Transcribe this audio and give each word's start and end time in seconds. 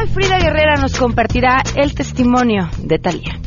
Hoy 0.00 0.06
Frida 0.06 0.38
Guerrera 0.38 0.76
nos 0.76 0.96
compartirá 0.96 1.60
el 1.74 1.92
testimonio 1.92 2.70
de 2.78 3.00
Talía. 3.00 3.40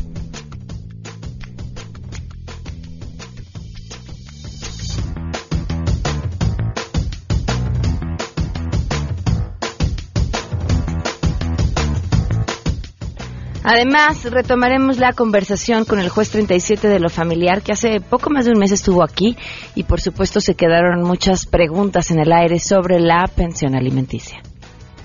Además, 13.64 14.24
retomaremos 14.24 14.98
la 14.98 15.14
conversación 15.14 15.86
con 15.86 16.00
el 16.00 16.10
juez 16.10 16.28
37 16.28 16.86
de 16.86 17.00
lo 17.00 17.08
familiar, 17.08 17.62
que 17.62 17.72
hace 17.72 18.02
poco 18.02 18.28
más 18.28 18.44
de 18.44 18.50
un 18.50 18.58
mes 18.58 18.72
estuvo 18.72 19.02
aquí 19.02 19.38
y 19.74 19.84
por 19.84 20.02
supuesto 20.02 20.42
se 20.42 20.54
quedaron 20.54 21.02
muchas 21.02 21.46
preguntas 21.46 22.10
en 22.10 22.18
el 22.18 22.30
aire 22.30 22.58
sobre 22.58 23.00
la 23.00 23.26
pensión 23.34 23.74
alimenticia. 23.74 24.42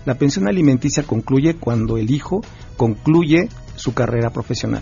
La 0.07 0.15
pensión 0.15 0.47
alimenticia 0.47 1.03
concluye 1.03 1.55
cuando 1.55 1.97
el 1.97 2.09
hijo 2.09 2.39
concluye 2.77 3.49
su 3.75 3.93
carrera 3.93 4.29
profesional. 4.29 4.81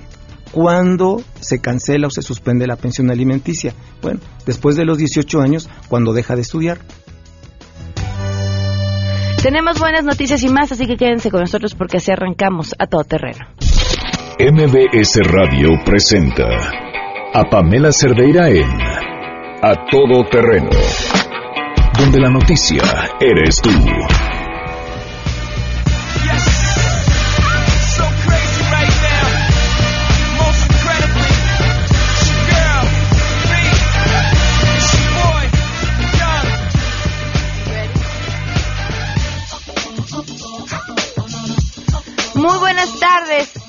¿Cuándo 0.51 1.19
se 1.39 1.59
cancela 1.59 2.05
o 2.05 2.11
se 2.11 2.21
suspende 2.21 2.67
la 2.67 2.75
pensión 2.75 3.09
alimenticia? 3.09 3.73
Bueno, 4.03 4.19
después 4.45 4.75
de 4.75 4.85
los 4.85 4.99
18 4.99 5.41
años, 5.41 5.67
cuando 5.87 6.13
deja 6.13 6.35
de 6.35 6.43
estudiar. 6.43 6.77
Tenemos 9.41 9.79
buenas 9.79 10.05
noticias 10.05 10.43
y 10.43 10.49
más, 10.49 10.71
así 10.71 10.85
que 10.85 10.95
quédense 10.95 11.31
con 11.31 11.39
nosotros 11.39 11.73
porque 11.73 11.97
así 11.97 12.11
arrancamos 12.11 12.75
a 12.77 12.85
todo 12.85 13.03
terreno. 13.03 13.47
MBS 14.39 15.21
Radio 15.23 15.69
presenta 15.83 16.45
a 17.33 17.49
Pamela 17.49 17.91
Cerdeira 17.91 18.47
en 18.51 18.69
A 19.63 19.87
Todo 19.89 20.23
Terreno, 20.29 20.69
donde 21.97 22.19
la 22.19 22.29
noticia 22.29 22.83
eres 23.19 23.59
tú. 23.59 23.71
Muy 42.35 42.57
buenas 42.59 42.99
tardes. 42.99 43.64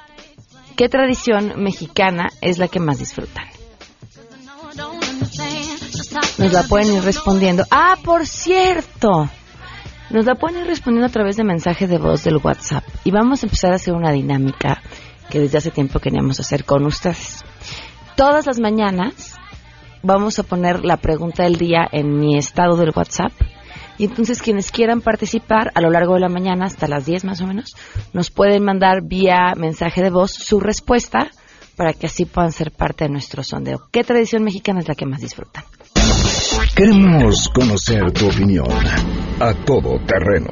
¿qué 0.76 0.88
tradición 0.88 1.62
mexicana 1.62 2.30
es 2.40 2.58
la 2.58 2.66
que 2.66 2.80
más 2.80 2.98
disfrutan? 2.98 3.44
Nos 6.36 6.52
la 6.52 6.64
pueden 6.64 6.94
ir 6.94 7.04
respondiendo. 7.04 7.62
Ah, 7.70 7.96
por 8.02 8.26
cierto. 8.26 9.30
Nos 10.10 10.24
la 10.24 10.36
pueden 10.36 10.62
ir 10.62 10.66
respondiendo 10.66 11.06
a 11.06 11.12
través 11.12 11.36
de 11.36 11.44
mensajes 11.44 11.88
de 11.90 11.98
voz 11.98 12.24
del 12.24 12.38
WhatsApp. 12.38 12.84
Y 13.04 13.10
vamos 13.10 13.42
a 13.42 13.46
empezar 13.46 13.72
a 13.72 13.76
hacer 13.76 13.92
una 13.92 14.10
dinámica 14.10 14.80
que 15.28 15.38
desde 15.38 15.58
hace 15.58 15.70
tiempo 15.70 15.98
queríamos 15.98 16.40
hacer 16.40 16.64
con 16.64 16.86
ustedes. 16.86 17.44
Todas 18.16 18.46
las 18.46 18.58
mañanas 18.58 19.36
vamos 20.02 20.38
a 20.38 20.44
poner 20.44 20.82
la 20.82 20.96
pregunta 20.96 21.42
del 21.42 21.56
día 21.56 21.86
en 21.92 22.18
mi 22.18 22.38
estado 22.38 22.76
del 22.76 22.92
WhatsApp. 22.96 23.32
Y 23.98 24.04
entonces 24.06 24.40
quienes 24.40 24.70
quieran 24.70 25.02
participar 25.02 25.72
a 25.74 25.80
lo 25.82 25.90
largo 25.90 26.14
de 26.14 26.20
la 26.20 26.28
mañana, 26.28 26.66
hasta 26.66 26.88
las 26.88 27.04
10 27.04 27.24
más 27.24 27.42
o 27.42 27.46
menos, 27.46 27.76
nos 28.14 28.30
pueden 28.30 28.64
mandar 28.64 29.02
vía 29.02 29.54
mensaje 29.56 30.02
de 30.02 30.10
voz 30.10 30.32
su 30.32 30.58
respuesta 30.58 31.30
para 31.76 31.92
que 31.92 32.06
así 32.06 32.24
puedan 32.24 32.52
ser 32.52 32.70
parte 32.70 33.04
de 33.04 33.10
nuestro 33.10 33.42
sondeo. 33.42 33.88
¿Qué 33.92 34.04
tradición 34.04 34.42
mexicana 34.42 34.80
es 34.80 34.88
la 34.88 34.94
que 34.94 35.04
más 35.04 35.20
disfrutan? 35.20 35.64
Queremos 36.74 37.48
conocer 37.54 38.10
tu 38.12 38.26
opinión. 38.26 38.68
A 39.40 39.54
todo 39.64 39.98
terreno. 40.06 40.50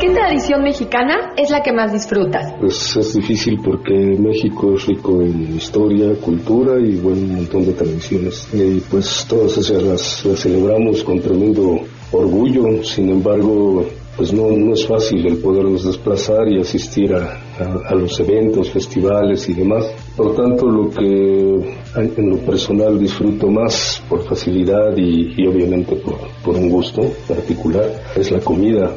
¿Qué 0.00 0.10
tradición 0.10 0.62
mexicana 0.62 1.32
es 1.36 1.50
la 1.50 1.62
que 1.62 1.72
más 1.72 1.92
disfrutas? 1.92 2.52
Pues 2.60 2.96
es 2.96 3.14
difícil 3.14 3.60
porque 3.62 3.94
México 3.94 4.74
es 4.74 4.86
rico 4.86 5.20
en 5.20 5.56
historia, 5.56 6.14
cultura 6.20 6.80
y 6.80 6.96
bueno, 6.96 7.20
un 7.20 7.34
montón 7.36 7.66
de 7.66 7.72
tradiciones. 7.74 8.48
Y 8.52 8.80
pues 8.90 9.26
todas 9.28 9.58
esas 9.58 9.82
las, 9.82 10.24
las 10.24 10.40
celebramos 10.40 11.04
con 11.04 11.20
tremendo 11.20 11.80
orgullo. 12.12 12.82
Sin 12.82 13.08
embargo, 13.10 13.86
pues 14.16 14.32
no, 14.32 14.50
no 14.50 14.74
es 14.74 14.86
fácil 14.86 15.26
el 15.26 15.38
podernos 15.38 15.84
desplazar 15.84 16.48
y 16.48 16.60
asistir 16.60 17.14
a, 17.14 17.40
a, 17.88 17.94
los 17.94 18.18
eventos, 18.20 18.70
festivales 18.70 19.48
y 19.48 19.54
demás. 19.54 19.86
Por 20.16 20.34
tanto, 20.34 20.66
lo 20.66 20.90
que 20.90 21.78
en 21.96 22.30
lo 22.30 22.38
personal 22.38 22.98
disfruto 22.98 23.48
más 23.48 24.02
por 24.08 24.22
facilidad 24.24 24.96
y, 24.96 25.34
y 25.36 25.46
obviamente 25.46 25.96
por, 25.96 26.18
por, 26.44 26.56
un 26.56 26.68
gusto 26.68 27.02
particular 27.26 28.02
es 28.16 28.30
la 28.30 28.40
comida. 28.40 28.90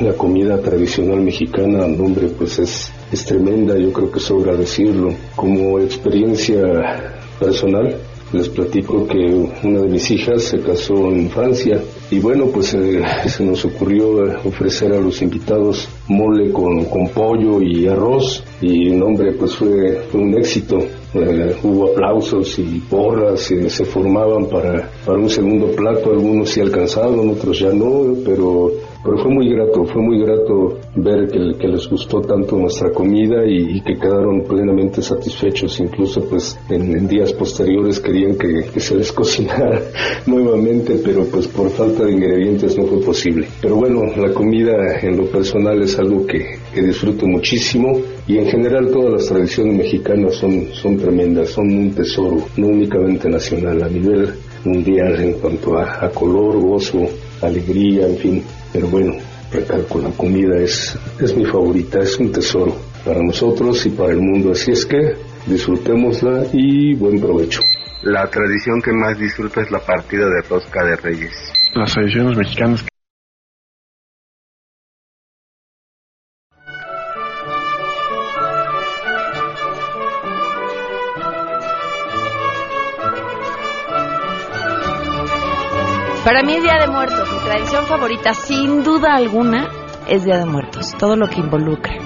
La 0.00 0.12
comida 0.12 0.60
tradicional 0.60 1.22
mexicana, 1.22 1.88
nombre, 1.88 2.28
pues 2.28 2.60
es, 2.60 2.92
es 3.10 3.24
tremenda, 3.24 3.76
yo 3.76 3.92
creo 3.92 4.12
que 4.12 4.20
sobra 4.20 4.54
decirlo. 4.54 5.12
Como 5.34 5.80
experiencia 5.80 7.16
personal, 7.40 7.96
les 8.32 8.48
platico 8.48 9.06
que 9.06 9.18
una 9.62 9.80
de 9.80 9.88
mis 9.88 10.10
hijas 10.10 10.42
se 10.42 10.60
casó 10.60 11.10
en 11.10 11.30
Francia 11.30 11.80
y 12.10 12.18
bueno, 12.18 12.46
pues 12.46 12.74
eh, 12.74 13.02
se 13.26 13.44
nos 13.44 13.64
ocurrió 13.64 14.22
ofrecer 14.44 14.92
a 14.92 15.00
los 15.00 15.20
invitados 15.22 15.88
mole 16.08 16.50
con, 16.52 16.84
con 16.86 17.08
pollo 17.08 17.62
y 17.62 17.86
arroz 17.86 18.42
y 18.60 18.88
el 18.88 18.98
nombre 18.98 19.32
pues 19.32 19.54
fue, 19.54 20.02
fue 20.10 20.20
un 20.20 20.38
éxito. 20.38 20.78
Eh, 21.14 21.56
hubo 21.62 21.92
aplausos 21.92 22.58
y 22.58 22.80
porras 22.80 23.50
y 23.50 23.70
se 23.70 23.86
formaban 23.86 24.46
para, 24.46 24.90
para 25.06 25.18
un 25.18 25.30
segundo 25.30 25.68
plato, 25.68 26.10
algunos 26.10 26.50
sí 26.50 26.60
alcanzaron, 26.60 27.30
otros 27.30 27.58
ya 27.58 27.72
no, 27.72 28.14
pero 28.24 28.72
pero 29.04 29.16
fue 29.18 29.32
muy 29.32 29.48
grato, 29.48 29.84
fue 29.84 30.02
muy 30.02 30.20
grato 30.20 30.78
ver 30.96 31.28
que, 31.28 31.68
les 31.68 31.88
gustó 31.88 32.20
tanto 32.20 32.56
nuestra 32.56 32.90
comida 32.90 33.46
y, 33.46 33.80
que 33.82 33.94
quedaron 33.94 34.42
plenamente 34.42 35.02
satisfechos, 35.02 35.78
incluso 35.80 36.22
pues 36.28 36.58
en, 36.68 36.96
en 36.96 37.06
días 37.06 37.32
posteriores 37.32 38.00
querían 38.00 38.36
que, 38.36 38.80
se 38.80 38.96
les 38.96 39.12
cocinara 39.18 39.80
nuevamente, 40.26 41.00
pero 41.04 41.24
pues 41.24 41.46
por 41.46 41.70
falta 41.70 42.04
de 42.04 42.12
ingredientes 42.12 42.76
no 42.76 42.84
fue 42.86 43.00
posible. 43.00 43.46
Pero 43.60 43.76
bueno, 43.76 44.02
la 44.16 44.32
comida 44.32 44.98
en 45.00 45.16
lo 45.16 45.26
personal 45.26 45.80
es 45.82 45.98
algo 45.98 46.26
que, 46.26 46.58
que 46.74 46.82
disfruto 46.82 47.26
muchísimo 47.26 48.00
y 48.26 48.38
en 48.38 48.46
general 48.46 48.90
todas 48.90 49.12
las 49.12 49.26
tradiciones 49.26 49.76
mexicanas 49.76 50.34
son, 50.34 50.68
son 50.72 50.96
tremendas, 50.98 51.50
son 51.50 51.66
un 51.66 51.90
tesoro, 51.92 52.38
no 52.56 52.66
únicamente 52.66 53.28
nacional, 53.28 53.82
a 53.82 53.88
nivel 53.88 54.34
mundial 54.64 55.20
en 55.20 55.32
cuanto 55.34 55.78
a 55.78 56.10
color, 56.10 56.58
gozo, 56.60 57.06
alegría, 57.40 58.06
en 58.06 58.16
fin. 58.16 58.42
Pero 58.72 58.88
bueno, 58.88 59.14
recalco, 59.52 59.98
la 59.98 60.10
comida 60.10 60.56
es, 60.58 60.98
es 61.20 61.36
mi 61.36 61.44
favorita, 61.44 62.00
es 62.00 62.18
un 62.18 62.32
tesoro 62.32 62.76
para 63.04 63.22
nosotros 63.22 63.84
y 63.86 63.90
para 63.90 64.12
el 64.12 64.20
mundo. 64.20 64.52
Así 64.52 64.72
es 64.72 64.84
que 64.84 65.16
disfrutémosla 65.46 66.46
y 66.52 66.94
buen 66.94 67.20
provecho. 67.20 67.60
La 68.02 68.26
tradición 68.28 68.80
que 68.80 68.92
más 68.92 69.18
disfruto 69.18 69.60
es 69.60 69.70
la 69.70 69.80
partida 69.80 70.26
de 70.26 70.42
rosca 70.48 70.84
de 70.84 70.96
reyes. 70.96 71.32
Las 71.74 71.92
tradiciones 71.92 72.36
mexicanas 72.36 72.84
Para 86.28 86.42
mí 86.42 86.52
es 86.52 86.62
Día 86.62 86.78
de 86.78 86.88
Muertos. 86.88 87.27
Tradición 87.48 87.86
favorita, 87.86 88.34
sin 88.34 88.84
duda 88.84 89.14
alguna, 89.14 89.70
es 90.06 90.22
Día 90.22 90.36
de 90.36 90.44
Muertos. 90.44 90.94
Todo 90.98 91.16
lo 91.16 91.28
que 91.30 91.40
involucra. 91.40 91.96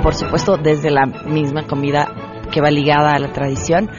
Por 0.00 0.14
supuesto, 0.14 0.56
desde 0.56 0.92
la 0.92 1.06
misma 1.06 1.66
comida 1.66 2.06
que 2.52 2.60
va 2.60 2.70
ligada 2.70 3.10
a 3.10 3.18
la 3.18 3.32
tradición, 3.32 3.90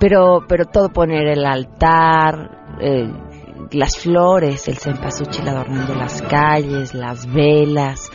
pero, 0.00 0.44
pero 0.48 0.64
todo 0.64 0.88
poner 0.88 1.28
el 1.28 1.46
altar, 1.46 2.64
eh, 2.80 3.12
las 3.70 3.96
flores, 3.96 4.66
el 4.66 4.78
cempasúchil 4.78 5.46
adornando 5.46 5.94
las 5.94 6.20
calles, 6.22 6.92
las 6.92 7.32
velas, 7.32 8.10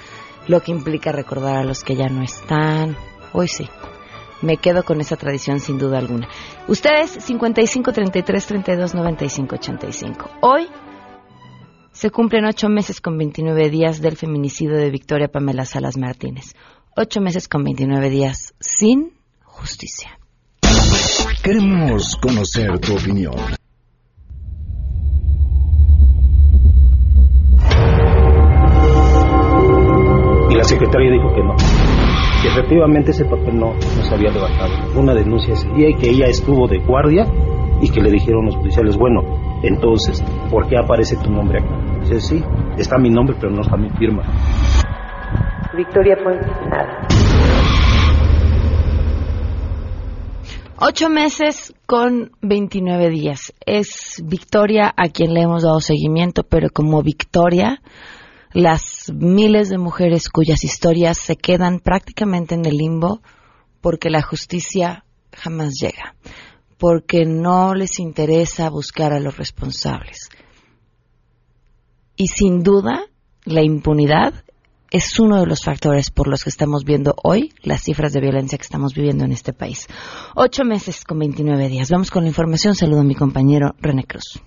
lo 0.49 0.59
que 0.59 0.73
implica 0.73 1.13
recordar 1.13 1.55
a 1.55 1.63
los 1.63 1.85
que 1.85 1.95
ya 1.95 2.09
no 2.09 2.21
están. 2.21 2.97
Hoy 3.31 3.47
sí 3.47 3.69
me 4.41 4.57
quedo 4.57 4.83
con 4.83 4.99
esa 4.99 5.15
tradición 5.15 5.61
sin 5.61 5.77
duda 5.77 5.99
alguna. 5.99 6.27
Ustedes 6.67 7.11
55 7.11 7.93
33 7.93 8.45
32 8.45 8.93
95 8.93 9.55
85. 9.55 10.29
Hoy 10.41 10.67
se 11.97 12.11
cumplen 12.11 12.45
ocho 12.45 12.69
meses 12.69 13.01
con 13.01 13.17
29 13.17 13.71
días 13.71 14.01
del 14.01 14.17
feminicidio 14.17 14.77
de 14.77 14.91
Victoria 14.91 15.29
Pamela 15.29 15.65
Salas 15.65 15.97
Martínez. 15.97 16.53
Ocho 16.95 17.21
meses 17.21 17.47
con 17.47 17.63
29 17.63 18.11
días 18.11 18.53
sin 18.59 19.13
justicia. 19.43 20.19
Queremos 21.41 22.15
conocer 22.17 22.77
tu 22.77 22.93
opinión. 22.93 23.33
Y 30.51 30.55
la 30.55 30.63
secretaria 30.65 31.11
dijo 31.11 31.33
que 31.33 31.41
no. 31.41 31.55
Que 32.43 32.47
efectivamente 32.49 33.09
ese 33.09 33.25
papel 33.25 33.57
no, 33.57 33.73
no 33.73 34.03
se 34.03 34.13
había 34.13 34.29
levantado. 34.29 34.99
Una 34.99 35.15
denuncia 35.15 35.55
ese 35.55 35.67
día 35.69 35.89
y 35.89 35.95
que 35.95 36.11
ella 36.11 36.27
estuvo 36.27 36.67
de 36.67 36.77
guardia 36.77 37.25
y 37.81 37.89
que 37.89 38.01
le 38.01 38.11
dijeron 38.11 38.45
los 38.45 38.55
policiales, 38.55 38.97
bueno, 38.97 39.21
entonces, 39.63 40.23
¿por 40.49 40.67
qué 40.67 40.77
aparece 40.77 41.15
tu 41.17 41.29
nombre 41.29 41.59
acá? 41.59 41.99
Dice, 42.01 42.19
sí, 42.19 42.43
está 42.77 42.97
mi 42.97 43.09
nombre, 43.09 43.35
pero 43.39 43.51
no 43.51 43.61
está 43.61 43.77
mi 43.77 43.89
firma. 43.91 44.23
Victoria 45.75 46.15
Puente, 46.23 46.47
nada. 46.69 47.07
Ocho 50.79 51.09
meses 51.09 51.73
con 51.87 52.31
29 52.41 53.09
días. 53.09 53.51
Es 53.65 54.21
Victoria 54.23 54.93
a 54.95 55.09
quien 55.09 55.33
le 55.33 55.41
hemos 55.41 55.63
dado 55.63 55.79
seguimiento, 55.79 56.43
pero 56.43 56.69
como 56.69 57.01
Victoria, 57.01 57.81
las 58.53 59.11
miles 59.11 59.69
de 59.69 59.79
mujeres 59.79 60.29
cuyas 60.29 60.63
historias 60.63 61.17
se 61.17 61.35
quedan 61.35 61.79
prácticamente 61.79 62.53
en 62.53 62.65
el 62.65 62.77
limbo 62.77 63.21
porque 63.81 64.09
la 64.09 64.21
justicia 64.21 65.03
jamás 65.33 65.73
llega, 65.81 66.15
porque 66.77 67.25
no 67.25 67.73
les 67.73 67.99
interesa 67.99 68.69
buscar 68.69 69.13
a 69.13 69.19
los 69.19 69.37
responsables. 69.37 70.29
Y 72.15 72.27
sin 72.27 72.63
duda, 72.63 73.05
la 73.45 73.63
impunidad 73.63 74.33
es 74.89 75.19
uno 75.19 75.39
de 75.39 75.45
los 75.45 75.63
factores 75.63 76.09
por 76.11 76.27
los 76.27 76.43
que 76.43 76.49
estamos 76.49 76.83
viendo 76.85 77.15
hoy 77.23 77.53
las 77.61 77.83
cifras 77.83 78.13
de 78.13 78.21
violencia 78.21 78.57
que 78.57 78.63
estamos 78.63 78.93
viviendo 78.93 79.25
en 79.25 79.31
este 79.31 79.53
país. 79.53 79.87
Ocho 80.35 80.63
meses 80.63 81.03
con 81.03 81.19
29 81.19 81.67
días. 81.67 81.89
Vamos 81.91 82.09
con 82.09 82.23
la 82.23 82.29
información. 82.29 82.75
Saludo 82.75 83.01
a 83.01 83.03
mi 83.03 83.15
compañero 83.15 83.75
René 83.79 84.05
Cruz. 84.05 84.41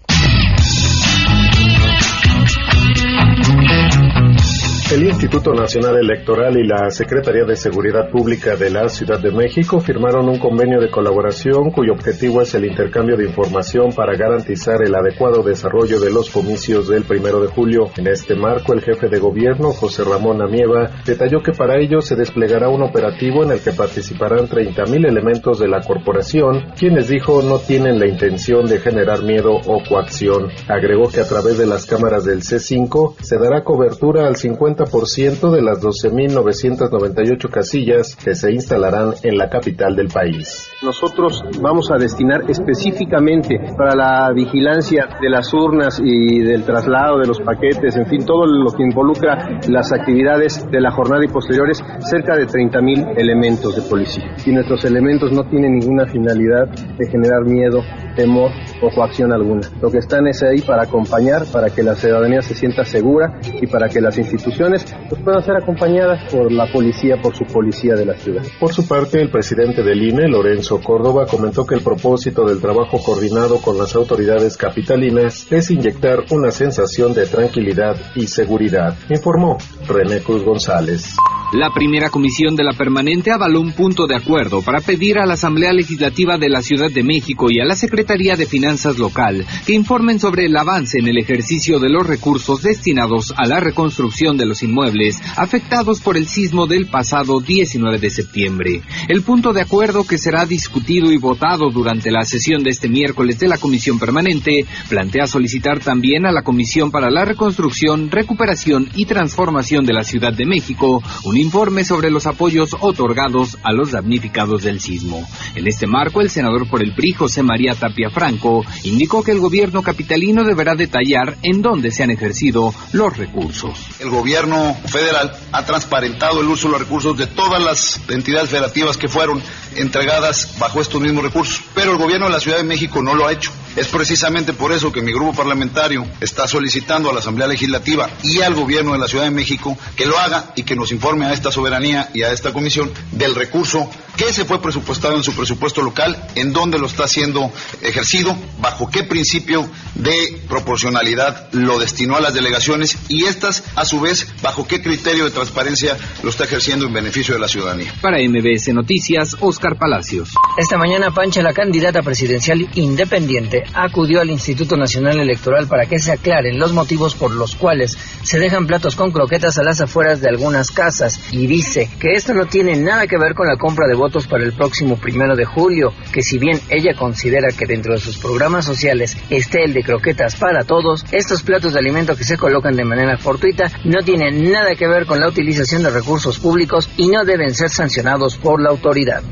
El 4.91 5.05
Instituto 5.05 5.55
Nacional 5.55 5.99
Electoral 5.99 6.59
y 6.59 6.67
la 6.67 6.91
Secretaría 6.91 7.45
de 7.45 7.55
Seguridad 7.55 8.11
Pública 8.11 8.57
de 8.57 8.71
la 8.71 8.89
Ciudad 8.89 9.21
de 9.21 9.31
México 9.31 9.79
firmaron 9.79 10.29
un 10.29 10.41
convenio 10.41 10.81
de 10.81 10.91
colaboración 10.91 11.71
cuyo 11.71 11.93
objetivo 11.93 12.43
es 12.43 12.53
el 12.57 12.65
intercambio 12.65 13.17
de 13.17 13.27
información 13.27 13.93
para 13.95 14.17
garantizar 14.17 14.83
el 14.83 14.93
adecuado 14.93 15.45
desarrollo 15.45 16.01
de 16.01 16.11
los 16.11 16.29
comicios 16.31 16.89
del 16.89 17.05
primero 17.05 17.41
de 17.41 17.47
julio. 17.47 17.89
En 17.99 18.09
este 18.09 18.35
marco, 18.35 18.73
el 18.73 18.81
jefe 18.81 19.09
de 19.09 19.21
gobierno, 19.21 19.71
José 19.71 20.03
Ramón 20.03 20.43
Amieva, 20.43 20.91
detalló 21.07 21.41
que 21.41 21.53
para 21.53 21.79
ello 21.79 22.01
se 22.01 22.17
desplegará 22.17 22.69
un 22.69 22.83
operativo 22.83 23.45
en 23.45 23.53
el 23.53 23.61
que 23.61 23.71
participarán 23.71 24.49
30.000 24.49 25.07
elementos 25.07 25.61
de 25.61 25.69
la 25.69 25.83
corporación, 25.83 26.73
quienes 26.77 27.07
dijo 27.07 27.43
no 27.43 27.61
tienen 27.61 28.01
la 28.01 28.09
intención 28.09 28.67
de 28.67 28.81
generar 28.81 29.23
miedo 29.23 29.53
o 29.53 29.85
coacción. 29.89 30.49
Agregó 30.67 31.09
que 31.13 31.21
a 31.21 31.29
través 31.29 31.59
de 31.59 31.67
las 31.67 31.87
cámaras 31.87 32.25
del 32.25 32.41
C5 32.41 33.15
se 33.21 33.39
dará 33.39 33.63
cobertura 33.63 34.27
al 34.27 34.35
50 34.35 34.80
ciento 34.87 35.51
de 35.51 35.63
las 35.63 35.81
12.998 35.83 37.51
casillas 37.51 38.17
que 38.17 38.35
se 38.35 38.53
instalarán 38.53 39.15
en 39.23 39.37
la 39.37 39.49
capital 39.49 39.97
del 39.97 40.09
país. 40.09 40.71
Nosotros 40.83 41.43
vamos 41.61 41.91
a 41.91 41.97
destinar 41.97 42.43
específicamente 42.49 43.59
para 43.77 43.95
la 43.95 44.33
vigilancia 44.33 45.09
de 45.21 45.29
las 45.29 45.53
urnas 45.53 46.01
y 46.03 46.41
del 46.41 46.65
traslado 46.65 47.19
de 47.19 47.27
los 47.27 47.41
paquetes, 47.41 47.97
en 47.97 48.07
fin, 48.07 48.25
todo 48.25 48.47
lo 48.47 48.71
que 48.73 48.83
involucra 48.83 49.61
las 49.69 49.93
actividades 49.93 50.65
de 50.71 50.81
la 50.81 50.91
jornada 50.91 51.25
y 51.25 51.29
posteriores, 51.29 51.83
cerca 52.01 52.37
de 52.37 52.47
30.000 52.47 53.15
elementos 53.17 53.77
de 53.77 53.83
policía. 53.83 54.35
Y 54.47 54.53
nuestros 54.53 54.85
elementos 54.85 55.33
no 55.33 55.45
tienen 55.45 55.79
ninguna 55.79 56.07
finalidad 56.07 56.69
de 56.69 57.11
generar 57.11 57.45
miedo, 57.45 57.83
temor 58.17 58.51
o 58.83 58.91
coacción 58.95 59.33
alguna. 59.33 59.69
Lo 59.81 59.91
que 59.91 59.99
están 59.99 60.27
es 60.27 60.43
ahí 60.43 60.61
para 60.61 60.85
acompañar, 60.85 61.43
para 61.53 61.71
que 61.71 61.83
la 61.83 61.95
ciudadanía 61.95 62.43
se 62.43 62.55
sienta 62.55 62.85
segura 62.85 63.39
y 63.61 63.67
para 63.67 63.89
que 63.89 64.01
las 64.01 64.17
instituciones 64.19 64.70
pues, 65.09 65.23
puedan 65.23 65.43
ser 65.43 65.57
acompañadas 65.57 66.33
por 66.33 66.51
la 66.53 66.71
policía, 66.73 67.17
por 67.21 67.35
su 67.35 67.45
policía 67.45 67.95
de 67.95 68.07
la 68.07 68.15
ciudad. 68.15 68.43
Por 68.59 68.73
su 68.73 68.87
parte, 68.87 69.21
el 69.21 69.31
presidente 69.31 69.83
del 69.83 70.03
INE, 70.03 70.29
Lorenzo 70.29 70.81
Córdoba, 70.81 71.27
comentó 71.27 71.67
que 71.67 71.75
el 71.75 71.83
propósito 71.83 72.45
del 72.45 72.61
trabajo 72.61 72.99
coordinado 73.05 73.59
con 73.59 73.79
las 73.79 73.95
autoridades 73.95 74.57
capitalinas 74.57 75.51
es 75.51 75.71
inyectar 75.71 76.25
una 76.31 76.51
sensación 76.51 77.13
de 77.15 77.27
tranquilidad 77.27 77.97
y 78.15 78.27
seguridad, 78.27 78.95
informó 79.09 79.59
René 79.89 80.21
Cruz 80.21 80.45
González. 80.45 81.17
La 81.53 81.71
primera 81.71 82.11
comisión 82.11 82.55
de 82.55 82.63
la 82.63 82.75
permanente 82.75 83.33
avaló 83.33 83.61
un 83.61 83.73
punto 83.73 84.07
de 84.07 84.15
acuerdo 84.15 84.63
para 84.63 84.81
pedir 84.81 85.19
a 85.19 85.27
la 85.27 85.35
Asamblea 85.35 85.73
Legislativa 85.73 86.39
de 86.39 86.49
la 86.49 86.63
Ciudad 86.63 86.93
de 86.93 87.03
México 87.03 87.49
y 87.51 87.59
a 87.59 87.65
la 87.65 87.75
Secretaría 87.75 88.37
de 88.37 88.47
Finanzas 88.47 88.99
Local 88.99 89.45
que 89.67 89.73
informen 89.73 90.21
sobre 90.21 90.47
el 90.47 90.57
avance 90.57 91.01
en 91.01 91.09
el 91.09 91.19
ejercicio 91.19 91.81
de 91.81 91.89
los 91.89 92.07
recursos 92.07 92.63
destinados 92.63 93.35
a 93.37 93.49
la 93.49 93.59
reconstrucción 93.59 94.37
de 94.37 94.47
los 94.47 94.63
inmuebles 94.63 95.19
afectados 95.37 96.01
por 96.01 96.17
el 96.17 96.29
sismo 96.29 96.69
del 96.69 96.87
pasado 96.87 97.41
19 97.41 97.99
de 97.99 98.11
septiembre. 98.11 98.83
El 99.09 99.23
punto 99.23 99.53
de 99.53 99.63
acuerdo 99.63 100.07
que 100.07 100.19
será 100.19 100.47
discutido 100.47 101.11
y 101.11 101.17
votado 101.17 101.71
durante 101.71 102.13
la 102.13 102.25
sesión 102.25 102.63
de 102.63 102.71
este 102.71 102.89
miércoles 102.89 103.41
de 103.41 103.49
la 103.49 103.59
Comisión 103.59 103.99
Permanente 103.99 104.67
plantea 104.89 105.27
solicitar 105.27 105.81
también 105.81 106.27
a 106.27 106.33
la 106.33 106.43
Comisión 106.43 106.93
para 106.93 107.11
la 107.11 107.25
Reconstrucción, 107.25 108.09
Recuperación 108.09 108.89
y 108.95 109.07
Transformación 109.07 109.85
de 109.85 109.95
la 109.95 110.05
Ciudad 110.05 110.33
de 110.33 110.47
México 110.47 111.03
un 111.25 111.40
informe 111.41 111.85
sobre 111.85 112.11
los 112.11 112.27
apoyos 112.27 112.77
otorgados 112.81 113.59
a 113.63 113.73
los 113.73 113.93
damnificados 113.93 114.63
del 114.63 114.81
sismo. 114.81 115.27
En 115.55 115.67
este 115.67 115.87
marco, 115.87 116.21
el 116.21 116.31
senador 116.31 116.69
por 116.69 116.83
el 116.83 116.95
PRI, 116.95 117.15
José 117.15 117.43
María 117.43 117.75
Tapia 117.75 118.11
Franco, 118.11 118.65
indicó 118.85 119.23
que 119.23 119.33
el 119.33 119.41
gobierno 119.41 119.83
capitalino 119.83 120.45
deberá 120.45 120.75
detallar 120.75 121.37
en 121.43 121.63
dónde 121.63 121.91
se 121.91 122.03
han 122.03 122.11
ejercido 122.11 122.75
los 122.93 123.17
recursos. 123.17 123.79
El 123.99 124.11
gobierno 124.11 124.75
federal 124.87 125.33
ha 125.53 125.65
transparentado 125.65 126.41
el 126.41 126.49
uso 126.49 126.69
de 126.69 126.73
los 126.73 126.83
recursos 126.83 127.17
de 127.17 127.27
todas 127.27 127.63
las 127.63 128.01
entidades 128.09 128.51
federativas 128.51 128.97
que 128.97 129.09
fueron 129.09 129.43
entregadas 129.77 130.57
bajo 130.59 130.81
estos 130.81 131.01
mismos 131.01 131.25
recursos, 131.25 131.63
pero 131.75 131.93
el 131.93 131.99
gobierno 131.99 132.27
de 132.27 132.33
la 132.33 132.41
Ciudad 132.41 132.59
de 132.59 132.65
México 132.65 133.03
no 133.03 133.15
lo 133.15 133.27
ha 133.27 133.33
hecho. 133.33 133.51
Es 133.77 133.87
precisamente 133.87 134.53
por 134.53 134.73
eso 134.73 134.91
que 134.91 135.01
mi 135.01 135.13
grupo 135.13 135.33
parlamentario 135.33 136.05
está 136.21 136.49
solicitando 136.49 137.09
a 137.09 137.13
la 137.13 137.21
Asamblea 137.21 137.47
Legislativa 137.47 138.11
y 138.23 138.41
al 138.41 138.55
gobierno 138.55 138.93
de 138.93 138.99
la 138.99 139.07
Ciudad 139.07 139.25
de 139.25 139.31
México 139.31 139.79
que 139.95 140.07
lo 140.07 140.19
haga 140.19 140.53
y 140.57 140.65
que 140.65 140.75
nos 140.75 140.91
informe 140.91 141.30
a 141.31 141.35
esta 141.35 141.51
soberanía 141.53 142.11
y 142.13 142.23
a 142.23 142.33
esta 142.33 142.53
comisión 142.53 142.91
del 143.13 143.35
recurso 143.35 143.89
que 144.17 144.33
se 144.33 144.45
fue 144.45 144.61
presupuestado 144.61 145.17
en 145.17 145.23
su 145.23 145.35
presupuesto 145.35 145.83
local, 145.83 146.17
en 146.35 146.53
dónde 146.53 146.79
lo 146.79 146.87
está 146.87 147.09
siendo 147.09 147.51
ejercido, 147.81 148.37
bajo 148.59 148.91
qué 148.91 149.05
principio 149.05 149.69
de 149.95 150.43
proporcionalidad 150.49 151.49
lo 151.53 151.79
destinó 151.79 152.17
a 152.17 152.21
las 152.21 152.35
delegaciones 152.35 152.99
y 153.09 153.25
estas, 153.25 153.65
a 153.77 153.85
su 153.85 154.01
vez, 154.01 154.27
bajo 154.43 154.67
qué 154.67 154.83
criterio 154.83 155.25
de 155.25 155.31
transparencia 155.31 155.97
lo 156.23 156.31
está 156.31 156.45
ejerciendo 156.45 156.87
en 156.87 156.93
beneficio 156.93 157.35
de 157.35 157.41
la 157.41 157.49
ciudadanía. 157.49 157.95
Para 158.03 158.19
MBS 158.19 158.75
Noticias, 158.75 159.37
Oscar 159.41 159.79
Palacios. 159.79 160.31
Esta 160.59 160.77
mañana 160.77 161.13
Pancha, 161.13 161.43
la 161.43 161.55
candidata 161.55 162.03
presidencial 162.03 162.69
independiente, 162.75 163.63
acudió 163.73 164.21
al 164.21 164.31
Instituto 164.31 164.77
Nacional 164.77 165.19
Electoral 165.21 165.67
para 165.67 165.87
que 165.87 165.99
se 165.99 166.13
aclaren 166.13 166.59
los 166.59 166.73
motivos 166.73 167.15
por 167.15 167.35
los 167.35 167.55
cuales 167.55 167.97
se 168.23 168.39
dejan 168.39 168.67
platos 168.67 168.97
con 168.97 169.13
croquetas 169.13 169.57
a 169.59 169.63
las 169.63 169.81
afueras 169.81 170.21
de 170.21 170.29
algunas 170.29 170.71
casas 170.71 171.20
y 171.33 171.47
dice 171.47 171.89
que 171.99 172.13
esto 172.13 172.35
no 172.35 172.47
tiene 172.47 172.77
nada 172.77 173.07
que 173.07 173.19
ver 173.19 173.35
con 173.35 173.47
la 173.47 173.57
compra 173.57 173.87
de 173.87 173.95
votos 173.95 174.27
para 174.27 174.45
el 174.45 174.53
próximo 174.53 174.97
primero 174.97 175.37
de 175.37 175.45
julio, 175.45 175.93
que 176.13 176.23
si 176.23 176.39
bien 176.39 176.59
ella 176.69 176.95
considera 176.95 177.49
que 177.57 177.67
dentro 177.67 177.93
de 177.93 178.01
sus 178.01 178.19
programas 178.19 178.65
sociales 178.65 179.17
esté 179.31 179.65
el 179.65 179.75
de 179.75 179.83
croquetas 179.83 180.37
para 180.37 180.65
todos, 180.65 181.05
estos 181.13 181.43
platos 181.43 181.73
de 181.73 181.79
alimento 181.79 182.17
que 182.17 182.25
se 182.25 182.37
colocan 182.37 182.77
de 182.77 182.85
manera 182.85 183.17
fortuita 183.19 183.71
no 183.85 184.03
tienen 184.03 184.51
nada 184.51 184.75
que 184.75 184.89
ver 184.89 185.07
con 185.07 185.21
la 185.21 185.29
utilización 185.29 185.83
de 185.83 185.91
recursos 185.91 186.39
públicos 186.39 186.89
y 186.97 187.09
no 187.09 187.25
deben 187.25 187.55
ser 187.55 187.71
sancionados 187.71 188.37
por 188.37 188.61
la 188.61 188.71
autoridad. 188.71 189.23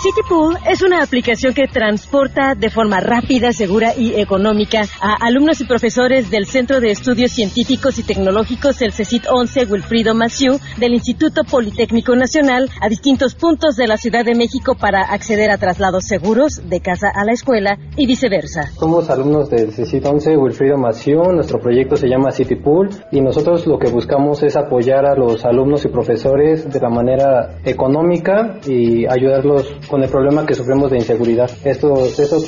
CityPool 0.00 0.56
es 0.70 0.82
una 0.82 1.02
aplicación 1.02 1.54
que 1.54 1.66
transporta 1.66 2.54
de 2.54 2.70
forma 2.70 3.00
rápida, 3.00 3.52
segura 3.52 3.96
y 3.96 4.14
económica 4.14 4.82
a 5.00 5.26
alumnos 5.26 5.60
y 5.60 5.64
profesores 5.64 6.30
del 6.30 6.46
Centro 6.46 6.80
de 6.80 6.92
Estudios 6.92 7.32
Científicos 7.32 7.98
y 7.98 8.04
Tecnológicos, 8.04 8.80
el 8.80 8.92
CECIT 8.92 9.24
11 9.28 9.64
Wilfrido 9.64 10.14
Massieu, 10.14 10.60
del 10.76 10.94
Instituto 10.94 11.42
Politécnico 11.42 12.14
Nacional, 12.14 12.70
a 12.80 12.88
distintos 12.88 13.34
puntos 13.34 13.74
de 13.74 13.88
la 13.88 13.96
Ciudad 13.96 14.24
de 14.24 14.36
México 14.36 14.76
para 14.80 15.02
acceder 15.02 15.50
a 15.50 15.58
traslados 15.58 16.04
seguros 16.04 16.68
de 16.68 16.80
casa 16.80 17.08
a 17.12 17.24
la 17.24 17.32
escuela 17.32 17.76
y 17.96 18.06
viceversa. 18.06 18.70
Somos 18.78 19.10
alumnos 19.10 19.50
del 19.50 19.72
CECIT 19.72 20.06
11 20.06 20.36
Wilfrido 20.36 20.78
Massieu, 20.78 21.24
nuestro 21.32 21.58
proyecto 21.58 21.96
se 21.96 22.06
llama 22.06 22.30
CityPool 22.30 22.90
y 23.10 23.20
nosotros 23.20 23.66
lo 23.66 23.80
que 23.80 23.90
buscamos 23.90 24.44
es 24.44 24.56
apoyar 24.56 25.06
a 25.06 25.16
los 25.16 25.44
alumnos 25.44 25.84
y 25.84 25.88
profesores 25.88 26.70
de 26.70 26.78
la 26.78 26.88
manera 26.88 27.58
económica 27.64 28.60
y 28.64 29.04
ayudarlos 29.04 29.74
con 29.88 30.02
el 30.02 30.10
problema 30.10 30.46
que 30.46 30.54
sufrimos 30.54 30.90
de 30.90 30.98
inseguridad. 30.98 31.50
Esto, 31.64 32.04
esto 32.04 32.38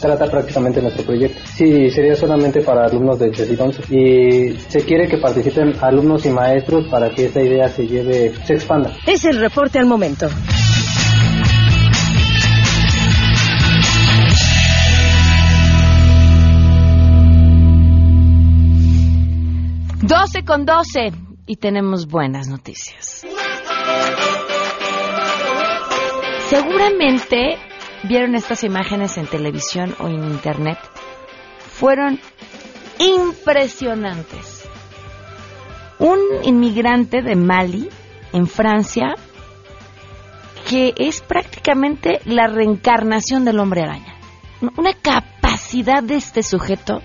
trata 0.00 0.26
prácticamente 0.26 0.80
nuestro 0.80 1.04
proyecto. 1.04 1.40
Sí, 1.44 1.90
sería 1.90 2.14
solamente 2.14 2.60
para 2.60 2.84
alumnos 2.84 3.18
de 3.18 3.30
Chesidonso 3.30 3.82
y 3.92 4.56
se 4.68 4.84
quiere 4.84 5.08
que 5.08 5.18
participen 5.18 5.74
alumnos 5.80 6.24
y 6.26 6.30
maestros 6.30 6.86
para 6.88 7.10
que 7.10 7.26
esta 7.26 7.42
idea 7.42 7.68
se 7.68 7.86
lleve, 7.86 8.32
se 8.44 8.54
expanda. 8.54 8.92
Es 9.06 9.24
el 9.24 9.40
reporte 9.40 9.78
al 9.78 9.86
momento. 9.86 10.28
Doce 20.02 20.44
con 20.44 20.64
doce 20.64 21.12
y 21.46 21.56
tenemos 21.56 22.06
buenas 22.06 22.48
noticias. 22.48 23.24
Seguramente 26.50 27.58
vieron 28.02 28.34
estas 28.34 28.64
imágenes 28.64 29.16
en 29.18 29.28
televisión 29.28 29.94
o 30.00 30.08
en 30.08 30.24
internet. 30.24 30.78
Fueron 31.60 32.18
impresionantes. 32.98 34.68
Un 36.00 36.18
inmigrante 36.42 37.22
de 37.22 37.36
Mali, 37.36 37.88
en 38.32 38.48
Francia, 38.48 39.14
que 40.68 40.92
es 40.96 41.20
prácticamente 41.20 42.20
la 42.24 42.48
reencarnación 42.48 43.44
del 43.44 43.60
hombre 43.60 43.82
araña. 43.82 44.16
Una 44.76 44.94
capacidad 44.94 46.02
de 46.02 46.16
este 46.16 46.42
sujeto 46.42 47.00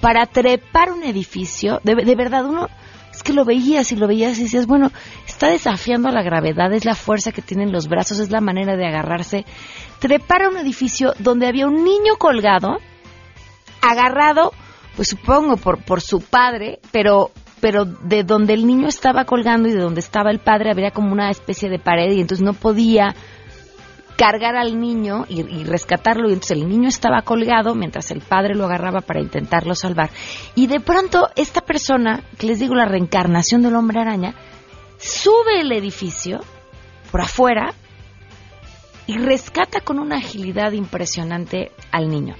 para 0.00 0.26
trepar 0.26 0.90
un 0.90 1.04
edificio, 1.04 1.78
de, 1.84 1.94
de 1.94 2.16
verdad, 2.16 2.44
uno 2.44 2.66
es 3.12 3.22
que 3.22 3.34
lo 3.34 3.44
veías 3.44 3.92
y 3.92 3.96
lo 3.96 4.08
veías 4.08 4.36
y 4.38 4.44
decías, 4.44 4.66
bueno, 4.66 4.90
está 5.40 5.52
desafiando 5.52 6.10
a 6.10 6.12
la 6.12 6.22
gravedad, 6.22 6.70
es 6.74 6.84
la 6.84 6.94
fuerza 6.94 7.32
que 7.32 7.40
tienen 7.40 7.72
los 7.72 7.88
brazos, 7.88 8.18
es 8.18 8.30
la 8.30 8.42
manera 8.42 8.76
de 8.76 8.86
agarrarse. 8.86 9.46
Trepar 9.98 10.42
a 10.42 10.48
un 10.50 10.58
edificio 10.58 11.14
donde 11.18 11.46
había 11.46 11.66
un 11.66 11.82
niño 11.82 12.16
colgado, 12.18 12.76
agarrado, 13.80 14.52
pues 14.96 15.08
supongo 15.08 15.56
por, 15.56 15.82
por 15.82 16.02
su 16.02 16.20
padre, 16.20 16.78
pero 16.92 17.30
pero 17.62 17.84
de 17.84 18.22
donde 18.22 18.54
el 18.54 18.66
niño 18.66 18.88
estaba 18.88 19.24
colgando 19.24 19.68
y 19.68 19.72
de 19.72 19.80
donde 19.80 20.00
estaba 20.00 20.30
el 20.30 20.40
padre 20.40 20.70
había 20.70 20.92
como 20.92 21.12
una 21.12 21.30
especie 21.30 21.68
de 21.68 21.78
pared 21.78 22.10
y 22.12 22.20
entonces 22.20 22.44
no 22.44 22.54
podía 22.54 23.14
cargar 24.16 24.56
al 24.56 24.80
niño 24.80 25.26
y, 25.28 25.40
y, 25.40 25.64
rescatarlo 25.64 26.28
y 26.28 26.32
entonces 26.32 26.56
el 26.56 26.68
niño 26.68 26.88
estaba 26.88 27.20
colgado 27.20 27.74
mientras 27.74 28.10
el 28.10 28.20
padre 28.20 28.54
lo 28.54 28.64
agarraba 28.64 29.02
para 29.02 29.20
intentarlo 29.20 29.74
salvar 29.74 30.08
y 30.54 30.68
de 30.68 30.80
pronto 30.80 31.28
esta 31.36 31.60
persona 31.60 32.22
que 32.38 32.46
les 32.46 32.58
digo 32.58 32.74
la 32.74 32.86
reencarnación 32.86 33.62
del 33.62 33.76
hombre 33.76 34.00
araña 34.00 34.34
sube 35.00 35.60
el 35.60 35.72
edificio 35.72 36.40
por 37.10 37.22
afuera 37.22 37.74
y 39.06 39.18
rescata 39.18 39.80
con 39.80 39.98
una 39.98 40.18
agilidad 40.18 40.72
impresionante 40.72 41.72
al 41.90 42.08
niño. 42.08 42.36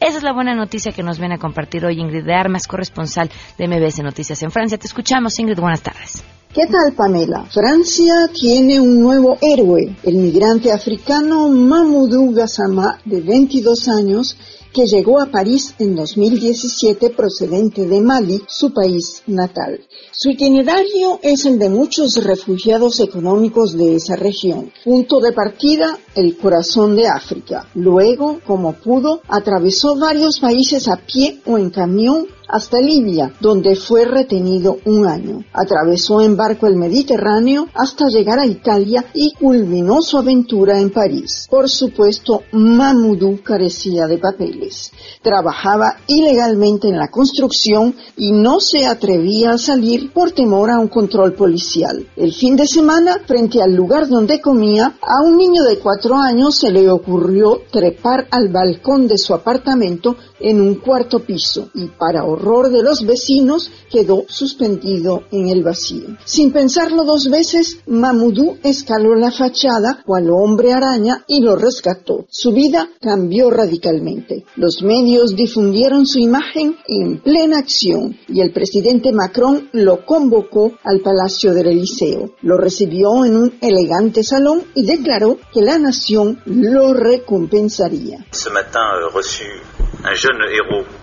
Esa 0.00 0.18
es 0.18 0.22
la 0.22 0.32
buena 0.32 0.54
noticia 0.54 0.92
que 0.92 1.02
nos 1.02 1.18
viene 1.18 1.36
a 1.36 1.38
compartir 1.38 1.84
hoy 1.84 2.00
Ingrid 2.00 2.24
de 2.24 2.34
Armas, 2.34 2.66
corresponsal 2.66 3.30
de 3.58 3.68
MBS 3.68 4.02
Noticias 4.02 4.42
en 4.42 4.50
Francia. 4.50 4.78
Te 4.78 4.86
escuchamos, 4.86 5.38
Ingrid. 5.38 5.58
Buenas 5.58 5.82
tardes. 5.82 6.24
¿Qué 6.54 6.68
tal, 6.68 6.94
Pamela? 6.94 7.46
Francia 7.50 8.30
tiene 8.32 8.78
un 8.78 9.00
nuevo 9.00 9.36
héroe, 9.40 9.96
el 10.04 10.18
migrante 10.18 10.70
africano 10.70 11.48
Mamoudou 11.48 12.32
Gassama, 12.32 13.00
de 13.04 13.22
22 13.22 13.88
años, 13.88 14.36
que 14.72 14.86
llegó 14.86 15.20
a 15.20 15.26
París 15.26 15.74
en 15.80 15.96
2017 15.96 17.10
procedente 17.10 17.88
de 17.88 18.00
Mali, 18.00 18.40
su 18.46 18.72
país 18.72 19.24
natal. 19.26 19.80
Su 20.12 20.30
itinerario 20.30 21.18
es 21.22 21.44
el 21.44 21.58
de 21.58 21.70
muchos 21.70 22.22
refugiados 22.22 23.00
económicos 23.00 23.76
de 23.76 23.96
esa 23.96 24.14
región. 24.14 24.70
Punto 24.84 25.18
de 25.18 25.32
partida, 25.32 25.98
el 26.14 26.36
corazón 26.36 26.94
de 26.94 27.08
África. 27.08 27.68
Luego, 27.74 28.38
como 28.46 28.74
pudo, 28.74 29.22
atravesó 29.26 29.96
varios 29.96 30.38
países 30.38 30.86
a 30.86 30.98
pie 30.98 31.40
o 31.46 31.58
en 31.58 31.70
camión 31.70 32.28
hasta 32.54 32.78
Libia, 32.78 33.32
donde 33.40 33.74
fue 33.74 34.04
retenido 34.04 34.76
un 34.84 35.06
año. 35.06 35.44
Atravesó 35.52 36.20
en 36.20 36.36
barco 36.36 36.68
el 36.68 36.76
Mediterráneo 36.76 37.66
hasta 37.74 38.06
llegar 38.06 38.38
a 38.38 38.46
Italia 38.46 39.04
y 39.12 39.32
culminó 39.32 40.00
su 40.00 40.18
aventura 40.18 40.78
en 40.78 40.90
París. 40.90 41.48
Por 41.50 41.68
supuesto, 41.68 42.44
Mamoudou 42.52 43.42
carecía 43.42 44.06
de 44.06 44.18
papeles. 44.18 44.92
Trabajaba 45.20 45.96
ilegalmente 46.06 46.86
en 46.86 46.96
la 46.96 47.08
construcción 47.08 47.92
y 48.16 48.30
no 48.30 48.60
se 48.60 48.86
atrevía 48.86 49.50
a 49.50 49.58
salir 49.58 50.12
por 50.12 50.30
temor 50.30 50.70
a 50.70 50.78
un 50.78 50.86
control 50.86 51.32
policial. 51.32 52.06
El 52.14 52.32
fin 52.32 52.54
de 52.54 52.68
semana, 52.68 53.18
frente 53.26 53.60
al 53.62 53.74
lugar 53.74 54.06
donde 54.06 54.40
comía, 54.40 54.94
a 55.02 55.24
un 55.24 55.36
niño 55.36 55.64
de 55.64 55.80
cuatro 55.80 56.14
años 56.14 56.56
se 56.56 56.70
le 56.70 56.88
ocurrió 56.88 57.62
trepar 57.72 58.28
al 58.30 58.48
balcón 58.48 59.08
de 59.08 59.18
su 59.18 59.34
apartamento 59.34 60.14
en 60.44 60.60
un 60.60 60.74
cuarto 60.74 61.20
piso 61.20 61.70
y 61.74 61.86
para 61.86 62.24
horror 62.24 62.70
de 62.70 62.82
los 62.82 63.04
vecinos 63.06 63.70
quedó 63.90 64.24
suspendido 64.28 65.22
en 65.30 65.48
el 65.48 65.62
vacío. 65.62 66.16
Sin 66.24 66.52
pensarlo 66.52 67.04
dos 67.04 67.30
veces, 67.30 67.78
Mamoudou 67.86 68.58
escaló 68.62 69.14
la 69.14 69.30
fachada 69.30 70.02
cual 70.04 70.28
hombre 70.30 70.72
araña 70.72 71.24
y 71.26 71.40
lo 71.40 71.56
rescató. 71.56 72.26
Su 72.28 72.52
vida 72.52 72.90
cambió 73.00 73.50
radicalmente. 73.50 74.44
Los 74.56 74.82
medios 74.82 75.34
difundieron 75.34 76.06
su 76.06 76.18
imagen 76.18 76.76
en 76.86 77.22
plena 77.22 77.58
acción 77.58 78.16
y 78.28 78.42
el 78.42 78.52
presidente 78.52 79.12
Macron 79.12 79.70
lo 79.72 80.04
convocó 80.04 80.72
al 80.84 81.00
Palacio 81.00 81.54
del 81.54 81.68
Eliseo. 81.68 82.34
Lo 82.42 82.58
recibió 82.58 83.24
en 83.24 83.36
un 83.36 83.58
elegante 83.62 84.22
salón 84.22 84.64
y 84.74 84.84
declaró 84.84 85.38
que 85.52 85.62
la 85.62 85.78
nación 85.78 86.40
lo 86.44 86.92
recompensaría. 86.92 88.26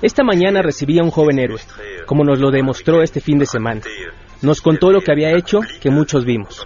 Esta 0.02 0.24
mañana 0.24 0.62
recibí 0.62 1.00
a 1.00 1.04
un 1.04 1.12
joven 1.12 1.40
héroe, 1.40 1.60
como 2.06 2.24
nos 2.24 2.40
lo 2.40 2.52
demostró 2.52 3.02
este 3.02 3.22
fin 3.22 3.38
de 3.38 3.46
semana. 3.46 3.82
Nos 4.42 4.62
contó 4.62 4.92
lo 4.92 5.02
que 5.02 5.12
había 5.12 5.32
hecho, 5.38 5.60
que 5.80 5.90
muchos 5.90 6.26
vimos. 6.26 6.66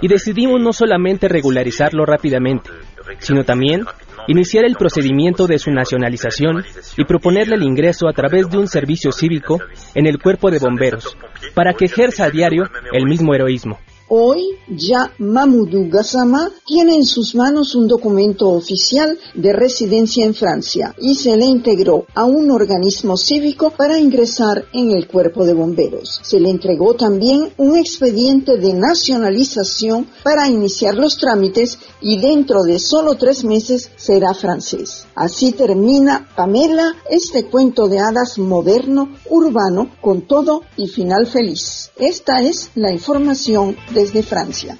Y 0.00 0.08
decidimos 0.08 0.60
no 0.60 0.72
solamente 0.72 1.28
regularizarlo 1.28 2.04
rápidamente, 2.04 2.70
sino 3.18 3.44
también 3.44 3.84
iniciar 4.28 4.64
el 4.64 4.76
procedimiento 4.76 5.46
de 5.46 5.58
su 5.58 5.70
nacionalización 5.70 6.64
y 6.96 7.04
proponerle 7.04 7.56
el 7.56 7.62
ingreso 7.62 8.08
a 8.08 8.12
través 8.12 8.48
de 8.50 8.58
un 8.58 8.68
servicio 8.68 9.12
cívico 9.12 9.60
en 9.94 10.06
el 10.06 10.18
cuerpo 10.18 10.50
de 10.50 10.58
bomberos, 10.58 11.16
para 11.54 11.74
que 11.74 11.86
ejerza 11.86 12.24
a 12.24 12.30
diario 12.30 12.64
el 12.92 13.06
mismo 13.06 13.34
heroísmo. 13.34 13.78
Hoy 14.08 14.56
ya 14.68 15.12
Mamoudou 15.18 15.88
Gassama 15.88 16.52
tiene 16.64 16.94
en 16.94 17.04
sus 17.04 17.34
manos 17.34 17.74
un 17.74 17.88
documento 17.88 18.50
oficial 18.50 19.18
de 19.34 19.52
residencia 19.52 20.24
en 20.24 20.32
Francia 20.32 20.94
y 21.00 21.16
se 21.16 21.36
le 21.36 21.44
integró 21.44 22.06
a 22.14 22.24
un 22.24 22.52
organismo 22.52 23.16
cívico 23.16 23.70
para 23.70 23.98
ingresar 23.98 24.64
en 24.72 24.92
el 24.92 25.08
cuerpo 25.08 25.44
de 25.44 25.54
bomberos. 25.54 26.20
Se 26.22 26.38
le 26.38 26.50
entregó 26.50 26.94
también 26.94 27.52
un 27.56 27.76
expediente 27.76 28.58
de 28.58 28.74
nacionalización 28.74 30.06
para 30.22 30.48
iniciar 30.48 30.94
los 30.94 31.16
trámites 31.16 31.76
y 32.00 32.18
dentro 32.18 32.62
de 32.62 32.78
solo 32.78 33.16
tres 33.16 33.42
meses 33.42 33.90
será 33.96 34.34
francés. 34.34 35.06
Así 35.16 35.50
termina 35.50 36.28
Pamela 36.36 36.94
este 37.10 37.46
cuento 37.46 37.88
de 37.88 37.98
hadas 37.98 38.38
moderno, 38.38 39.08
urbano, 39.28 39.90
con 40.00 40.28
todo 40.28 40.62
y 40.76 40.86
final 40.86 41.26
feliz. 41.26 41.90
Esta 41.96 42.40
es 42.42 42.70
la 42.76 42.92
información 42.92 43.76
desde 43.96 44.22
Francia. 44.22 44.76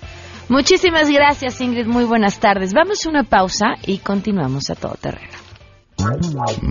Muchísimas 0.49 1.11
gracias, 1.11 1.61
Ingrid. 1.61 1.87
Muy 1.87 2.05
buenas 2.05 2.39
tardes. 2.39 2.73
Vamos 2.73 3.05
a 3.05 3.09
una 3.09 3.25
pausa 3.25 3.75
y 3.85 3.99
continuamos 3.99 4.71
a 4.71 4.75
todo 4.77 4.95
terreno. 5.01 5.33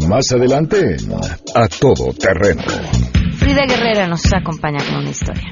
Más 0.07 0.31
adelante, 0.31 0.95
a 1.55 1.67
todo 1.67 2.13
terreno. 2.13 2.61
Frida 3.37 3.65
Guerrera 3.67 4.07
nos 4.07 4.21
acompaña 4.33 4.79
con 4.85 4.99
una 4.99 5.09
historia. 5.09 5.51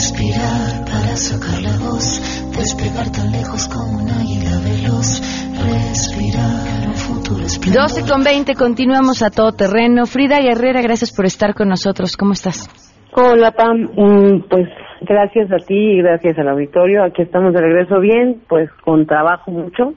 Respirar 0.00 0.86
para 0.86 1.14
sacar 1.14 1.60
la 1.60 1.76
voz, 1.76 2.22
despegar 2.56 3.12
tan 3.12 3.30
lejos 3.32 3.68
como 3.68 4.00
un 4.00 4.08
águila 4.08 4.56
veloz. 4.64 5.20
Respirar, 5.60 6.88
un 6.88 6.94
futuro 6.94 7.44
12 7.44 8.10
con 8.10 8.24
20, 8.24 8.54
continuamos 8.54 9.22
a 9.22 9.28
todo 9.28 9.52
terreno. 9.52 10.06
Frida 10.06 10.40
Guerrera, 10.40 10.80
gracias 10.80 11.14
por 11.14 11.26
estar 11.26 11.52
con 11.52 11.68
nosotros. 11.68 12.16
¿Cómo 12.16 12.32
estás? 12.32 12.66
Hola, 13.12 13.52
Pam. 13.52 13.90
Mm, 13.94 14.48
Pues 14.48 14.68
gracias 15.02 15.52
a 15.52 15.58
ti 15.66 15.76
y 15.76 15.98
gracias 15.98 16.38
al 16.38 16.48
auditorio. 16.48 17.04
Aquí 17.04 17.20
estamos 17.20 17.52
de 17.52 17.60
regreso 17.60 18.00
bien, 18.00 18.40
pues 18.48 18.70
con 18.82 19.04
trabajo 19.06 19.50
mucho. 19.50 19.92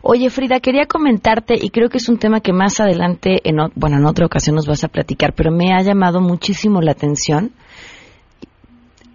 Oye, 0.00 0.30
Frida, 0.30 0.60
quería 0.60 0.86
comentarte, 0.86 1.56
y 1.60 1.68
creo 1.68 1.90
que 1.90 1.98
es 1.98 2.08
un 2.08 2.18
tema 2.18 2.40
que 2.40 2.54
más 2.54 2.80
adelante, 2.80 3.40
en, 3.44 3.56
bueno, 3.74 3.98
en 3.98 4.06
otra 4.06 4.24
ocasión 4.24 4.56
nos 4.56 4.66
vas 4.66 4.82
a 4.82 4.88
platicar, 4.88 5.34
pero 5.34 5.50
me 5.50 5.74
ha 5.74 5.82
llamado 5.82 6.22
muchísimo 6.22 6.80
la 6.80 6.92
atención. 6.92 7.50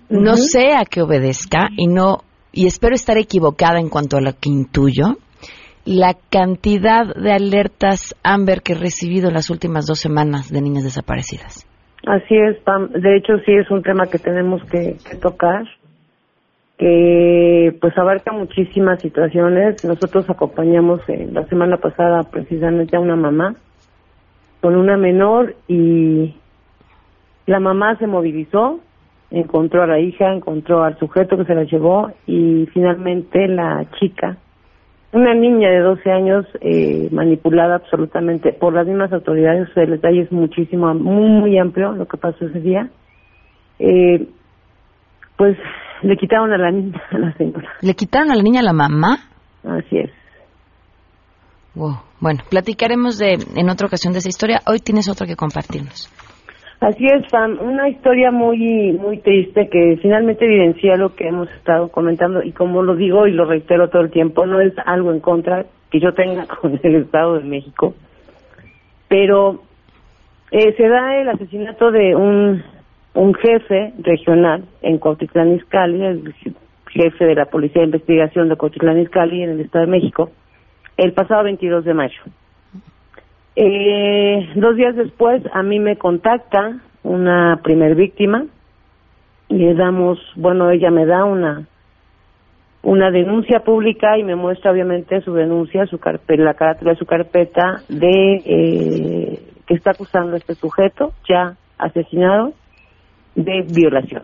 No 0.10 0.36
sé 0.36 0.74
a 0.74 0.86
qué 0.86 1.02
obedezca 1.02 1.70
y 1.76 1.88
no 1.88 2.20
y 2.52 2.68
espero 2.68 2.94
estar 2.94 3.18
equivocada 3.18 3.80
en 3.80 3.90
cuanto 3.90 4.18
a 4.18 4.22
lo 4.22 4.32
que 4.34 4.50
intuyo. 4.50 5.18
la 5.86 6.16
cantidad 6.30 7.14
de 7.14 7.34
alertas 7.34 8.16
Amber 8.24 8.62
que 8.62 8.72
he 8.72 8.78
recibido 8.78 9.28
en 9.28 9.34
las 9.34 9.50
últimas 9.50 9.86
dos 9.86 10.00
semanas 10.00 10.50
de 10.50 10.62
niñas 10.62 10.86
desaparecidas. 10.86 11.68
Así 12.06 12.36
es, 12.36 12.58
Pam. 12.64 12.90
De 12.90 13.18
hecho, 13.18 13.34
sí 13.46 13.52
es 13.54 13.70
un 13.70 13.82
tema 13.82 14.06
que 14.06 14.18
tenemos 14.18 14.62
que, 14.72 14.96
que 15.10 15.18
tocar, 15.18 15.64
que 16.78 17.76
pues 17.82 17.98
abarca 17.98 18.32
muchísimas 18.32 19.02
situaciones. 19.02 19.84
Nosotros 19.84 20.30
acompañamos 20.30 21.02
eh, 21.10 21.28
la 21.32 21.46
semana 21.48 21.78
pasada 21.78 22.24
precisamente 22.32 22.96
a 22.96 23.02
una 23.02 23.18
mamá 23.18 23.56
con 24.62 24.78
una 24.78 24.96
menor 24.96 25.56
y 25.68 26.36
la 27.46 27.60
mamá 27.60 27.98
se 27.98 28.08
movilizó, 28.08 28.80
encontró 29.34 29.82
a 29.82 29.88
la 29.88 30.00
hija, 30.00 30.32
encontró 30.32 30.84
al 30.84 30.98
sujeto 31.00 31.36
que 31.38 31.46
se 31.46 31.56
la 31.56 31.64
llevó 31.64 32.12
y 32.28 32.68
finalmente 32.72 33.48
la 33.48 33.86
chica, 34.00 34.38
una 35.12 35.34
niña 35.34 35.70
de 35.70 35.80
12 35.80 36.12
años 36.12 36.46
eh, 36.62 37.10
manipulada 37.12 37.76
absolutamente 37.76 38.54
por 38.54 38.74
las 38.74 38.86
mismas 38.86 39.12
autoridades, 39.12 39.70
el 39.76 39.90
detalle 39.90 40.22
es 40.22 40.32
muchísimo, 40.32 40.94
muy, 40.94 41.30
muy 41.30 41.58
amplio 41.58 41.94
lo 41.94 42.08
que 42.08 42.18
pasó 42.18 42.46
ese 42.46 42.60
día, 42.60 42.90
eh, 43.80 44.28
pues 45.36 45.58
le 46.04 46.16
quitaron 46.16 46.54
a 46.54 46.58
la 46.58 46.72
niña, 46.72 47.02
a 47.12 47.18
la 47.18 47.34
señora. 47.34 47.70
¿Le 47.82 47.96
quitaron 47.96 48.32
a 48.32 48.36
la 48.36 48.44
niña 48.44 48.60
a 48.60 48.64
la 48.64 48.74
mamá? 48.74 49.18
Así 49.64 49.98
es. 49.98 50.12
Wow. 51.74 51.98
Bueno, 52.20 52.44
platicaremos 52.50 53.18
de, 53.18 53.40
en 53.56 53.70
otra 53.70 53.88
ocasión 53.88 54.14
de 54.14 54.20
esa 54.20 54.30
historia. 54.30 54.62
Hoy 54.68 54.80
tienes 54.80 55.10
otra 55.10 55.26
que 55.26 55.36
compartirnos. 55.36 56.08
Así 56.84 57.08
es, 57.08 57.26
Pam, 57.32 57.60
una 57.62 57.88
historia 57.88 58.30
muy 58.30 58.92
muy 58.92 59.20
triste 59.20 59.70
que 59.70 59.98
finalmente 60.02 60.44
evidencia 60.44 60.98
lo 60.98 61.16
que 61.16 61.30
hemos 61.30 61.50
estado 61.52 61.88
comentando 61.88 62.44
y 62.44 62.52
como 62.52 62.84
lo 62.84 62.98
digo 62.98 63.26
y 63.26 63.32
lo 63.32 63.46
reitero 63.46 63.90
todo 63.90 64.02
el 64.02 64.12
tiempo, 64.12 64.46
no 64.46 64.60
es 64.60 64.74
algo 64.86 65.14
en 65.14 65.22
contra 65.22 65.66
que 65.90 66.02
yo 66.02 66.14
tenga 66.14 66.46
con 66.62 66.78
el 66.84 66.96
Estado 66.96 67.36
de 67.36 67.46
México, 67.46 67.96
pero 69.08 69.64
eh, 70.52 70.74
se 70.76 70.90
da 70.90 71.16
el 71.22 71.30
asesinato 71.30 71.90
de 71.90 72.18
un, 72.18 72.62
un 73.14 73.34
jefe 73.34 73.94
regional 74.00 74.66
en 74.82 74.98
Cuautitlán 74.98 75.54
Izcalli, 75.54 76.04
el 76.04 76.36
jefe 76.90 77.24
de 77.24 77.36
la 77.36 77.46
Policía 77.46 77.84
de 77.84 77.86
Investigación 77.86 78.50
de 78.50 78.58
Cuautitlán 78.58 79.00
Izcalli 79.00 79.42
en 79.42 79.52
el 79.52 79.62
Estado 79.62 79.86
de 79.86 79.92
México, 79.92 80.32
el 80.98 81.14
pasado 81.14 81.46
22 81.46 81.86
de 81.86 81.94
mayo. 81.94 82.22
Eh, 83.56 84.50
dos 84.56 84.76
días 84.76 84.96
después 84.96 85.44
a 85.54 85.62
mí 85.62 85.80
me 85.80 85.98
contacta 85.98 86.80
una 87.04 87.60
primer 87.64 87.96
víctima 87.96 88.46
y 89.48 89.58
le 89.58 89.76
damos, 89.76 90.20
bueno, 90.36 90.72
ella 90.72 90.90
me 90.90 91.06
da 91.06 91.24
una 91.26 91.68
una 92.84 93.12
denuncia 93.12 93.62
pública 93.62 94.18
y 94.18 94.24
me 94.24 94.36
muestra 94.36 94.72
obviamente 94.72 95.22
su 95.22 95.34
denuncia, 95.34 95.86
su 95.86 96.00
carpeta, 96.00 96.44
la 96.44 96.54
carátula 96.54 96.92
de 96.92 96.98
su 96.98 97.06
carpeta 97.06 97.82
de 97.88 98.42
eh, 98.46 99.40
que 99.66 99.74
está 99.74 99.92
acusando 99.92 100.34
a 100.34 100.38
este 100.38 100.54
sujeto 100.56 101.14
ya 101.28 101.56
asesinado 101.78 102.54
de 103.36 103.62
violación. 103.74 104.24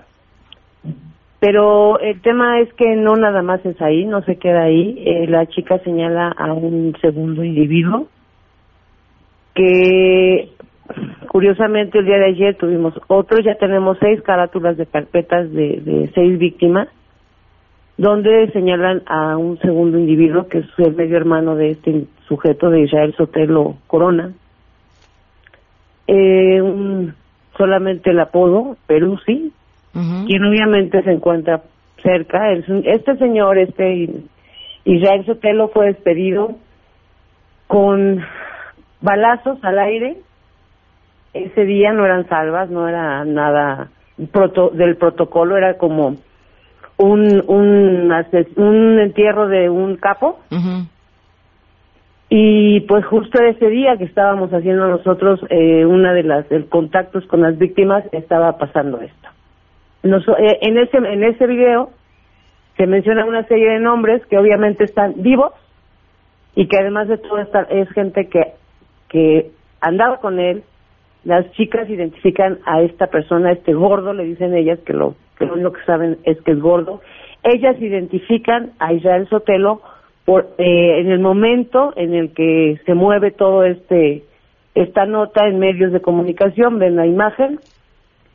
Pero 1.39 1.99
el 1.99 2.21
tema 2.21 2.59
es 2.59 2.73
que 2.73 2.97
no 2.97 3.15
nada 3.15 3.41
más 3.41 3.65
es 3.65 3.81
ahí, 3.81 4.05
no 4.05 4.21
se 4.23 4.35
queda 4.37 4.63
ahí. 4.63 5.01
Eh, 5.05 5.27
la 5.27 5.45
chica 5.45 5.79
señala 5.79 6.33
a 6.37 6.51
un 6.51 6.93
segundo 6.99 7.45
individuo 7.45 8.07
que 9.53 10.49
curiosamente 11.27 11.99
el 11.99 12.05
día 12.05 12.17
de 12.17 12.25
ayer 12.25 12.55
tuvimos 12.55 12.93
otro, 13.07 13.39
ya 13.39 13.55
tenemos 13.55 13.97
seis 13.99 14.21
carátulas 14.21 14.77
de 14.77 14.85
carpetas 14.85 15.51
de, 15.51 15.81
de 15.81 16.11
seis 16.13 16.39
víctimas, 16.39 16.87
donde 17.97 18.49
señalan 18.51 19.03
a 19.05 19.37
un 19.37 19.59
segundo 19.59 19.99
individuo 19.99 20.47
que 20.47 20.59
es 20.59 20.67
el 20.77 20.95
medio 20.95 21.17
hermano 21.17 21.55
de 21.55 21.71
este 21.71 22.05
sujeto 22.27 22.69
de 22.69 22.81
Israel 22.81 23.13
Sotelo 23.17 23.75
Corona. 23.87 24.31
Eh, 26.07 26.61
un, 26.61 27.13
solamente 27.57 28.11
el 28.11 28.19
apodo, 28.19 28.77
Peruzzi, 28.87 29.51
quien 29.91 30.45
obviamente 30.45 31.03
se 31.03 31.11
encuentra 31.11 31.61
cerca. 32.01 32.53
Este 32.53 33.17
señor, 33.17 33.57
este 33.57 34.09
Israel 34.85 35.25
Sotelo, 35.25 35.67
fue 35.67 35.87
despedido 35.87 36.55
con 37.67 38.23
balazos 39.01 39.63
al 39.63 39.79
aire. 39.79 40.17
Ese 41.33 41.65
día 41.65 41.93
no 41.93 42.05
eran 42.05 42.27
salvas, 42.27 42.69
no 42.69 42.87
era 42.87 43.23
nada 43.25 43.89
proto- 44.31 44.71
del 44.71 44.95
protocolo, 44.97 45.57
era 45.57 45.77
como 45.77 46.15
un, 46.97 47.43
un, 47.47 48.11
un 48.57 48.99
entierro 48.99 49.47
de 49.47 49.69
un 49.69 49.95
capo. 49.97 50.39
Y 52.31 52.81
pues 52.81 53.05
justo 53.05 53.41
ese 53.41 53.69
día 53.69 53.97
que 53.97 54.03
estábamos 54.03 54.51
haciendo 54.53 54.87
nosotros 54.87 55.39
eh, 55.49 55.85
una 55.85 56.13
de 56.13 56.23
las 56.23 56.51
el 56.51 56.67
contactos 56.69 57.25
con 57.25 57.41
las 57.41 57.57
víctimas 57.57 58.03
estaba 58.11 58.57
pasando 58.57 59.01
esto. 59.01 59.29
Nos- 60.03 60.27
eh, 60.27 60.59
en 60.61 60.77
ese 60.77 60.97
en 60.97 61.23
ese 61.23 61.47
video 61.47 61.89
se 62.77 62.85
menciona 62.85 63.25
una 63.25 63.43
serie 63.47 63.69
de 63.71 63.79
nombres 63.79 64.23
que 64.27 64.37
obviamente 64.37 64.83
están 64.83 65.13
vivos 65.17 65.53
y 66.55 66.67
que 66.67 66.77
además 66.77 67.07
de 67.07 67.17
todo 67.17 67.39
esta, 67.39 67.61
es 67.63 67.89
gente 67.91 68.27
que 68.29 68.53
que 69.09 69.51
andaba 69.81 70.19
con 70.19 70.39
él. 70.39 70.63
Las 71.25 71.51
chicas 71.51 71.89
identifican 71.89 72.59
a 72.65 72.81
esta 72.81 73.07
persona, 73.07 73.49
a 73.49 73.53
este 73.53 73.73
gordo, 73.73 74.13
le 74.13 74.23
dicen 74.23 74.55
ellas 74.55 74.79
que 74.85 74.93
lo 74.93 75.15
que 75.37 75.45
lo 75.45 75.53
único 75.53 75.73
que 75.73 75.85
saben 75.85 76.17
es 76.23 76.39
que 76.41 76.51
es 76.51 76.59
gordo. 76.59 77.01
Ellas 77.43 77.81
identifican 77.81 78.71
a 78.79 78.93
Israel 78.93 79.27
Sotelo 79.29 79.81
por 80.25 80.53
eh, 80.57 80.99
en 81.01 81.11
el 81.11 81.19
momento 81.19 81.93
en 81.95 82.13
el 82.13 82.33
que 82.33 82.79
se 82.85 82.93
mueve 82.93 83.31
todo 83.31 83.63
este 83.63 84.23
esta 84.75 85.05
nota 85.05 85.47
en 85.47 85.59
medios 85.59 85.91
de 85.91 86.01
comunicación, 86.01 86.79
ven 86.79 86.95
la 86.95 87.05
imagen 87.05 87.59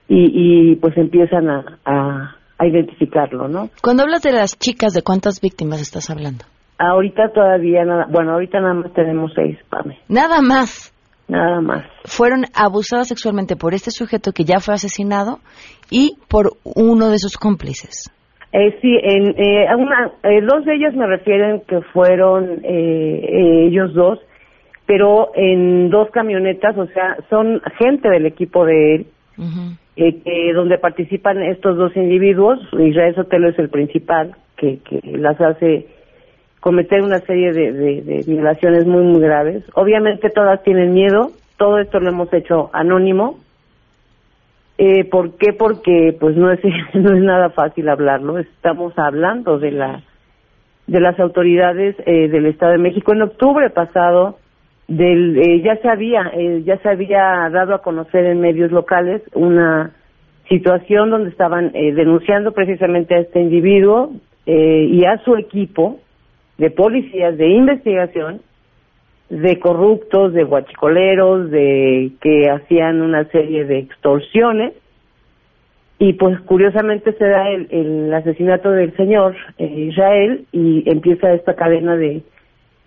y, 0.09 0.73
y 0.73 0.77
pues 0.77 0.97
empiezan 0.97 1.49
a, 1.49 1.79
a, 1.85 2.37
a 2.59 2.67
identificarlo, 2.67 3.49
¿no? 3.49 3.71
Cuando 3.83 4.03
hablas 4.03 4.23
de 4.23 4.33
las 4.33 4.59
chicas, 4.59 4.93
¿de 4.93 5.03
cuántas 5.03 5.41
víctimas 5.41 5.81
estás 5.81 6.11
hablando? 6.11 6.45
Ahorita 6.79 7.29
todavía 7.33 7.85
nada, 7.85 8.07
bueno, 8.11 8.33
ahorita 8.33 8.61
nada 8.61 8.75
más 8.75 8.93
tenemos 8.95 9.33
seis, 9.35 9.57
Pame, 9.71 9.99
Nada 10.09 10.41
más. 10.43 10.93
nada 11.29 11.61
más. 11.61 11.85
Fueron 12.05 12.45
abusadas 12.55 13.09
sexualmente 13.09 13.57
por 13.57 13.75
este 13.75 13.91
sujeto 13.91 14.33
que 14.33 14.45
ya 14.45 14.59
fue 14.61 14.75
asesinado 14.75 15.39
y 15.91 16.17
por 16.29 16.53
uno 16.65 17.11
de 17.11 17.19
sus 17.19 17.37
cómplices. 17.37 18.11
Eh, 18.53 18.79
sí, 18.81 18.99
en, 19.03 19.35
eh, 19.37 19.67
a 19.69 19.77
una, 19.77 20.13
eh, 20.23 20.41
dos 20.43 20.65
de 20.65 20.75
ellas 20.77 20.95
me 20.95 21.07
refieren 21.07 21.63
que 21.67 21.81
fueron 21.93 22.61
eh, 22.63 23.21
eh, 23.23 23.67
ellos 23.69 23.93
dos, 23.95 24.21
pero 24.87 25.31
en 25.35 25.91
dos 25.91 26.11
camionetas, 26.11 26.77
o 26.77 26.87
sea, 26.87 27.17
son 27.31 27.61
gente 27.79 28.09
del 28.11 28.27
equipo 28.27 28.65
de 28.65 28.95
él, 28.97 29.07
que 29.97 30.53
donde 30.55 30.79
participan 30.79 31.43
estos 31.43 31.77
dos 31.77 31.97
individuos. 31.97 32.61
Israel 32.75 33.15
Sotelo 33.15 33.49
es 33.49 33.59
el 33.59 33.71
principal, 33.71 34.37
que, 34.57 34.79
que 34.85 35.01
las 35.19 35.41
hace 35.41 35.87
cometer 36.65 37.03
una 37.03 37.19
serie 37.19 37.53
de, 37.53 37.73
de, 37.73 38.25
violaciones 38.27 38.87
muy, 38.87 39.03
muy 39.03 39.21
graves. 39.21 39.63
Obviamente 39.75 40.31
todas 40.31 40.63
tienen 40.63 40.95
miedo, 40.95 41.33
todo 41.59 41.79
esto 41.79 42.01
lo 42.01 42.09
hemos 42.09 42.33
hecho 42.33 42.71
anónimo. 42.73 43.39
Eh, 44.79 45.05
¿Por 45.05 45.37
qué? 45.37 45.53
Porque 45.53 46.17
pues 46.19 46.35
no 46.37 46.51
es, 46.51 46.61
no 46.95 47.15
es 47.15 47.23
nada 47.23 47.51
fácil 47.51 47.87
hablarlo. 47.91 48.39
Estamos 48.39 48.99
hablando 48.99 49.59
de 49.59 49.73
la 49.73 50.03
de 50.87 51.01
las 51.01 51.21
autoridades 51.21 51.97
eh, 52.07 52.29
del 52.29 52.47
Estado 52.47 52.73
de 52.73 52.79
México. 52.79 53.13
En 53.13 53.21
octubre 53.21 53.69
pasado 53.69 54.39
del, 54.89 55.37
eh, 55.37 55.61
ya 55.61 55.77
se 55.77 55.89
había 55.91 56.31
eh, 56.33 56.63
ya 56.65 56.79
se 56.79 56.89
había 56.89 57.51
dado 57.53 57.75
a 57.75 57.83
conocer 57.83 58.25
en 58.25 58.41
medios 58.41 58.73
locales 58.73 59.21
una 59.35 59.93
situación 60.49 61.11
donde 61.11 61.29
estaban 61.29 61.73
eh, 61.75 61.93
denunciando 61.93 62.53
precisamente 62.53 63.17
a 63.17 63.19
este 63.19 63.43
individuo 63.43 64.13
eh, 64.47 64.89
y 64.91 65.05
a 65.05 65.19
su 65.25 65.37
equipo 65.37 66.01
de 66.59 66.71
policías 66.71 67.37
de 67.37 67.49
investigación 67.49 68.41
de 69.31 69.59
corruptos, 69.59 70.33
de 70.33 70.45
guachicoleros, 70.45 71.51
de 71.51 72.13
que 72.21 72.51
hacían 72.51 73.01
una 73.01 73.25
serie 73.31 73.65
de 73.65 73.79
extorsiones 73.79 74.75
y 75.99 76.13
pues 76.15 76.41
curiosamente 76.43 77.13
se 77.13 77.25
da 77.25 77.49
el, 77.49 77.69
el 77.71 78.15
asesinato 78.15 78.71
del 78.71 78.95
señor 78.97 79.35
eh, 79.59 79.89
Israel 79.91 80.47
y 80.53 80.89
empieza 80.91 81.33
esta 81.33 81.55
cadena 81.55 81.97
de, 81.97 82.23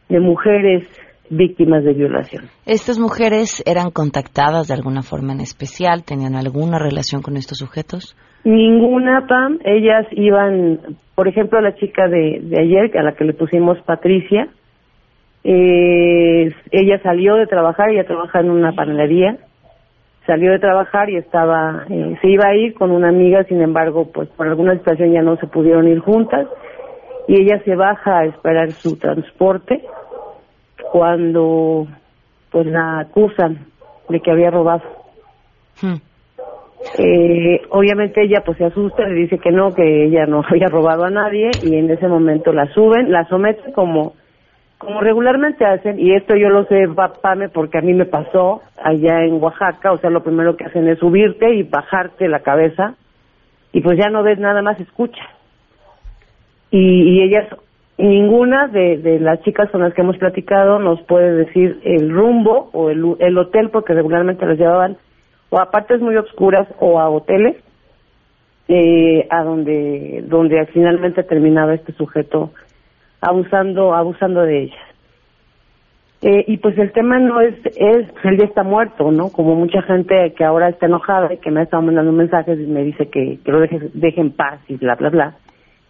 de 0.09 0.19
mujeres 0.19 0.87
víctimas 1.29 1.83
de 1.83 1.93
violación. 1.93 2.45
¿Estas 2.65 2.99
mujeres 2.99 3.63
eran 3.65 3.91
contactadas 3.91 4.67
de 4.67 4.73
alguna 4.73 5.01
forma 5.01 5.33
en 5.33 5.41
especial? 5.41 6.03
¿Tenían 6.03 6.35
alguna 6.35 6.79
relación 6.79 7.21
con 7.21 7.37
estos 7.37 7.57
sujetos? 7.57 8.15
Ninguna, 8.47 9.27
Pam. 9.27 9.59
Ellas 9.65 10.07
iban, 10.11 10.79
por 11.15 11.27
ejemplo, 11.27 11.59
la 11.59 11.75
chica 11.75 12.07
de, 12.07 12.39
de 12.41 12.61
ayer, 12.61 12.97
a 12.97 13.03
la 13.03 13.11
que 13.11 13.25
le 13.25 13.33
pusimos 13.33 13.77
Patricia, 13.81 14.47
eh, 15.43 16.53
ella 16.71 17.01
salió 17.03 17.35
de 17.35 17.45
trabajar, 17.45 17.89
ella 17.89 18.05
trabaja 18.05 18.39
en 18.39 18.49
una 18.49 18.71
panadería, 18.71 19.37
salió 20.25 20.51
de 20.51 20.59
trabajar 20.59 21.09
y 21.09 21.17
estaba, 21.17 21.85
eh, 21.89 22.17
se 22.21 22.29
iba 22.29 22.47
a 22.47 22.55
ir 22.55 22.73
con 22.73 22.91
una 22.91 23.09
amiga, 23.09 23.43
sin 23.43 23.61
embargo, 23.61 24.11
pues 24.13 24.29
por 24.29 24.47
alguna 24.47 24.77
situación 24.77 25.11
ya 25.11 25.21
no 25.21 25.35
se 25.35 25.47
pudieron 25.47 25.85
ir 25.85 25.99
juntas 25.99 26.47
y 27.27 27.41
ella 27.41 27.61
se 27.65 27.75
baja 27.75 28.19
a 28.19 28.25
esperar 28.27 28.71
su 28.71 28.97
transporte 28.97 29.83
cuando 30.93 31.85
pues 32.49 32.65
la 32.65 32.99
acusan 32.99 33.59
de 34.07 34.21
que 34.21 34.31
había 34.31 34.51
robado. 34.51 34.83
Hmm. 35.81 36.06
Eh, 36.99 37.61
obviamente 37.69 38.21
ella 38.23 38.43
pues 38.45 38.57
se 38.57 38.65
asusta, 38.65 39.07
le 39.07 39.15
dice 39.15 39.39
que 39.39 39.51
no, 39.51 39.73
que 39.73 40.05
ella 40.05 40.25
no 40.25 40.43
había 40.49 40.67
robado 40.67 41.05
a 41.05 41.09
nadie 41.09 41.59
y 41.61 41.75
en 41.75 41.89
ese 41.89 42.07
momento 42.07 42.53
la 42.53 42.67
suben, 42.73 43.11
la 43.11 43.25
someten 43.25 43.71
como 43.73 44.13
como 44.77 45.01
regularmente 45.01 45.65
hacen, 45.65 45.99
y 45.99 46.13
esto 46.13 46.35
yo 46.35 46.49
lo 46.49 46.65
sé, 46.65 46.87
Pame, 47.21 47.49
porque 47.49 47.79
a 47.79 47.81
mí 47.81 47.93
me 47.93 48.05
pasó 48.05 48.61
allá 48.79 49.23
en 49.23 49.41
Oaxaca, 49.41 49.91
o 49.91 49.97
sea, 49.97 50.11
lo 50.11 50.21
primero 50.21 50.55
que 50.55 50.65
hacen 50.65 50.87
es 50.87 50.99
subirte 50.99 51.51
y 51.55 51.63
bajarte 51.63 52.27
la 52.27 52.41
cabeza, 52.41 52.93
y 53.71 53.81
pues 53.81 53.97
ya 53.97 54.09
no 54.09 54.21
ves 54.21 54.37
nada 54.37 54.61
más, 54.61 54.79
escucha. 54.79 55.23
Y, 56.69 56.79
y 56.79 57.23
ellas, 57.23 57.47
ninguna 57.97 58.67
de, 58.67 58.97
de 58.97 59.19
las 59.19 59.41
chicas 59.41 59.69
con 59.71 59.81
las 59.81 59.95
que 59.95 60.01
hemos 60.01 60.17
platicado 60.17 60.77
nos 60.77 61.01
puede 61.03 61.45
decir 61.45 61.79
el 61.83 62.11
rumbo 62.11 62.69
o 62.71 62.91
el, 62.91 63.15
el 63.19 63.37
hotel, 63.37 63.71
porque 63.71 63.93
regularmente 63.93 64.45
las 64.45 64.59
llevaban 64.59 64.97
o 65.49 65.59
a 65.59 65.71
partes 65.71 66.01
muy 66.01 66.15
oscuras 66.15 66.67
o 66.79 66.99
a 66.99 67.09
hoteles, 67.09 67.55
eh, 68.67 69.27
a 69.29 69.43
donde, 69.43 70.23
donde 70.27 70.65
finalmente 70.67 71.23
terminaba 71.23 71.73
este 71.73 71.93
sujeto 71.93 72.51
abusando, 73.21 73.93
abusando 73.93 74.41
de 74.41 74.63
ellas. 74.63 74.87
Eh, 76.21 76.45
y 76.47 76.57
pues 76.57 76.77
el 76.79 76.91
tema 76.91 77.19
no 77.19 77.39
es, 77.41 77.55
es, 77.75 78.07
él 78.23 78.37
ya 78.37 78.45
está 78.45 78.63
muerto, 78.63 79.11
¿no? 79.11 79.29
Como 79.29 79.55
mucha 79.55 79.83
gente 79.83 80.33
que 80.35 80.43
ahora 80.43 80.69
está 80.69 80.87
enojada 80.87 81.31
y 81.33 81.37
que 81.37 81.51
me 81.51 81.59
ha 81.59 81.63
estado 81.63 81.83
mandando 81.83 82.11
mensajes 82.11 82.59
y 82.59 82.65
me 82.65 82.83
dice 82.83 83.07
que, 83.09 83.39
que 83.45 83.51
lo 83.51 83.59
deje, 83.59 83.79
deje 83.93 84.21
en 84.21 84.31
paz 84.31 84.59
y 84.67 84.75
bla, 84.75 84.95
bla, 84.95 85.09
bla. 85.09 85.35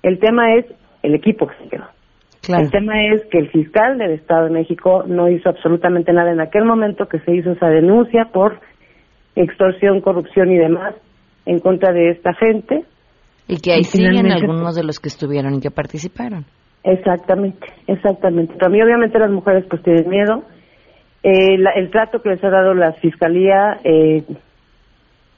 El 0.03 0.19
tema 0.19 0.53
es 0.55 0.65
el 1.01 1.15
equipo 1.15 1.47
que 1.47 1.55
se 1.63 1.69
quedó. 1.69 1.85
El 2.49 2.71
tema 2.71 3.05
es 3.07 3.25
que 3.25 3.39
el 3.39 3.49
fiscal 3.49 3.97
del 3.97 4.11
Estado 4.11 4.45
de 4.45 4.51
México 4.51 5.03
no 5.05 5.27
hizo 5.27 5.49
absolutamente 5.49 6.13
nada 6.13 6.31
en 6.31 6.39
aquel 6.39 6.63
momento 6.63 7.07
que 7.07 7.19
se 7.19 7.35
hizo 7.35 7.51
esa 7.51 7.67
denuncia 7.67 8.25
por 8.31 8.59
extorsión, 9.41 10.01
corrupción 10.01 10.51
y 10.51 10.57
demás 10.57 10.95
en 11.45 11.59
contra 11.59 11.93
de 11.93 12.11
esta 12.11 12.33
gente. 12.33 12.83
Y 13.47 13.57
que 13.57 13.73
ahí 13.73 13.83
siguen 13.83 14.31
algunos 14.31 14.75
de 14.75 14.83
los 14.83 14.99
que 14.99 15.07
estuvieron 15.07 15.55
y 15.55 15.61
que 15.61 15.71
participaron. 15.71 16.45
Exactamente, 16.83 17.67
exactamente. 17.87 18.53
Para 18.55 18.69
mí, 18.69 18.81
obviamente, 18.81 19.17
las 19.19 19.31
mujeres 19.31 19.65
pues 19.69 19.81
tienen 19.83 20.09
miedo. 20.09 20.43
Eh, 21.23 21.55
el 21.75 21.89
trato 21.89 22.21
que 22.21 22.29
les 22.29 22.43
ha 22.43 22.49
dado 22.49 22.73
la 22.73 22.93
fiscalía 22.93 23.79
eh, 23.83 24.23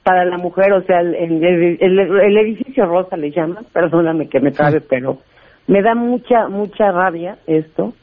para 0.02 0.24
la 0.24 0.38
mujer, 0.38 0.72
o 0.72 0.82
sea, 0.82 1.00
el, 1.00 1.44
el, 1.44 2.38
edificio 2.38 2.86
rosa 2.86 3.16
le 3.16 3.30
llaman, 3.30 3.64
perdóname 3.72 4.28
que 4.28 4.40
me 4.40 4.50
trabe, 4.50 4.80
pero 4.80 5.18
me 5.66 5.82
da 5.82 5.94
mucha, 5.94 6.48
mucha 6.48 6.90
rabia 6.90 7.38
esto. 7.46 7.94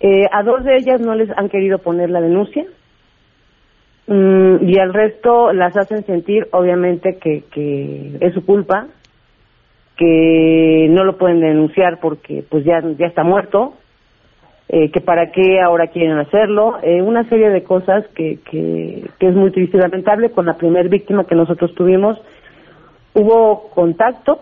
Eh, 0.00 0.26
a 0.32 0.42
dos 0.42 0.64
de 0.64 0.76
ellas 0.76 1.00
no 1.00 1.14
les 1.14 1.30
han 1.36 1.48
querido 1.48 1.78
poner 1.78 2.10
la 2.10 2.20
denuncia 2.20 2.64
mm, 4.06 4.68
y 4.68 4.78
al 4.78 4.92
resto 4.92 5.52
las 5.52 5.76
hacen 5.76 6.04
sentir, 6.04 6.48
obviamente, 6.52 7.18
que, 7.18 7.44
que 7.50 8.16
es 8.20 8.34
su 8.34 8.44
culpa, 8.44 8.86
que 9.96 10.86
no 10.90 11.04
lo 11.04 11.16
pueden 11.16 11.40
denunciar 11.40 12.00
porque 12.00 12.44
pues 12.48 12.64
ya, 12.64 12.82
ya 12.98 13.06
está 13.06 13.22
muerto, 13.22 13.74
eh, 14.68 14.90
que 14.90 15.00
para 15.00 15.30
qué 15.30 15.60
ahora 15.60 15.88
quieren 15.88 16.18
hacerlo, 16.18 16.78
eh, 16.82 17.02
una 17.02 17.28
serie 17.28 17.50
de 17.50 17.62
cosas 17.62 18.06
que, 18.14 18.38
que, 18.50 19.04
que 19.18 19.28
es 19.28 19.34
muy 19.34 19.50
triste 19.50 19.76
y 19.76 19.80
lamentable. 19.80 20.30
Con 20.30 20.46
la 20.46 20.56
primer 20.56 20.88
víctima 20.88 21.24
que 21.24 21.34
nosotros 21.34 21.74
tuvimos 21.74 22.18
hubo 23.14 23.68
contacto 23.70 24.40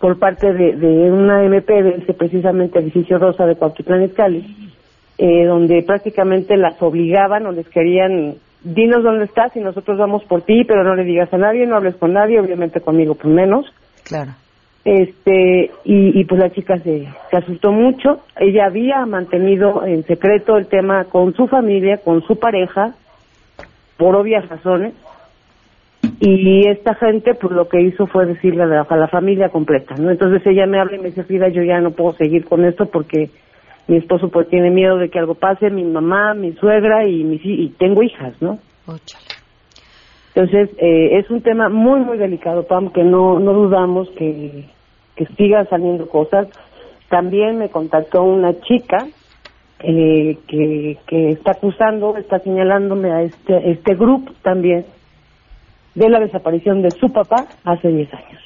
por 0.00 0.18
parte 0.18 0.52
de, 0.52 0.76
de 0.76 1.12
una 1.12 1.44
MP 1.44 1.82
de 1.82 1.90
ese 1.90 2.12
precisamente 2.14 2.78
edificio 2.80 3.18
Rosa 3.18 3.46
de 3.46 3.54
Cuautitlán 3.54 4.02
Izcalli, 4.02 4.72
eh, 5.18 5.44
donde 5.44 5.82
prácticamente 5.82 6.56
las 6.56 6.80
obligaban 6.82 7.46
o 7.46 7.52
les 7.52 7.68
querían 7.68 8.34
dinos 8.74 9.02
dónde 9.02 9.26
estás 9.26 9.54
y 9.56 9.60
nosotros 9.60 9.98
vamos 9.98 10.24
por 10.24 10.42
ti, 10.42 10.64
pero 10.64 10.82
no 10.82 10.94
le 10.94 11.04
digas 11.04 11.32
a 11.32 11.38
nadie, 11.38 11.66
no 11.66 11.76
hables 11.76 11.96
con 11.96 12.12
nadie, 12.12 12.40
obviamente 12.40 12.80
conmigo 12.80 13.14
pues 13.14 13.32
menos. 13.32 13.72
Claro. 14.04 14.32
Este 14.84 15.70
y, 15.84 16.24
pues 16.24 16.40
la 16.40 16.50
chica 16.50 16.78
se, 16.78 17.08
se 17.30 17.36
asustó 17.36 17.72
mucho. 17.72 18.20
Ella 18.38 18.66
había 18.66 19.04
mantenido 19.04 19.84
en 19.84 20.04
secreto 20.04 20.56
el 20.56 20.68
tema 20.68 21.04
con 21.04 21.34
su 21.34 21.48
familia 21.48 21.98
con 21.98 22.22
su 22.22 22.38
pareja 22.38 22.94
por 23.96 24.14
obvias 24.14 24.48
razones. 24.48 24.94
Y 26.20 26.68
esta 26.68 26.94
gente 26.94 27.34
pues 27.34 27.52
lo 27.52 27.68
que 27.68 27.80
hizo 27.80 28.06
fue 28.06 28.26
decirle 28.26 28.62
a 28.62 28.66
la, 28.66 29.08
familia 29.08 29.48
completa 29.48 29.96
no 29.96 30.10
entonces 30.10 30.46
ella 30.46 30.64
me 30.66 30.78
habla 30.78 30.96
y 30.96 31.00
me 31.00 31.08
dice 31.08 31.24
Frida 31.24 31.48
yo 31.48 31.62
ya 31.62 31.80
no 31.80 31.90
puedo 31.90 32.12
seguir 32.12 32.44
con 32.44 32.64
esto 32.64 32.86
porque 32.86 33.28
mi 33.88 33.96
esposo 33.96 34.28
pues 34.28 34.48
tiene 34.48 34.70
miedo 34.70 34.98
de 34.98 35.10
que 35.10 35.18
algo 35.18 35.34
pase 35.34 35.70
mi 35.70 35.84
mamá 35.84 36.34
mi 36.34 36.52
suegra 36.54 37.06
y 37.06 37.24
mis 37.24 37.44
y 37.44 37.68
tengo 37.78 38.02
hijas 38.02 38.34
no 38.40 38.58
entonces 40.34 40.70
eh, 40.78 41.18
es 41.18 41.30
un 41.30 41.42
tema 41.42 41.68
muy 41.68 42.00
muy 42.00 42.18
delicado 42.18 42.66
Pam 42.66 42.90
que 42.90 43.02
no 43.04 43.38
no 43.38 43.52
dudamos 43.52 44.10
que 44.10 44.66
que 45.16 45.26
sigan 45.36 45.68
saliendo 45.68 46.08
cosas. 46.08 46.46
También 47.08 47.58
me 47.58 47.70
contactó 47.70 48.22
una 48.22 48.60
chica 48.60 49.08
eh, 49.80 50.38
que, 50.46 50.98
que 51.06 51.30
está 51.30 51.52
acusando, 51.52 52.16
está 52.16 52.38
señalándome 52.40 53.10
a 53.10 53.22
este, 53.22 53.70
este 53.70 53.94
grupo 53.94 54.32
también 54.42 54.86
de 55.94 56.08
la 56.08 56.20
desaparición 56.20 56.82
de 56.82 56.90
su 56.90 57.10
papá 57.10 57.46
hace 57.64 57.88
10 57.88 58.14
años. 58.14 58.42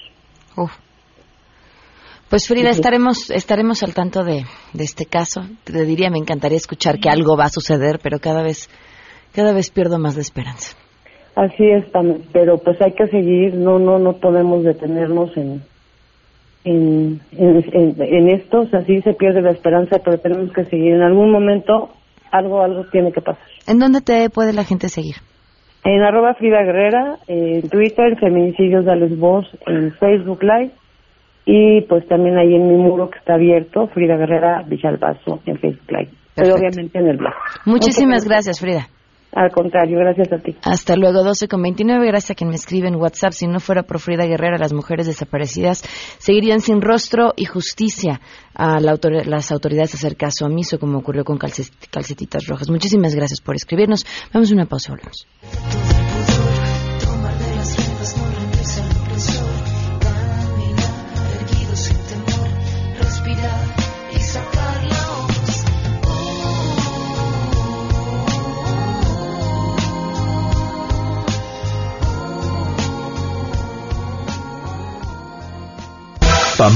Pues 2.31 2.47
Frida, 2.47 2.71
estaremos, 2.71 3.29
estaremos 3.33 3.83
al 3.83 3.93
tanto 3.93 4.23
de, 4.23 4.45
de 4.73 4.85
este 4.85 5.05
caso. 5.05 5.43
Te 5.65 5.85
diría, 5.85 6.11
me 6.11 6.19
encantaría 6.19 6.57
escuchar 6.57 7.01
que 7.01 7.11
algo 7.11 7.37
va 7.37 7.47
a 7.47 7.49
suceder, 7.49 7.99
pero 8.01 8.21
cada 8.21 8.45
vez, 8.45 8.71
cada 9.35 9.53
vez 9.53 9.73
pierdo 9.73 9.99
más 9.99 10.15
de 10.15 10.21
esperanza. 10.21 10.77
Así 11.35 11.69
es, 11.69 11.85
pero 12.33 12.59
pues 12.59 12.81
hay 12.83 12.93
que 12.93 13.09
seguir, 13.09 13.55
no, 13.55 13.81
no, 13.81 13.99
no 13.99 14.13
podemos 14.19 14.63
detenernos 14.63 15.37
en, 15.37 15.63
en, 16.63 17.21
en, 17.33 17.97
en, 17.99 18.29
esto, 18.31 18.61
o 18.61 18.67
sea, 18.69 18.85
sí 18.85 19.01
se 19.03 19.15
pierde 19.15 19.43
la 19.43 19.51
esperanza, 19.51 19.99
pero 20.05 20.19
tenemos 20.19 20.53
que 20.53 20.65
seguir. 20.67 20.95
En 20.95 21.03
algún 21.03 21.33
momento 21.33 21.91
algo, 22.31 22.63
algo 22.63 22.85
tiene 22.93 23.11
que 23.11 23.23
pasar. 23.23 23.43
¿En 23.67 23.81
dónde 23.81 24.03
te 24.03 24.31
puede 24.31 24.53
la 24.53 24.63
gente 24.63 24.89
seguir? 24.89 25.17
En 25.83 26.01
arroba 26.03 26.35
Frida 26.35 26.63
Guerrera, 26.63 27.19
en 27.27 27.69
Twitter, 27.69 28.17
Feminicidios 28.21 28.85
de 28.85 29.17
Voz, 29.17 29.47
en 29.67 29.93
Facebook 29.95 30.45
Live, 30.45 30.73
y 31.45 31.83
pues 31.83 32.07
también 32.09 32.39
ahí 32.39 32.55
en 32.55 32.69
mi 32.69 32.77
muro 32.77 33.11
que 33.11 33.19
está 33.19 33.35
abierto, 33.35 33.89
Frida 33.89 34.17
Guerrera 34.17 34.63
Villalbazo, 34.67 35.41
en 35.47 35.59
Facebook 35.59 35.91
Live. 35.91 36.11
Pero 36.35 36.55
obviamente 36.55 36.99
en 36.99 37.09
el 37.09 37.17
blog. 37.17 37.35
Muchísimas 37.67 38.25
gracias, 38.25 38.61
Frida. 38.61 38.89
Al 39.33 39.53
contrario, 39.53 39.97
gracias 39.99 40.33
a 40.33 40.39
ti. 40.39 40.57
Hasta 40.65 40.97
luego, 40.97 41.23
12 41.23 41.47
con 41.47 41.63
29. 41.63 42.05
Gracias 42.05 42.33
a 42.33 42.35
quien 42.35 42.51
me 42.51 42.57
escribe 42.57 42.89
en 42.89 42.97
WhatsApp. 42.97 43.33
Si 43.33 43.47
no 43.47 43.61
fuera 43.61 43.85
por 43.85 44.01
Frida 44.01 44.27
Guerrera, 44.27 44.59
las 44.59 44.73
mujeres 44.73 45.07
desaparecidas 45.07 45.83
seguirían 46.19 46.61
sin 46.61 46.81
rostro 46.81 47.33
y 47.37 47.45
justicia 47.45 48.21
a 48.55 48.81
las 48.81 49.53
autoridades 49.53 49.95
hacer 49.95 50.17
caso 50.17 50.47
omiso, 50.47 50.81
como 50.81 50.99
ocurrió 50.99 51.25
con 51.25 51.39
calcetitas 51.39 52.47
rojas. 52.49 52.71
Muchísimas 52.71 53.15
gracias 53.15 53.41
por 53.41 53.55
escribirnos. 53.55 54.05
Vamos 54.35 54.51
a 54.51 54.55
una 54.55 54.67
pausa, 54.67 54.93
volvemos. 54.93 56.00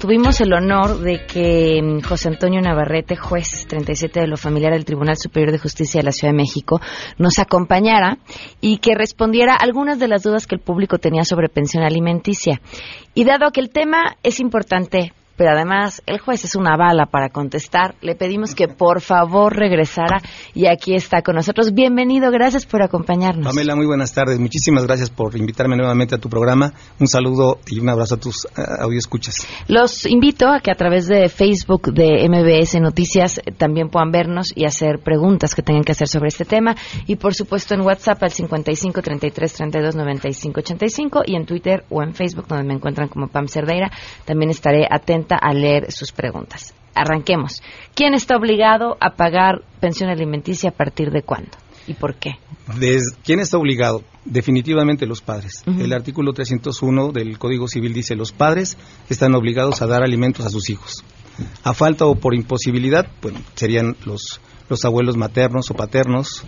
tuvimos 0.00 0.40
el 0.40 0.52
honor 0.54 0.98
de 1.00 1.26
que 1.26 1.80
mm, 1.82 2.00
José 2.00 2.28
Antonio 2.28 2.60
Navarrete, 2.62 3.16
juez 3.16 3.66
37 3.68 4.20
de 4.20 4.26
lo 4.26 4.38
familiar 4.38 4.72
del 4.72 4.86
Tribunal 4.86 5.16
Superior 5.18 5.52
de 5.52 5.58
Justicia 5.58 6.00
de 6.00 6.06
la 6.06 6.12
Ciudad 6.12 6.32
de 6.32 6.38
México, 6.38 6.80
nos 7.18 7.38
acompañara 7.38 8.16
y 8.62 8.78
que 8.78 8.94
respondiera 8.94 9.54
algunas 9.54 9.98
de 9.98 10.08
las 10.08 10.22
dudas 10.22 10.46
que 10.46 10.54
el 10.54 10.62
público 10.62 10.98
tenía 10.98 11.24
sobre 11.24 11.50
pensión 11.50 11.84
alimenticia. 11.84 12.62
Y 13.14 13.24
dado 13.24 13.50
que 13.52 13.60
el 13.60 13.68
tema 13.68 14.16
es 14.22 14.40
importante 14.40 15.12
pero 15.40 15.52
además 15.52 16.02
el 16.04 16.18
juez 16.18 16.44
es 16.44 16.54
una 16.54 16.76
bala 16.76 17.06
para 17.06 17.30
contestar. 17.30 17.94
Le 18.02 18.14
pedimos 18.14 18.54
que 18.54 18.68
por 18.68 19.00
favor 19.00 19.56
regresara 19.56 20.20
y 20.52 20.66
aquí 20.66 20.94
está 20.94 21.22
con 21.22 21.34
nosotros. 21.34 21.72
Bienvenido, 21.72 22.30
gracias 22.30 22.66
por 22.66 22.82
acompañarnos. 22.82 23.46
Pamela, 23.46 23.74
muy 23.74 23.86
buenas 23.86 24.12
tardes. 24.12 24.38
Muchísimas 24.38 24.84
gracias 24.84 25.08
por 25.08 25.34
invitarme 25.38 25.78
nuevamente 25.78 26.14
a 26.14 26.18
tu 26.18 26.28
programa. 26.28 26.74
Un 26.98 27.06
saludo 27.06 27.58
y 27.68 27.80
un 27.80 27.88
abrazo 27.88 28.16
a 28.16 28.18
tus 28.18 28.44
uh. 28.44 28.90
Los 29.68 30.04
invito 30.04 30.46
a 30.46 30.60
que 30.60 30.70
a 30.70 30.74
través 30.74 31.06
de 31.06 31.30
Facebook 31.30 31.90
de 31.90 32.28
MBS 32.28 32.78
Noticias 32.78 33.38
eh, 33.38 33.52
también 33.56 33.88
puedan 33.88 34.10
vernos 34.10 34.52
y 34.54 34.66
hacer 34.66 34.98
preguntas 34.98 35.54
que 35.54 35.62
tengan 35.62 35.84
que 35.84 35.92
hacer 35.92 36.08
sobre 36.08 36.28
este 36.28 36.44
tema 36.44 36.76
y 37.06 37.16
por 37.16 37.32
supuesto 37.32 37.72
en 37.72 37.80
WhatsApp 37.80 38.22
al 38.24 38.30
55 38.30 39.00
33 39.00 39.52
32 39.54 39.96
95 39.96 40.60
85 40.60 41.22
y 41.24 41.36
en 41.36 41.46
Twitter 41.46 41.86
o 41.88 42.02
en 42.02 42.12
Facebook 42.12 42.46
donde 42.46 42.64
me 42.64 42.74
encuentran 42.74 43.08
como 43.08 43.28
Pam 43.28 43.48
Cerdeira. 43.48 43.90
También 44.26 44.50
estaré 44.50 44.86
atenta 45.30 45.36
a 45.36 45.52
leer 45.52 45.92
sus 45.92 46.12
preguntas. 46.12 46.74
Arranquemos. 46.94 47.62
¿Quién 47.94 48.14
está 48.14 48.36
obligado 48.36 48.96
a 49.00 49.14
pagar 49.14 49.62
pensión 49.80 50.10
alimenticia 50.10 50.70
a 50.70 50.72
partir 50.72 51.10
de 51.10 51.22
cuándo? 51.22 51.50
¿Y 51.86 51.94
por 51.94 52.16
qué? 52.16 52.32
¿Quién 53.24 53.40
está 53.40 53.56
obligado? 53.56 54.02
Definitivamente 54.24 55.06
los 55.06 55.22
padres. 55.22 55.62
El 55.66 55.92
artículo 55.92 56.32
301 56.32 57.12
del 57.12 57.38
Código 57.38 57.68
Civil 57.68 57.92
dice 57.92 58.14
los 58.16 58.32
padres 58.32 58.76
están 59.08 59.34
obligados 59.34 59.82
a 59.82 59.86
dar 59.86 60.02
alimentos 60.02 60.44
a 60.44 60.50
sus 60.50 60.68
hijos. 60.68 61.04
A 61.64 61.72
falta 61.72 62.04
o 62.04 62.16
por 62.16 62.34
imposibilidad, 62.34 63.06
pues 63.20 63.34
serían 63.54 63.96
los, 64.04 64.40
los 64.68 64.84
abuelos 64.84 65.16
maternos 65.16 65.70
o 65.70 65.74
paternos 65.74 66.44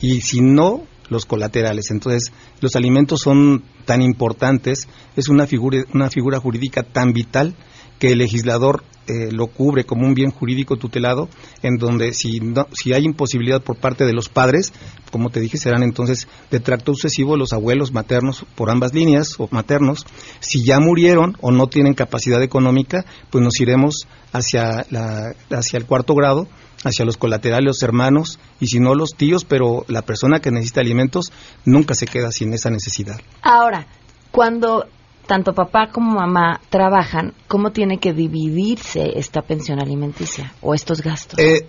y 0.00 0.22
si 0.22 0.40
no, 0.40 0.86
los 1.10 1.26
colaterales. 1.26 1.90
Entonces, 1.90 2.32
los 2.60 2.74
alimentos 2.74 3.20
son 3.20 3.62
tan 3.84 4.00
importantes, 4.00 4.88
es 5.16 5.28
una 5.28 5.46
figura, 5.46 5.84
una 5.92 6.08
figura 6.08 6.40
jurídica 6.40 6.82
tan 6.82 7.12
vital 7.12 7.54
que 8.00 8.12
el 8.12 8.18
legislador 8.18 8.82
eh, 9.06 9.30
lo 9.30 9.48
cubre 9.48 9.84
como 9.84 10.06
un 10.06 10.14
bien 10.14 10.30
jurídico 10.30 10.76
tutelado, 10.76 11.28
en 11.62 11.76
donde 11.76 12.12
si, 12.12 12.40
si 12.72 12.92
hay 12.92 13.04
imposibilidad 13.04 13.60
por 13.60 13.76
parte 13.76 14.04
de 14.04 14.12
los 14.12 14.28
padres, 14.28 14.72
como 15.12 15.30
te 15.30 15.40
dije, 15.40 15.58
serán 15.58 15.82
entonces 15.82 16.26
de 16.50 16.60
tracto 16.60 16.94
sucesivo 16.94 17.36
los 17.36 17.52
abuelos 17.52 17.92
maternos 17.92 18.46
por 18.54 18.70
ambas 18.70 18.94
líneas 18.94 19.34
o 19.38 19.48
maternos. 19.50 20.06
Si 20.40 20.64
ya 20.64 20.80
murieron 20.80 21.36
o 21.40 21.50
no 21.50 21.66
tienen 21.66 21.94
capacidad 21.94 22.42
económica, 22.42 23.04
pues 23.30 23.44
nos 23.44 23.60
iremos 23.60 24.06
hacia, 24.32 24.86
la, 24.90 25.34
hacia 25.50 25.76
el 25.76 25.86
cuarto 25.86 26.14
grado, 26.14 26.48
hacia 26.82 27.04
los 27.04 27.18
colaterales, 27.18 27.66
los 27.66 27.82
hermanos, 27.82 28.38
y 28.60 28.68
si 28.68 28.80
no 28.80 28.94
los 28.94 29.10
tíos, 29.10 29.44
pero 29.44 29.84
la 29.88 30.02
persona 30.02 30.40
que 30.40 30.50
necesita 30.50 30.80
alimentos 30.80 31.32
nunca 31.66 31.94
se 31.94 32.06
queda 32.06 32.32
sin 32.32 32.54
esa 32.54 32.70
necesidad. 32.70 33.20
Ahora, 33.42 33.86
cuando 34.30 34.86
tanto 35.30 35.52
papá 35.52 35.90
como 35.92 36.16
mamá 36.16 36.60
trabajan, 36.70 37.34
¿cómo 37.46 37.70
tiene 37.70 37.98
que 37.98 38.12
dividirse 38.12 39.16
esta 39.16 39.42
pensión 39.42 39.80
alimenticia 39.80 40.52
o 40.60 40.74
estos 40.74 41.02
gastos? 41.02 41.38
Eh, 41.38 41.68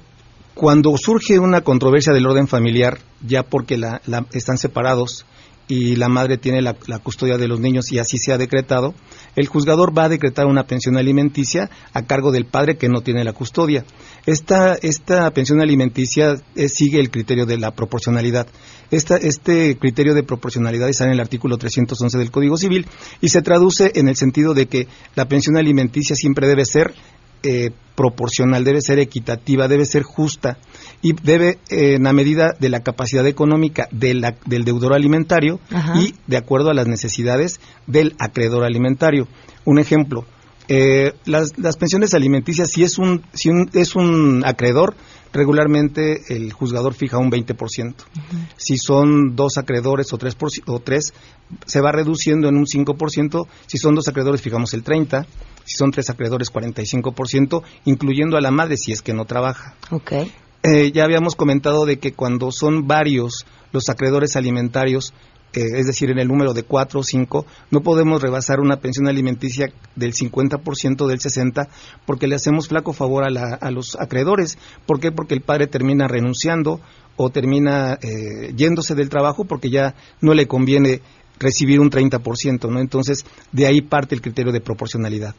cuando 0.56 0.98
surge 0.98 1.38
una 1.38 1.62
controversia 1.62 2.12
del 2.12 2.26
orden 2.26 2.48
familiar, 2.48 2.98
ya 3.24 3.44
porque 3.44 3.78
la, 3.78 4.02
están 4.34 4.58
separados 4.58 5.28
y 5.68 5.96
la 5.96 6.10
madre 6.10 6.38
tiene 6.38 6.62
la, 6.62 6.74
custodia 7.04 7.38
de 7.38 7.48
los 7.48 7.60
niños 7.60 7.92
y 7.92 8.00
así 8.00 8.18
se 8.18 8.34
ha 8.34 8.38
decretado, 8.38 8.94
el 9.36 9.48
juzgador 9.48 9.98
va 9.98 10.06
a 10.06 10.10
decretar 10.10 10.46
una 10.46 10.68
pensión 10.68 10.98
alimenticia 10.98 11.70
a 11.94 12.02
cargo 12.04 12.32
del 12.32 12.46
padre 12.46 12.78
que 12.78 12.90
no 12.90 13.02
tiene 13.02 13.24
la 13.24 13.34
custodia. 13.34 13.86
Esta, 14.26 14.76
esta 14.76 15.32
pensión 15.32 15.62
alimenticia 15.62 16.36
eh, 16.56 16.68
sigue 16.68 17.00
el 17.00 17.10
criterio 17.10 17.46
de 17.46 17.58
la 17.58 17.72
proporcionalidad. 17.72 18.48
Esta, 18.92 19.16
este 19.16 19.78
criterio 19.78 20.14
de 20.14 20.24
proporcionalidad 20.24 20.90
está 20.90 21.06
en 21.06 21.12
el 21.12 21.20
artículo 21.22 21.58
311 21.58 22.18
del 22.18 22.32
Código 22.32 22.58
Civil 22.58 22.86
y 23.22 23.30
se 23.30 23.42
traduce 23.42 23.94
en 23.96 24.10
el 24.10 24.18
sentido 24.18 24.54
de 24.54 24.66
que 24.68 24.88
la 25.16 25.30
pensión 25.30 25.58
alimenticia 25.58 26.16
siempre 26.16 26.48
debe 26.48 26.66
ser 26.66 26.94
eh, 27.44 27.72
proporcional, 27.96 28.64
debe 28.64 28.82
ser 28.82 29.00
equitativa, 29.00 29.68
debe 29.68 29.86
ser 29.86 30.04
justa 30.04 30.58
y 31.02 31.14
debe, 31.14 31.60
eh, 31.70 31.96
en 31.96 32.04
la 32.04 32.14
medida 32.14 32.52
de 32.60 32.70
la 32.70 32.82
capacidad 32.82 33.28
económica 33.28 33.88
del 33.92 34.24
deudor 34.64 34.94
alimentario 34.94 35.60
y 35.96 36.16
de 36.26 36.38
acuerdo 36.38 36.70
a 36.70 36.74
las 36.74 36.88
necesidades 36.88 37.60
del 37.86 38.16
acreedor 38.18 38.64
alimentario. 38.64 39.28
Un 39.66 39.78
ejemplo, 39.78 40.26
eh, 40.68 41.14
las, 41.26 41.52
pensiones 41.78 42.14
alimenticias, 42.14 42.72
si 42.72 42.84
es 42.84 42.98
un, 42.98 43.24
si 43.34 43.50
es 43.74 43.96
un 43.96 44.44
acreedor, 44.46 44.96
regularmente 45.34 46.34
el 46.34 46.54
juzgador 46.54 46.94
fija 46.94 47.18
un 47.18 47.30
20%. 47.30 47.94
Si 48.58 48.78
son 48.78 49.36
dos 49.36 49.58
acreedores 49.58 50.14
o 50.14 50.18
tres, 50.18 50.38
o 50.68 50.80
tres, 50.80 51.14
se 51.66 51.82
va 51.82 51.92
reduciendo 51.92 52.48
en 52.48 52.56
un 52.56 52.66
5%. 52.66 53.48
Si 53.68 53.78
son 53.78 53.96
dos 53.96 54.08
acreedores, 54.08 54.42
fijamos 54.42 54.74
el 54.74 54.84
30%. 54.84 55.26
Si 55.66 55.78
son 55.78 55.92
tres 55.92 56.10
acreedores, 56.10 56.52
45%, 56.52 57.64
incluyendo 57.86 58.38
a 58.38 58.42
la 58.42 58.52
madre 58.52 58.78
si 58.78 58.92
es 58.92 59.02
que 59.02 59.14
no 59.14 59.26
trabaja. 59.26 59.76
Okay. 59.90 60.32
Eh, 60.64 60.92
ya 60.92 61.04
habíamos 61.04 61.36
comentado 61.36 61.86
de 61.86 61.98
que 61.98 62.14
cuando 62.14 62.52
son 62.52 62.88
varios 62.88 63.46
los 63.72 63.90
acreedores 63.90 64.36
alimentarios, 64.36 65.14
eh, 65.54 65.66
es 65.76 65.88
decir, 65.88 66.10
en 66.12 66.20
el 66.20 66.28
número 66.28 66.54
de 66.54 66.64
cuatro 66.64 67.00
o 67.00 67.04
cinco, 67.04 67.46
no 67.72 67.82
podemos 67.82 68.22
rebasar 68.22 68.60
una 68.60 68.78
pensión 68.78 69.08
alimenticia 69.08 69.74
del 69.96 70.14
50% 70.14 71.08
del 71.08 71.20
60% 71.20 71.68
porque 72.06 72.28
le 72.28 72.36
hacemos 72.36 72.68
flaco 72.68 72.94
favor 72.94 73.24
a, 73.26 73.72
los 73.72 73.96
acreedores. 74.00 74.58
¿Por 74.86 75.00
qué? 75.00 75.12
Porque 75.12 75.34
el 75.34 75.42
padre 75.42 75.68
termina 75.68 76.08
renunciando 76.08 76.80
o 77.18 77.32
termina 77.32 77.98
eh, 78.02 78.54
yéndose 78.56 78.96
del 78.96 79.10
trabajo 79.10 79.44
porque 79.46 79.70
ya 79.70 79.96
no 80.22 80.34
le 80.34 80.48
conviene 80.48 81.02
recibir 81.42 81.80
un 81.80 81.90
30%, 81.90 82.70
¿no? 82.70 82.80
Entonces, 82.80 83.26
de 83.52 83.68
ahí 83.68 83.82
parte 83.82 84.16
el 84.16 84.22
criterio 84.22 84.52
de 84.52 84.62
proporcionalidad. 84.62 85.36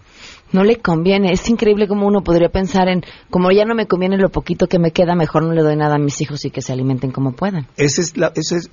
No 0.52 0.64
le 0.64 0.76
conviene, 0.76 1.32
es 1.32 1.48
increíble 1.48 1.88
como 1.88 2.06
uno 2.06 2.22
podría 2.22 2.48
pensar 2.48 2.88
en, 2.88 3.02
como 3.30 3.50
ya 3.50 3.64
no 3.64 3.74
me 3.74 3.86
conviene 3.86 4.18
lo 4.18 4.30
poquito 4.30 4.66
que 4.66 4.78
me 4.78 4.90
queda, 4.90 5.14
mejor 5.14 5.44
no 5.44 5.52
le 5.52 5.62
doy 5.62 5.76
nada 5.76 5.94
a 5.94 5.98
mis 5.98 6.20
hijos 6.20 6.44
y 6.44 6.50
que 6.50 6.60
se 6.60 6.72
alimenten 6.72 7.12
como 7.12 7.32
puedan. 7.32 7.66
Ese 7.76 8.02
es, 8.02 8.16
la, 8.16 8.32
ese 8.34 8.56
es 8.56 8.70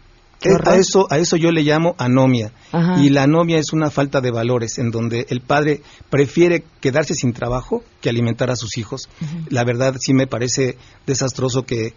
a 0.66 0.76
eso, 0.76 1.08
a 1.10 1.18
eso 1.18 1.36
yo 1.36 1.52
le 1.52 1.64
llamo 1.64 1.96
anomia. 1.98 2.52
Y 2.98 3.10
la 3.10 3.24
anomia 3.24 3.58
es 3.58 3.74
una 3.74 3.90
falta 3.90 4.22
de 4.22 4.32
valores 4.32 4.78
en 4.78 4.92
donde 4.92 5.26
el 5.30 5.42
padre 5.42 5.82
prefiere 6.10 6.64
quedarse 6.80 7.14
sin 7.14 7.34
trabajo 7.34 7.84
que 8.02 8.10
alimentar 8.10 8.50
a 8.50 8.56
sus 8.56 8.78
hijos. 8.78 9.10
La 9.50 9.64
verdad 9.64 9.96
sí 10.00 10.14
me 10.14 10.28
parece 10.28 10.78
desastroso 11.06 11.64
que 11.64 11.94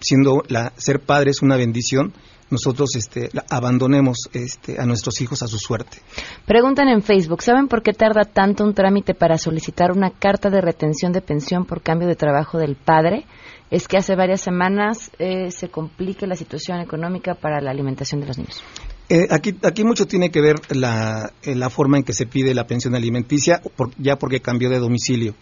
siendo 0.00 0.44
la, 0.48 0.72
ser 0.76 1.00
padre 1.00 1.30
es 1.30 1.42
una 1.42 1.56
bendición, 1.56 2.12
nosotros 2.52 2.94
este, 2.96 3.30
abandonemos 3.50 4.28
este, 4.32 4.80
a 4.80 4.86
nuestros 4.86 5.20
hijos 5.20 5.42
a 5.42 5.48
su 5.48 5.58
suerte. 5.58 5.98
Preguntan 6.46 6.88
en 6.88 7.02
Facebook, 7.02 7.42
¿saben 7.42 7.66
por 7.66 7.82
qué 7.82 7.92
tarda 7.92 8.24
tanto 8.24 8.62
un 8.62 8.74
trámite 8.74 9.14
para 9.14 9.38
solicitar 9.38 9.90
una 9.90 10.10
carta 10.10 10.50
de 10.50 10.60
retención 10.60 11.12
de 11.12 11.22
pensión 11.22 11.64
por 11.64 11.82
cambio 11.82 12.06
de 12.06 12.14
trabajo 12.14 12.58
del 12.58 12.76
padre? 12.76 13.24
es 13.72 13.88
que 13.88 13.96
hace 13.96 14.14
varias 14.14 14.42
semanas 14.42 15.10
eh, 15.18 15.50
se 15.50 15.70
complique 15.70 16.26
la 16.26 16.36
situación 16.36 16.80
económica 16.80 17.34
para 17.34 17.58
la 17.62 17.70
alimentación 17.70 18.20
de 18.20 18.26
los 18.26 18.36
niños. 18.36 18.62
Eh, 19.08 19.26
aquí, 19.30 19.56
aquí 19.62 19.82
mucho 19.82 20.06
tiene 20.06 20.30
que 20.30 20.42
ver 20.42 20.56
la, 20.76 21.32
eh, 21.42 21.54
la, 21.54 21.70
forma 21.70 21.96
en 21.96 22.04
que 22.04 22.12
se 22.12 22.26
pide 22.26 22.54
la 22.54 22.66
pensión 22.66 22.94
alimenticia, 22.94 23.62
ya 23.96 24.16
porque 24.16 24.40
cambió 24.40 24.68
de 24.68 24.78
domicilio. 24.78 25.34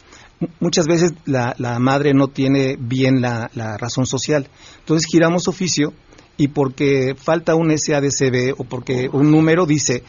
muchas 0.60 0.86
veces 0.86 1.12
la, 1.24 1.56
la, 1.58 1.80
madre 1.80 2.14
no 2.14 2.28
tiene 2.28 2.76
bien 2.78 3.20
la, 3.20 3.50
la, 3.54 3.76
razón 3.76 4.06
social. 4.06 4.48
Entonces 4.78 5.08
giramos 5.10 5.48
oficio 5.48 5.92
y 6.36 6.48
porque 6.48 7.14
falta 7.16 7.54
un 7.54 7.76
SADCB 7.76 8.54
o 8.58 8.64
porque 8.64 9.08
un 9.12 9.30
número 9.30 9.66
dice 9.66 10.02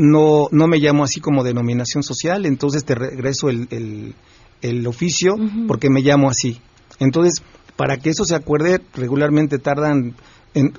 no, 0.00 0.48
no 0.50 0.66
me 0.66 0.78
llamo 0.78 1.04
así 1.04 1.20
como 1.20 1.44
denominación 1.44 2.02
social, 2.02 2.46
entonces 2.46 2.84
te 2.84 2.94
regreso 2.94 3.50
el, 3.50 3.68
el, 3.70 4.14
el 4.62 4.86
oficio 4.86 5.36
porque 5.68 5.90
me 5.90 6.00
llamo 6.00 6.30
así. 6.30 6.58
Entonces, 7.00 7.42
para 7.76 7.98
que 7.98 8.10
eso 8.10 8.24
se 8.24 8.34
acuerde, 8.34 8.80
regularmente 8.94 9.58
tardan 9.58 10.14
en 10.54 10.72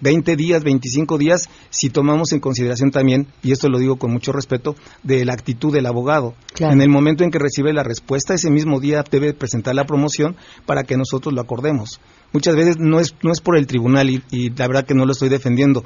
20 0.00 0.32
eh, 0.32 0.36
días, 0.36 0.62
25 0.62 1.18
días, 1.18 1.48
si 1.70 1.90
tomamos 1.90 2.32
en 2.32 2.40
consideración 2.40 2.90
también, 2.90 3.26
y 3.42 3.52
esto 3.52 3.68
lo 3.68 3.78
digo 3.78 3.96
con 3.96 4.12
mucho 4.12 4.32
respeto, 4.32 4.76
de 5.02 5.24
la 5.24 5.32
actitud 5.32 5.72
del 5.72 5.86
abogado. 5.86 6.34
En 6.58 6.80
el 6.80 6.88
momento 6.88 7.24
en 7.24 7.30
que 7.30 7.38
recibe 7.38 7.72
la 7.72 7.82
respuesta, 7.82 8.34
ese 8.34 8.50
mismo 8.50 8.80
día 8.80 9.04
debe 9.10 9.34
presentar 9.34 9.74
la 9.74 9.84
promoción 9.84 10.36
para 10.66 10.84
que 10.84 10.96
nosotros 10.96 11.34
lo 11.34 11.40
acordemos. 11.40 12.00
Muchas 12.32 12.54
veces 12.54 12.76
no 12.78 13.00
es, 13.00 13.14
no 13.22 13.32
es 13.32 13.40
por 13.40 13.56
el 13.56 13.66
tribunal 13.66 14.10
y, 14.10 14.50
la 14.50 14.68
verdad 14.68 14.84
que 14.84 14.94
no 14.94 15.04
lo 15.04 15.12
estoy 15.12 15.28
defendiendo. 15.28 15.84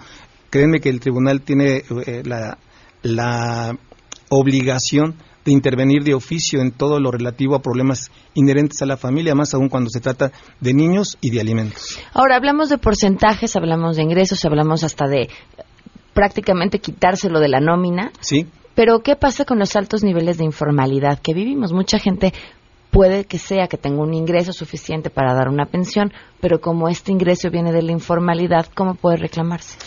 Créanme 0.51 0.81
que 0.81 0.91
el 0.91 1.01
tribunal 1.01 1.41
tiene 1.41 1.83
eh, 2.07 2.23
la, 2.25 2.59
la 3.03 3.77
obligación 4.29 5.17
de 5.45 5.53
intervenir 5.53 6.03
de 6.03 6.15
oficio 6.15 6.61
en 6.61 6.73
todo 6.73 6.99
lo 7.01 7.11
relativo 7.11 7.55
a 7.55 7.63
problemas 7.63 8.11
inherentes 8.35 8.81
a 8.83 8.87
la 8.87 8.97
familia, 8.97 9.35
más 9.35 9.55
aún 9.55 9.69
cuando 9.69 9.91
se 9.91 10.01
trata 10.01 10.33
de 10.61 10.75
niños 10.75 11.19
y 11.21 11.31
de 11.31 11.41
alimentos. 11.41 11.99
Ahora, 12.13 12.37
hablamos 12.37 12.69
de 12.69 12.79
porcentajes, 12.79 13.55
hablamos 13.57 13.97
de 13.97 14.03
ingresos, 14.03 14.45
hablamos 14.45 14.85
hasta 14.85 15.07
de 15.07 15.29
prácticamente 16.15 16.79
quitárselo 16.79 17.41
de 17.41 17.49
la 17.49 17.61
nómina. 17.61 18.13
Sí. 18.21 18.47
Pero, 18.75 19.01
¿qué 19.01 19.17
pasa 19.17 19.45
con 19.45 19.59
los 19.59 19.77
altos 19.77 20.03
niveles 20.03 20.39
de 20.39 20.45
informalidad 20.45 21.21
que 21.21 21.35
vivimos? 21.35 21.73
Mucha 21.73 21.99
gente 21.99 22.33
puede 22.91 23.25
que 23.25 23.39
sea 23.39 23.67
que 23.67 23.77
tenga 23.77 24.03
un 24.03 24.15
ingreso 24.15 24.53
suficiente 24.53 25.11
para 25.11 25.35
dar 25.35 25.49
una 25.49 25.67
pensión, 25.67 26.13
pero 26.41 26.61
como 26.61 26.89
este 26.89 27.13
ingreso 27.13 27.51
viene 27.51 27.73
de 27.73 27.83
la 27.83 27.93
informalidad, 27.93 28.67
¿cómo 28.75 28.95
puede 28.95 29.17
reclamarse? 29.17 29.79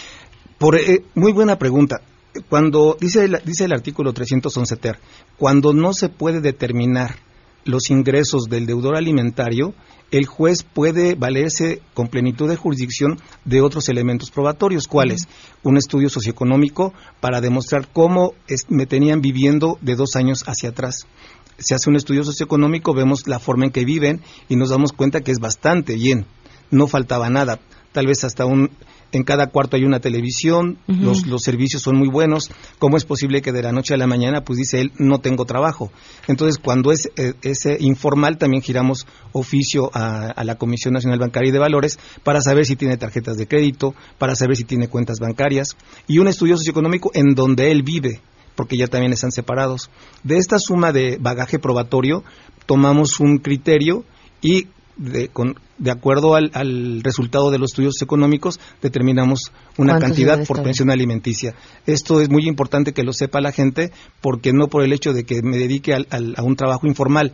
Por, 0.57 0.75
eh, 0.75 1.03
muy 1.15 1.31
buena 1.31 1.57
pregunta. 1.57 2.01
Cuando 2.49 2.97
dice 2.99 3.25
el, 3.25 3.39
dice 3.45 3.65
el 3.65 3.73
artículo 3.73 4.13
311 4.13 4.75
ter, 4.77 4.99
cuando 5.37 5.73
no 5.73 5.93
se 5.93 6.09
puede 6.09 6.41
determinar 6.41 7.15
los 7.65 7.89
ingresos 7.89 8.45
del 8.49 8.65
deudor 8.65 8.95
alimentario, 8.95 9.73
el 10.09 10.25
juez 10.25 10.63
puede 10.63 11.15
valerse 11.15 11.81
con 11.93 12.07
plenitud 12.07 12.49
de 12.49 12.55
jurisdicción 12.55 13.19
de 13.43 13.61
otros 13.61 13.89
elementos 13.89 14.31
probatorios. 14.31 14.87
¿Cuáles? 14.87 15.27
Un 15.63 15.77
estudio 15.77 16.09
socioeconómico 16.09 16.93
para 17.19 17.41
demostrar 17.41 17.89
cómo 17.91 18.33
me 18.69 18.85
tenían 18.85 19.21
viviendo 19.21 19.77
de 19.81 19.95
dos 19.95 20.15
años 20.15 20.43
hacia 20.47 20.69
atrás. 20.69 21.07
Se 21.57 21.75
hace 21.75 21.89
un 21.89 21.97
estudio 21.97 22.23
socioeconómico, 22.23 22.93
vemos 22.93 23.27
la 23.27 23.39
forma 23.39 23.65
en 23.65 23.71
que 23.71 23.83
viven 23.83 24.21
y 24.47 24.55
nos 24.55 24.69
damos 24.69 24.93
cuenta 24.93 25.21
que 25.21 25.31
es 25.31 25.39
bastante 25.39 25.95
bien. 25.95 26.25
No 26.71 26.87
faltaba 26.87 27.29
nada. 27.29 27.59
Tal 27.91 28.07
vez 28.07 28.23
hasta 28.23 28.45
un 28.45 28.69
en 29.11 29.23
cada 29.23 29.47
cuarto 29.47 29.77
hay 29.77 29.83
una 29.83 29.99
televisión, 29.99 30.77
los, 30.87 31.27
los, 31.27 31.41
servicios 31.41 31.81
son 31.81 31.97
muy 31.97 32.09
buenos, 32.09 32.51
¿cómo 32.79 32.97
es 32.97 33.05
posible 33.05 33.41
que 33.41 33.51
de 33.51 33.63
la 33.63 33.71
noche 33.71 33.93
a 33.93 33.97
la 33.97 34.07
mañana, 34.07 34.41
pues 34.41 34.57
dice 34.57 34.81
él, 34.81 34.91
no 34.97 35.19
tengo 35.19 35.45
trabajo? 35.45 35.91
Entonces, 36.27 36.57
cuando 36.57 36.91
es, 36.91 37.09
eh, 37.15 37.77
informal, 37.79 38.37
también 38.37 38.61
giramos 38.61 39.07
oficio 39.31 39.89
a, 39.93 40.27
a, 40.27 40.43
la 40.43 40.55
Comisión 40.55 40.93
Nacional 40.93 41.19
Bancaria 41.19 41.49
y 41.49 41.53
de 41.53 41.59
Valores 41.59 41.99
para 42.23 42.41
saber 42.41 42.65
si 42.65 42.75
tiene 42.75 42.97
tarjetas 42.97 43.37
de 43.37 43.47
crédito, 43.47 43.95
para 44.17 44.35
saber 44.35 44.57
si 44.57 44.63
tiene 44.63 44.87
cuentas 44.87 45.19
bancarias, 45.19 45.77
y 46.07 46.19
un 46.19 46.27
estudio 46.27 46.57
socioeconómico 46.57 47.11
en 47.13 47.33
donde 47.33 47.71
él 47.71 47.83
vive 47.83 48.21
porque 48.55 48.75
ya 48.75 48.87
también 48.87 49.13
están 49.13 49.31
separados. 49.31 49.91
De 50.23 50.37
esta 50.37 50.57
suma 50.57 50.91
de 50.91 51.17
bagaje 51.21 51.59
probatorio, 51.59 52.23
tomamos 52.65 53.19
un 53.19 53.37
criterio 53.37 54.03
y 54.41 54.67
de, 54.97 55.29
con, 55.29 55.55
de 55.77 55.91
acuerdo 55.91 56.35
al, 56.35 57.01
resultado 57.03 57.51
de 57.51 57.59
los 57.59 57.71
estudios 57.71 58.01
económicos, 58.01 58.59
determinamos 58.81 59.51
una 59.77 59.99
cantidad 59.99 60.45
por 60.45 60.63
pensión 60.63 60.89
alimenticia. 60.89 61.53
Esto 61.85 62.21
es 62.21 62.29
muy 62.29 62.47
importante 62.47 62.93
que 62.93 63.03
lo 63.03 63.13
sepa 63.13 63.41
la 63.41 63.51
gente, 63.51 63.91
porque 64.21 64.53
no 64.53 64.67
por 64.67 64.83
el 64.83 64.93
hecho 64.93 65.13
de 65.13 65.23
que 65.23 65.41
me 65.41 65.57
dedique 65.57 65.93
a 65.93 66.43
un 66.43 66.55
trabajo 66.55 66.87
informal 66.87 67.33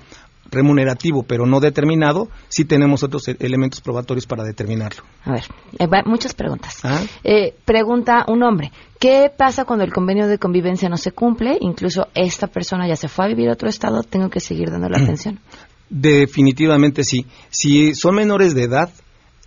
remunerativo, 0.53 1.23
pero 1.23 1.45
no 1.45 1.59
determinado, 1.59 2.29
sí 2.47 2.65
tenemos 2.65 3.03
otros 3.03 3.27
e-, 3.27 3.37
elementos 3.39 3.81
probatorios 3.81 4.25
para 4.25 4.43
determinarlo. 4.43 5.03
A 5.25 5.31
ver, 5.31 5.43
eh, 5.79 5.87
muchas 6.05 6.33
preguntas. 6.33 6.79
¿Ah? 6.83 7.01
Eh, 7.23 7.55
pregunta 7.65 8.25
un 8.27 8.43
hombre, 8.43 8.71
¿qué 8.99 9.31
pasa 9.35 9.65
cuando 9.65 9.83
el 9.83 9.91
convenio 9.91 10.27
de 10.27 10.37
convivencia 10.37 10.89
no 10.89 10.97
se 10.97 11.11
cumple? 11.11 11.57
Incluso 11.59 12.07
esta 12.13 12.47
persona 12.47 12.87
ya 12.87 12.95
se 12.95 13.07
fue 13.07 13.25
a 13.25 13.27
vivir 13.29 13.49
a 13.49 13.53
otro 13.53 13.67
estado, 13.67 14.03
¿tengo 14.03 14.29
que 14.29 14.39
seguir 14.39 14.69
dando 14.69 14.89
la 14.89 14.99
pensión? 15.05 15.39
Definitivamente 15.89 17.03
sí. 17.03 17.25
Si 17.49 17.93
son 17.93 18.15
menores 18.15 18.55
de 18.55 18.63
edad, 18.63 18.91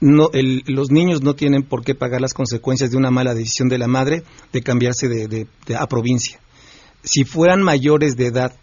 no, 0.01 0.31
los 0.66 0.90
niños 0.90 1.22
no 1.22 1.35
tienen 1.35 1.62
por 1.62 1.83
qué 1.83 1.94
pagar 1.94 2.20
las 2.20 2.35
consecuencias 2.35 2.90
de 2.90 2.96
una 2.96 3.11
mala 3.11 3.35
decisión 3.35 3.68
de 3.68 3.79
la 3.79 3.88
madre 3.88 4.22
de 4.53 4.62
cambiarse 4.62 5.09
de, 5.09 5.46
a 5.77 5.87
provincia. 5.87 6.38
Si 7.03 7.25
fueran 7.25 7.62
mayores 7.62 8.16
de 8.16 8.27
edad, 8.27 8.55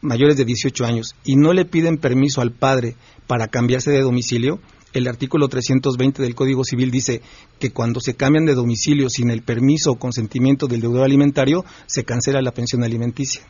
mayores 0.00 0.36
de 0.36 0.44
18 0.44 0.84
años, 0.84 1.14
y 1.24 1.36
no 1.36 1.52
le 1.52 1.64
piden 1.64 1.96
permiso 1.96 2.40
al 2.40 2.52
padre 2.52 2.96
para 3.26 3.48
cambiarse 3.48 3.90
de 3.90 4.02
domicilio, 4.02 4.60
el 4.92 5.06
artículo 5.06 5.48
320 5.48 6.22
del 6.22 6.34
Código 6.34 6.64
Civil 6.64 6.90
dice 6.90 7.20
que 7.58 7.70
cuando 7.70 8.00
se 8.00 8.14
cambian 8.14 8.46
de 8.46 8.54
domicilio 8.54 9.08
sin 9.10 9.30
el 9.30 9.42
permiso 9.42 9.92
o 9.92 9.98
consentimiento 9.98 10.66
del 10.66 10.80
deudor 10.80 11.04
alimentario, 11.04 11.64
se 11.86 12.04
cancela 12.04 12.42
la 12.42 12.52
pensión 12.52 12.84
alimenticia. 12.84 13.42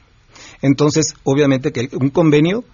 Entonces, 0.63 1.15
obviamente 1.25 1.73
que 1.73 1.89
un 1.99 2.11
convenio 2.11 2.65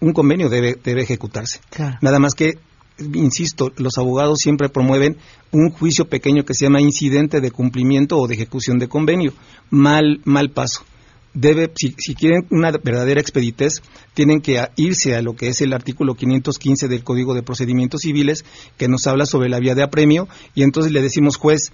un 0.00 0.12
convenio 0.12 0.48
debe, 0.48 0.76
debe 0.82 1.02
ejecutarse. 1.02 1.60
Nada 2.00 2.18
más 2.18 2.34
que, 2.34 2.58
insisto, 2.98 3.72
los 3.76 3.98
abogados 3.98 4.38
siempre 4.40 4.68
promueven 4.68 5.16
un 5.50 5.70
juicio 5.70 6.06
pequeño 6.06 6.44
que 6.44 6.54
se 6.54 6.66
llama 6.66 6.80
incidente 6.80 7.40
de 7.40 7.50
cumplimiento 7.50 8.18
o 8.18 8.26
de 8.26 8.34
ejecución 8.34 8.78
de 8.78 8.88
convenio. 8.88 9.32
Mal, 9.70 10.20
mal 10.24 10.50
paso. 10.50 10.84
Debe, 11.32 11.72
si, 11.74 11.94
si 11.98 12.14
quieren 12.14 12.46
una 12.50 12.70
verdadera 12.70 13.20
expeditez, 13.20 13.82
tienen 14.14 14.40
que 14.40 14.64
irse 14.76 15.16
a 15.16 15.22
lo 15.22 15.34
que 15.34 15.48
es 15.48 15.60
el 15.62 15.72
artículo 15.72 16.14
515 16.14 16.86
del 16.86 17.02
Código 17.02 17.34
de 17.34 17.42
Procedimientos 17.42 18.02
Civiles, 18.02 18.44
que 18.76 18.86
nos 18.86 19.06
habla 19.08 19.26
sobre 19.26 19.48
la 19.48 19.58
vía 19.58 19.74
de 19.74 19.82
apremio, 19.82 20.28
y 20.54 20.62
entonces 20.62 20.92
le 20.92 21.02
decimos, 21.02 21.36
juez, 21.36 21.72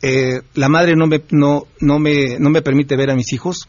eh, 0.00 0.40
la 0.54 0.68
madre 0.68 0.94
no 0.96 1.06
me, 1.06 1.22
no, 1.30 1.66
no, 1.80 1.98
me, 1.98 2.38
no 2.38 2.48
me 2.48 2.62
permite 2.62 2.96
ver 2.96 3.10
a 3.10 3.16
mis 3.16 3.32
hijos, 3.32 3.68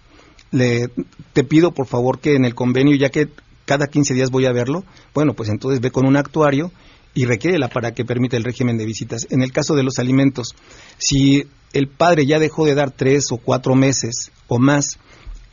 le, 0.51 0.89
te 1.33 1.43
pido 1.43 1.73
por 1.73 1.87
favor 1.87 2.19
que 2.19 2.35
en 2.35 2.45
el 2.45 2.55
convenio, 2.55 2.95
ya 2.95 3.09
que 3.09 3.29
cada 3.69 3.86
15 3.86 4.15
días 4.15 4.32
voy 4.32 4.47
a 4.47 4.51
verlo, 4.51 4.84
bueno, 5.13 5.36
pues 5.36 5.47
entonces 5.47 5.79
ve 5.79 5.91
con 5.91 6.08
un 6.08 6.17
actuario 6.17 6.71
y 7.13 7.25
requiere 7.25 7.60
la 7.60 7.67
para 7.67 7.91
que 7.91 8.03
permita 8.03 8.36
el 8.36 8.43
régimen 8.43 8.79
de 8.79 8.86
visitas. 8.88 9.27
En 9.29 9.43
el 9.43 9.51
caso 9.51 9.75
de 9.75 9.84
los 9.84 9.99
alimentos, 9.99 10.55
si 10.97 11.43
el 11.73 11.88
padre 11.88 12.25
ya 12.25 12.39
dejó 12.39 12.65
de 12.65 12.73
dar 12.73 12.89
tres 12.89 13.25
o 13.32 13.38
cuatro 13.38 13.75
meses 13.75 14.32
o 14.47 14.58
más 14.58 14.97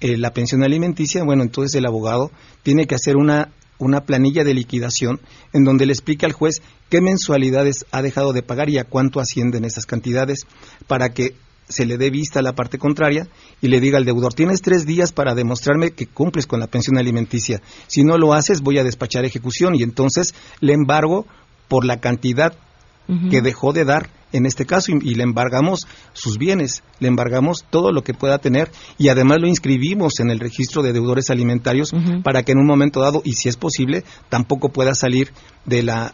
eh, 0.00 0.16
la 0.16 0.32
pensión 0.32 0.62
alimenticia, 0.62 1.24
bueno, 1.24 1.42
entonces 1.42 1.74
el 1.74 1.84
abogado 1.84 2.30
tiene 2.62 2.86
que 2.86 2.94
hacer 2.94 3.18
una, 3.18 3.52
una 3.78 4.06
planilla 4.06 4.44
de 4.44 4.54
liquidación 4.54 5.20
en 5.52 5.64
donde 5.64 5.84
le 5.84 5.92
explique 5.92 6.24
al 6.24 6.32
juez 6.32 6.62
qué 6.88 7.02
mensualidades 7.02 7.84
ha 7.90 8.00
dejado 8.00 8.32
de 8.32 8.42
pagar 8.42 8.70
y 8.70 8.78
a 8.78 8.84
cuánto 8.84 9.20
ascienden 9.20 9.66
esas 9.66 9.84
cantidades 9.84 10.46
para 10.86 11.10
que 11.10 11.34
se 11.68 11.86
le 11.86 11.98
dé 11.98 12.10
vista 12.10 12.40
a 12.40 12.42
la 12.42 12.54
parte 12.54 12.78
contraria 12.78 13.28
y 13.60 13.68
le 13.68 13.80
diga 13.80 13.98
al 13.98 14.04
deudor, 14.04 14.34
tienes 14.34 14.62
tres 14.62 14.86
días 14.86 15.12
para 15.12 15.34
demostrarme 15.34 15.90
que 15.90 16.06
cumples 16.06 16.46
con 16.46 16.60
la 16.60 16.66
pensión 16.66 16.98
alimenticia. 16.98 17.60
Si 17.86 18.04
no 18.04 18.18
lo 18.18 18.34
haces, 18.34 18.60
voy 18.60 18.78
a 18.78 18.84
despachar 18.84 19.24
ejecución 19.24 19.74
y 19.74 19.82
entonces 19.82 20.34
le 20.60 20.72
embargo 20.72 21.26
por 21.68 21.84
la 21.84 22.00
cantidad 22.00 22.54
que 23.30 23.40
dejó 23.40 23.72
de 23.72 23.84
dar 23.84 24.10
en 24.36 24.46
este 24.46 24.66
caso 24.66 24.92
y, 24.92 25.14
le 25.14 25.22
embargamos 25.22 25.86
sus 26.12 26.38
bienes, 26.38 26.82
le 27.00 27.08
embargamos 27.08 27.64
todo 27.70 27.92
lo 27.92 28.02
que 28.02 28.14
pueda 28.14 28.38
tener 28.38 28.70
y 28.98 29.08
además 29.08 29.38
lo 29.40 29.48
inscribimos 29.48 30.20
en 30.20 30.30
el 30.30 30.40
registro 30.40 30.82
de 30.82 30.92
deudores 30.92 31.30
alimentarios 31.30 31.92
para 32.22 32.42
que 32.42 32.52
en 32.52 32.58
un 32.58 32.66
momento 32.66 33.00
dado, 33.00 33.22
y 33.24 33.32
si 33.32 33.48
es 33.48 33.56
posible, 33.56 34.04
tampoco 34.28 34.68
pueda 34.68 34.94
salir 34.94 35.32
de 35.66 35.82
la, 35.82 36.06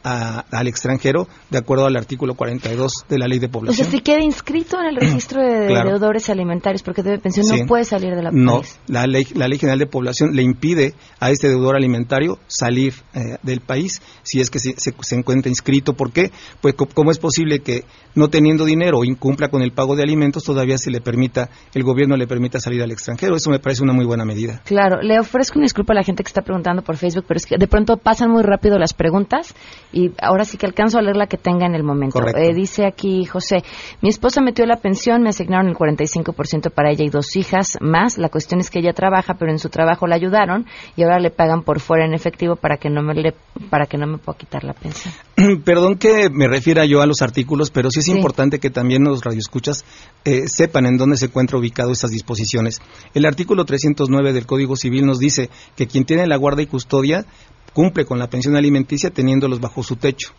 al 0.51 0.67
extranjero 0.67 1.29
de 1.51 1.59
acuerdo 1.59 1.87
al 1.87 1.97
artículo 1.97 2.35
42 2.35 2.93
de 3.09 3.19
la 3.19 3.29
ley 3.29 3.39
de 3.39 3.49
población. 3.49 3.87
O 3.87 3.91
sea, 3.91 3.99
si 3.99 4.03
queda 4.03 4.21
inscrito 4.21 4.79
en 4.81 4.87
el 4.87 4.97
registro 4.97 5.43
de 5.43 5.67
deudores 5.67 6.31
alimentarios 6.31 6.83
porque 6.83 7.03
debe 7.03 7.19
pensión, 7.19 7.47
no 7.47 7.67
puede 7.67 7.85
salir 7.85 8.15
de 8.15 8.23
la 8.23 8.31
No, 8.33 8.63
la 8.87 9.07
ley, 9.07 9.27
la 9.35 9.49
ley 9.49 9.59
general 9.59 9.79
de 9.79 9.87
población 9.87 10.35
le 10.35 10.43
impide 10.43 10.95
a 11.21 11.31
este 11.31 11.49
deudor 11.49 11.77
alimentario 11.77 12.39
salir 12.47 12.95
eh, 13.15 13.37
del 13.43 13.61
país 13.61 14.01
si 14.23 14.41
es 14.41 14.51
que 14.51 14.59
se, 14.59 14.75
se, 14.79 15.15
encuentra 15.15 15.51
inscrito. 15.51 15.93
¿Por 15.95 16.13
qué? 16.13 16.33
Pues 16.61 16.75
cómo 16.95 17.11
es 17.11 17.19
posible 17.19 17.61
que 17.61 17.85
no 18.15 18.29
teniendo 18.29 18.65
dinero 18.65 18.99
o 18.99 19.05
incumpla 19.05 19.49
con 19.49 19.63
el 19.63 19.73
pago 19.73 19.97
de 19.97 20.03
alimentos, 20.03 20.45
todavía 20.45 20.79
se 20.79 20.91
le 20.91 21.01
permita, 21.01 21.49
el 21.75 21.83
gobierno 21.83 22.17
le 22.17 22.27
permita 22.27 22.61
salir 22.61 22.83
al 22.83 22.91
extranjero. 22.91 23.37
Eso 23.37 23.51
me 23.51 23.59
parece 23.59 23.83
una 23.83 23.93
muy 23.93 24.05
buena 24.05 24.25
medida. 24.25 24.61
Claro, 24.65 25.01
le 25.03 25.19
ofrezco 25.19 25.59
una 25.59 25.65
disculpa 25.65 25.93
a 25.93 25.97
la 25.97 26.03
gente 26.03 26.23
que 26.23 26.29
está 26.29 26.43
preguntando 26.43 26.83
por 26.83 26.97
Facebook, 26.97 27.25
pero 27.27 27.39
es 27.39 27.47
que 27.47 27.57
de 27.59 27.67
pronto 27.67 27.97
pasan 27.97 28.31
muy 28.31 28.43
rápido 28.43 28.79
las 28.79 28.95
preguntas 28.95 29.55
y 29.93 30.11
ahora 30.21 30.45
sí 30.45 30.57
que 30.57 30.67
alcanzo 30.67 30.99
a 30.99 31.03
leer 31.03 31.17
la 31.17 31.27
que 31.27 31.37
tenga 31.37 31.67
en 31.67 31.75
el 31.75 31.83
momento. 31.83 32.21
Eh, 32.37 32.55
dice 32.55 32.87
aquí 32.87 33.25
José, 33.25 33.63
mi 34.01 34.09
esposa 34.09 34.41
metió 34.41 34.67
la 34.67 34.77
pensión, 34.77 35.23
me 35.23 35.31
asignaron 35.31 35.69
el 35.69 35.75
45% 35.75 36.71
para 36.71 36.91
ella 36.91 37.05
y 37.05 37.09
dos 37.09 37.37
hijas 37.37 37.79
más. 37.81 38.19
La 38.19 38.29
cuestión 38.29 38.61
es 38.61 38.71
que 38.71 38.81
ella 38.81 38.93
trabaja, 38.93 39.35
pero 39.35 39.51
en 39.51 39.59
su 39.59 39.69
trabajo 39.69 40.07
la 40.07 40.17
ayudaron 40.17 40.67
y 40.97 41.03
ahora 41.03 41.19
le 41.19 41.31
pagan 41.31 41.63
por 41.63 41.81
fuera 41.81 42.05
en 42.05 42.15
efectivo 42.15 42.57
para 42.57 42.77
que 42.77 42.91
no 42.91 43.03
me 43.03 43.15
le, 43.15 43.35
para 43.71 43.87
que 43.87 43.97
no 43.97 44.07
me 44.07 44.19
pueda 44.19 44.39
quitar 44.39 44.65
la 44.65 44.73
pensión. 44.73 45.15
Perdón 45.65 45.97
que 45.97 46.29
me 46.31 46.49
refiera 46.49 46.85
yo 46.85 47.01
a 47.01 47.07
los 47.07 47.23
artículos, 47.23 47.71
pero 47.71 47.91
sí 47.91 48.02
es 48.03 48.09
importante 48.09 48.59
que 48.59 48.71
también 48.71 49.05
los 49.05 49.23
radioescuchas 49.25 49.85
eh, 50.25 50.43
sepan 50.47 50.87
en 50.87 50.97
dónde 50.97 51.17
se 51.17 51.27
encuentra 51.27 51.59
ubicado 51.59 51.93
estas 51.93 52.11
disposiciones. 52.11 52.81
El 53.15 53.25
artículo 53.25 53.65
309 53.65 54.33
del 54.33 54.47
Código 54.47 54.77
Civil 54.77 55.07
nos 55.07 55.19
dice 55.19 55.51
que 55.77 55.87
quien 55.87 56.05
tiene 56.05 56.27
la 56.27 56.37
guarda 56.37 56.63
y 56.63 56.67
custodia 56.67 57.25
cumple 57.73 58.05
con 58.05 58.19
la 58.19 58.29
pensión 58.29 58.57
alimenticia 58.57 59.11
teniéndolos 59.11 59.61
bajo 59.61 59.83
su 59.83 59.97
techo. 59.97 60.33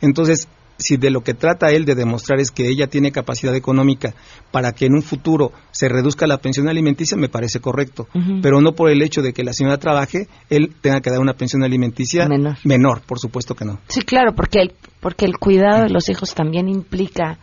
Entonces, 0.00 0.48
si 0.78 0.96
de 0.96 1.10
lo 1.10 1.22
que 1.22 1.34
trata 1.34 1.70
él 1.70 1.84
de 1.84 1.94
demostrar 1.94 2.40
es 2.40 2.50
que 2.50 2.68
ella 2.68 2.86
tiene 2.86 3.12
capacidad 3.12 3.54
económica 3.54 4.14
para 4.50 4.72
que 4.72 4.86
en 4.86 4.94
un 4.94 5.02
futuro 5.02 5.52
se 5.72 5.88
reduzca 5.88 6.26
la 6.26 6.38
pensión 6.38 6.68
alimenticia, 6.68 7.16
me 7.16 7.28
parece 7.28 7.60
correcto. 7.60 8.06
Pero 8.42 8.60
no 8.60 8.72
por 8.72 8.90
el 8.90 9.02
hecho 9.02 9.22
de 9.22 9.32
que 9.32 9.44
la 9.44 9.52
señora 9.52 9.78
trabaje, 9.78 10.28
él 10.48 10.74
tenga 10.80 11.00
que 11.00 11.10
dar 11.10 11.20
una 11.20 11.34
pensión 11.34 11.64
alimenticia 11.64 12.28
menor, 12.28 12.56
menor 12.64 13.02
por 13.02 13.18
supuesto 13.18 13.54
que 13.54 13.64
no. 13.64 13.80
Sí, 13.88 14.02
claro, 14.02 14.34
porque 14.34 14.60
el, 14.60 14.72
porque 15.00 15.26
el 15.26 15.38
cuidado 15.38 15.82
de 15.82 15.90
los 15.90 16.08
hijos 16.08 16.34
también 16.34 16.68
implica 16.68 17.38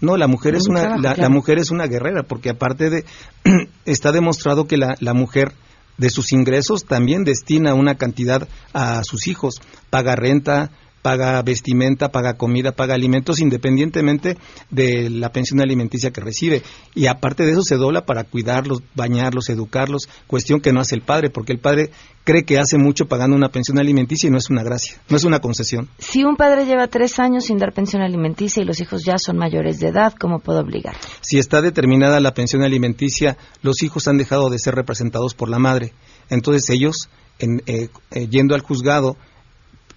no, 0.00 0.16
la 0.16 0.26
mujer 0.26 0.54
es 0.54 0.68
una 0.68 0.96
la, 0.96 1.28
mujer 1.28 1.58
es 1.58 1.70
una 1.70 1.86
guerrera 1.86 2.22
porque 2.22 2.50
aparte 2.50 2.88
de 2.88 3.04
está 3.84 4.10
demostrado 4.10 4.66
que 4.66 4.78
la, 4.78 4.96
la 5.00 5.12
mujer 5.12 5.52
de 5.98 6.10
sus 6.10 6.32
ingresos 6.32 6.84
también 6.84 7.24
destina 7.24 7.74
una 7.74 7.94
cantidad 7.96 8.48
a 8.72 9.02
sus 9.02 9.28
hijos, 9.28 9.60
paga 9.90 10.14
renta, 10.14 10.70
paga 11.02 11.40
vestimenta, 11.42 12.10
paga 12.10 12.34
comida, 12.34 12.72
paga 12.72 12.94
alimentos, 12.94 13.40
independientemente 13.40 14.36
de 14.70 15.08
la 15.08 15.30
pensión 15.30 15.60
alimenticia 15.60 16.10
que 16.10 16.20
recibe. 16.20 16.62
Y 16.94 17.06
aparte 17.06 17.44
de 17.44 17.52
eso 17.52 17.62
se 17.62 17.76
dobla 17.76 18.04
para 18.04 18.24
cuidarlos, 18.24 18.82
bañarlos, 18.94 19.48
educarlos, 19.48 20.08
cuestión 20.26 20.60
que 20.60 20.72
no 20.72 20.80
hace 20.80 20.96
el 20.96 21.02
padre, 21.02 21.30
porque 21.30 21.52
el 21.52 21.60
padre 21.60 21.90
cree 22.24 22.44
que 22.44 22.58
hace 22.58 22.76
mucho 22.76 23.06
pagando 23.06 23.36
una 23.36 23.50
pensión 23.50 23.78
alimenticia 23.78 24.26
y 24.26 24.30
no 24.30 24.38
es 24.38 24.50
una 24.50 24.64
gracia, 24.64 25.00
no 25.08 25.16
es 25.16 25.22
una 25.22 25.38
concesión. 25.38 25.88
Si 25.98 26.24
un 26.24 26.34
padre 26.34 26.66
lleva 26.66 26.88
tres 26.88 27.20
años 27.20 27.44
sin 27.44 27.56
dar 27.56 27.72
pensión 27.72 28.02
alimenticia 28.02 28.62
y 28.62 28.66
los 28.66 28.80
hijos 28.80 29.02
ya 29.06 29.16
son 29.16 29.36
mayores 29.36 29.78
de 29.78 29.88
edad, 29.88 30.12
¿cómo 30.18 30.40
puedo 30.40 30.58
obligar? 30.58 30.96
Si 31.20 31.38
está 31.38 31.62
determinada 31.62 32.18
la 32.18 32.34
pensión 32.34 32.62
alimenticia, 32.62 33.36
los 33.62 33.82
hijos 33.84 34.08
han 34.08 34.18
dejado 34.18 34.50
de 34.50 34.58
ser 34.58 34.74
representados 34.74 35.34
por 35.34 35.48
la 35.48 35.60
madre. 35.60 35.92
Entonces 36.28 36.68
ellos, 36.70 37.08
en, 37.38 37.62
eh, 37.66 37.90
eh, 38.10 38.26
yendo 38.28 38.56
al 38.56 38.62
juzgado, 38.62 39.16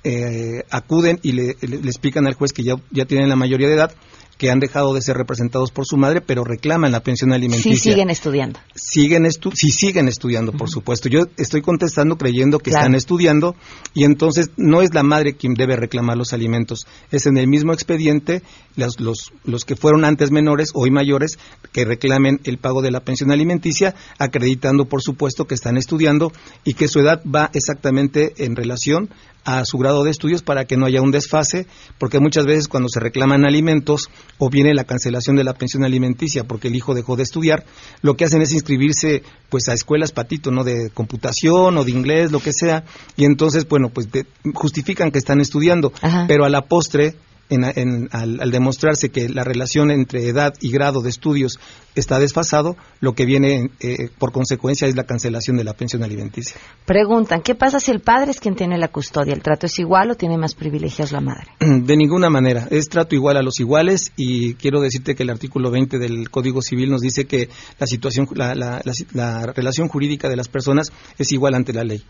eh, 0.03 0.63
acuden 0.69 1.19
y 1.23 1.33
le, 1.33 1.55
le, 1.61 1.77
le, 1.81 1.87
explican 1.89 2.27
al 2.27 2.33
juez 2.33 2.53
que 2.53 2.63
ya, 2.63 2.75
ya 2.91 3.05
tienen 3.05 3.29
la 3.29 3.35
mayoría 3.35 3.67
de 3.67 3.75
edad 3.75 3.93
que 4.39 4.49
han 4.49 4.61
dejado 4.61 4.93
de 4.93 5.01
ser 5.01 5.17
representados 5.17 5.69
por 5.69 5.85
su 5.85 5.97
madre, 5.97 6.21
pero 6.21 6.45
reclaman 6.45 6.93
la 6.93 7.01
pensión 7.01 7.33
alimenticia. 7.33 7.73
Sí 7.73 7.89
siguen 7.91 8.09
estudiando. 8.09 8.57
Siguen 8.73 9.25
estu 9.25 9.51
sí 9.53 9.69
siguen 9.69 10.07
estudiando, 10.07 10.53
por 10.53 10.61
uh 10.61 10.65
-huh. 10.65 10.75
supuesto. 10.75 11.09
Yo 11.09 11.25
estoy 11.35 11.61
contestando 11.61 12.15
creyendo 12.15 12.59
que 12.59 12.71
claro. 12.71 12.83
están 12.83 12.95
estudiando 12.95 13.57
y 13.93 14.05
entonces 14.05 14.51
no 14.55 14.81
es 14.81 14.93
la 14.93 15.03
madre 15.03 15.33
quien 15.33 15.55
debe 15.55 15.75
reclamar 15.75 16.15
los 16.15 16.31
alimentos. 16.31 16.87
Es 17.11 17.25
en 17.25 17.37
el 17.37 17.47
mismo 17.47 17.73
expediente 17.73 18.41
los, 18.77 19.01
los, 19.01 19.33
los 19.43 19.65
que 19.65 19.75
fueron 19.75 20.05
antes 20.05 20.31
menores, 20.31 20.69
hoy 20.73 20.89
mayores, 20.89 21.37
que 21.73 21.83
reclamen 21.83 22.39
el 22.45 22.59
pago 22.59 22.81
de 22.81 22.91
la 22.91 23.01
pensión 23.01 23.31
alimenticia, 23.31 23.93
acreditando, 24.19 24.85
por 24.85 25.01
supuesto, 25.01 25.47
que 25.47 25.55
están 25.55 25.75
estudiando 25.75 26.31
y 26.63 26.75
que 26.75 26.87
su 26.87 27.01
edad 27.01 27.21
va 27.25 27.51
exactamente 27.53 28.45
en 28.45 28.55
relación 28.55 29.09
a 29.45 29.65
su 29.65 29.77
grado 29.77 30.03
de 30.03 30.11
estudios 30.11 30.41
para 30.41 30.65
que 30.65 30.77
no 30.77 30.85
haya 30.85 31.01
un 31.01 31.11
desfase, 31.11 31.65
porque 31.97 32.19
muchas 32.19 32.45
veces 32.45 32.67
cuando 32.67 32.89
se 32.89 32.99
reclaman 32.99 33.45
alimentos 33.45 34.09
o 34.37 34.49
viene 34.49 34.73
la 34.73 34.83
cancelación 34.83 35.35
de 35.35 35.43
la 35.43 35.53
pensión 35.53 35.83
alimenticia 35.83 36.43
porque 36.43 36.67
el 36.67 36.75
hijo 36.75 36.93
dejó 36.93 37.15
de 37.15 37.23
estudiar, 37.23 37.65
lo 38.01 38.15
que 38.15 38.25
hacen 38.25 38.41
es 38.41 38.51
inscribirse 38.51 39.23
pues 39.49 39.67
a 39.69 39.73
escuelas 39.73 40.11
patito, 40.11 40.51
¿no? 40.51 40.63
de 40.63 40.89
computación 40.91 41.77
o 41.77 41.83
de 41.83 41.91
inglés, 41.91 42.31
lo 42.31 42.39
que 42.39 42.53
sea, 42.53 42.83
y 43.15 43.25
entonces, 43.25 43.67
bueno, 43.67 43.89
pues 43.89 44.11
de, 44.11 44.25
justifican 44.53 45.11
que 45.11 45.19
están 45.19 45.39
estudiando, 45.39 45.91
Ajá. 46.01 46.25
pero 46.27 46.45
a 46.45 46.49
la 46.49 46.65
postre 46.65 47.15
en, 47.49 47.63
en, 47.63 48.09
al, 48.11 48.39
al, 48.41 48.51
demostrarse 48.51 49.09
que 49.09 49.27
la 49.29 49.43
relación 49.43 49.91
entre 49.91 50.27
edad 50.27 50.53
y 50.61 50.71
grado 50.71 51.01
de 51.01 51.09
estudios 51.09 51.59
está 51.95 52.19
desfasado, 52.19 52.77
lo 53.01 53.13
que 53.13 53.25
viene 53.25 53.71
eh, 53.79 54.09
por 54.17 54.31
consecuencia 54.31 54.87
es 54.87 54.95
la 54.95 55.05
cancelación 55.05 55.57
de 55.57 55.63
la 55.63 55.73
pensión 55.73 56.03
alimenticia. 56.03 56.55
Preguntan, 56.85 57.41
¿qué 57.41 57.55
pasa 57.55 57.79
si 57.79 57.91
el 57.91 58.01
padre 58.01 58.31
es 58.31 58.39
quien 58.39 58.55
tiene 58.55 58.77
la 58.77 58.89
custodia? 58.89 59.33
¿El 59.33 59.41
trato 59.41 59.65
es 59.65 59.79
igual 59.79 60.11
o 60.11 60.15
tiene 60.15 60.37
más 60.37 60.55
privilegios 60.55 61.11
la 61.11 61.21
madre? 61.21 61.47
De 61.59 61.97
ninguna 61.97 62.29
manera, 62.29 62.67
es 62.71 62.89
trato 62.89 63.15
igual 63.15 63.37
a 63.37 63.41
los 63.41 63.59
iguales 63.59 64.11
y 64.15 64.53
quiero 64.55 64.81
decirte 64.81 65.15
que 65.15 65.23
el 65.23 65.29
artículo 65.29 65.71
20 65.71 65.97
del 65.97 66.29
Código 66.29 66.61
Civil 66.61 66.89
nos 66.89 67.01
dice 67.01 67.25
que 67.25 67.49
la 67.79 67.87
situación, 67.87 68.27
la, 68.33 68.55
la, 68.55 68.81
la, 68.83 68.93
la 69.13 69.45
relación 69.47 69.87
jurídica 69.87 70.29
de 70.29 70.35
las 70.35 70.47
personas 70.47 70.91
es 71.17 71.31
igual 71.31 71.55
ante 71.55 71.73
la 71.73 71.83
ley. 71.83 72.03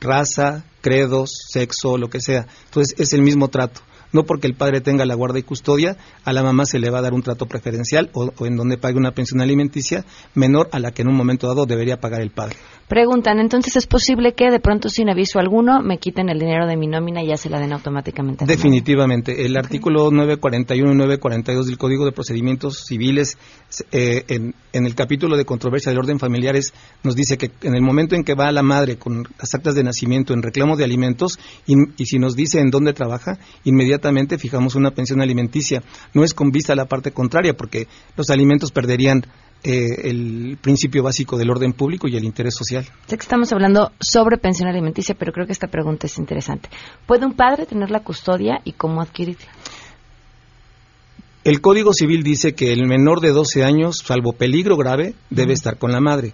Raza, 0.00 0.64
credos, 0.80 1.30
sexo, 1.48 1.96
lo 1.96 2.10
que 2.10 2.20
sea. 2.20 2.46
Entonces 2.64 2.94
es 2.98 3.12
el 3.12 3.22
mismo 3.22 3.48
trato 3.48 3.82
no 4.12 4.24
porque 4.24 4.46
el 4.46 4.54
padre 4.54 4.80
tenga 4.80 5.04
la 5.04 5.14
guarda 5.14 5.38
y 5.38 5.42
custodia, 5.42 5.96
a 6.24 6.32
la 6.32 6.42
mamá 6.42 6.66
se 6.66 6.78
le 6.78 6.90
va 6.90 6.98
a 6.98 7.02
dar 7.02 7.14
un 7.14 7.22
trato 7.22 7.46
preferencial 7.46 8.10
o, 8.12 8.30
o, 8.36 8.46
en 8.46 8.56
donde 8.56 8.78
pague 8.78 8.96
una 8.96 9.12
pensión 9.12 9.40
alimenticia 9.40 10.04
menor 10.34 10.68
a 10.72 10.78
la 10.78 10.92
que 10.92 11.02
en 11.02 11.08
un 11.08 11.16
momento 11.16 11.46
dado 11.46 11.66
debería 11.66 11.98
pagar 11.98 12.20
el 12.20 12.30
padre. 12.30 12.56
Preguntan, 12.88 13.38
entonces 13.38 13.76
es 13.76 13.86
posible 13.86 14.34
que 14.34 14.50
de 14.50 14.60
pronto 14.60 14.90
sin 14.90 15.08
aviso 15.08 15.38
alguno 15.38 15.80
me 15.80 15.98
quiten 15.98 16.28
el 16.28 16.38
dinero 16.38 16.66
de 16.66 16.76
mi 16.76 16.86
nómina 16.86 17.22
y 17.22 17.28
ya 17.28 17.36
se 17.36 17.48
la 17.48 17.58
den 17.58 17.72
automáticamente. 17.72 18.44
Definitivamente. 18.44 19.46
El 19.46 19.52
okay. 19.52 19.64
artículo 19.64 20.10
941 20.10 20.92
y 20.92 20.96
942 20.96 21.66
del 21.66 21.78
Código 21.78 22.04
de 22.04 22.12
Procedimientos 22.12 22.84
Civiles, 22.84 23.38
eh, 23.92 24.24
en, 24.28 24.54
en, 24.74 24.86
el 24.86 24.94
capítulo 24.94 25.38
de 25.38 25.46
controversia 25.46 25.90
del 25.90 26.00
orden 26.00 26.18
familiares, 26.18 26.74
nos 27.02 27.16
dice 27.16 27.38
que 27.38 27.50
en 27.62 27.74
el 27.74 27.80
momento 27.80 28.14
en 28.14 28.24
que 28.24 28.34
va 28.34 28.52
la 28.52 28.62
madre 28.62 28.96
con 28.96 29.26
las 29.38 29.54
actas 29.54 29.74
de 29.74 29.84
nacimiento 29.84 30.34
en 30.34 30.42
reclamo 30.42 30.76
de 30.76 30.84
alimentos 30.84 31.38
y, 31.66 31.74
y 31.96 32.04
si 32.04 32.18
nos 32.18 32.36
dice 32.36 32.60
en 32.60 32.70
dónde 32.70 32.92
trabaja, 32.92 33.38
inmediatamente 33.64 34.01
fijamos 34.38 34.74
una 34.74 34.90
pensión 34.90 35.20
alimenticia. 35.20 35.82
No 36.14 36.24
es 36.24 36.34
con 36.34 36.50
vista 36.50 36.72
a 36.72 36.76
la 36.76 36.86
parte 36.86 37.12
contraria, 37.12 37.54
porque 37.54 37.86
los 38.16 38.30
alimentos 38.30 38.72
perderían 38.72 39.24
eh, 39.64 40.10
el 40.10 40.58
principio 40.60 41.04
básico 41.04 41.36
del 41.38 41.50
orden 41.50 41.72
público 41.72 42.08
y 42.08 42.16
el 42.16 42.24
interés 42.24 42.54
social. 42.54 42.84
Sé 43.06 43.16
que 43.16 43.22
estamos 43.22 43.52
hablando 43.52 43.92
sobre 44.00 44.36
pensión 44.36 44.68
alimenticia, 44.68 45.14
pero 45.16 45.32
creo 45.32 45.46
que 45.46 45.52
esta 45.52 45.68
pregunta 45.68 46.06
es 46.06 46.18
interesante. 46.18 46.68
¿Puede 47.06 47.26
un 47.26 47.34
padre 47.34 47.66
tener 47.66 47.90
la 47.90 48.00
custodia 48.00 48.60
y 48.64 48.72
cómo 48.72 49.00
adquirirla? 49.00 49.46
El 51.44 51.60
Código 51.60 51.92
Civil 51.92 52.22
dice 52.22 52.54
que 52.54 52.72
el 52.72 52.86
menor 52.86 53.20
de 53.20 53.30
12 53.30 53.64
años, 53.64 53.98
salvo 54.04 54.32
peligro 54.32 54.76
grave, 54.76 55.14
debe 55.30 55.52
estar 55.52 55.76
con 55.76 55.90
la 55.90 56.00
madre. 56.00 56.32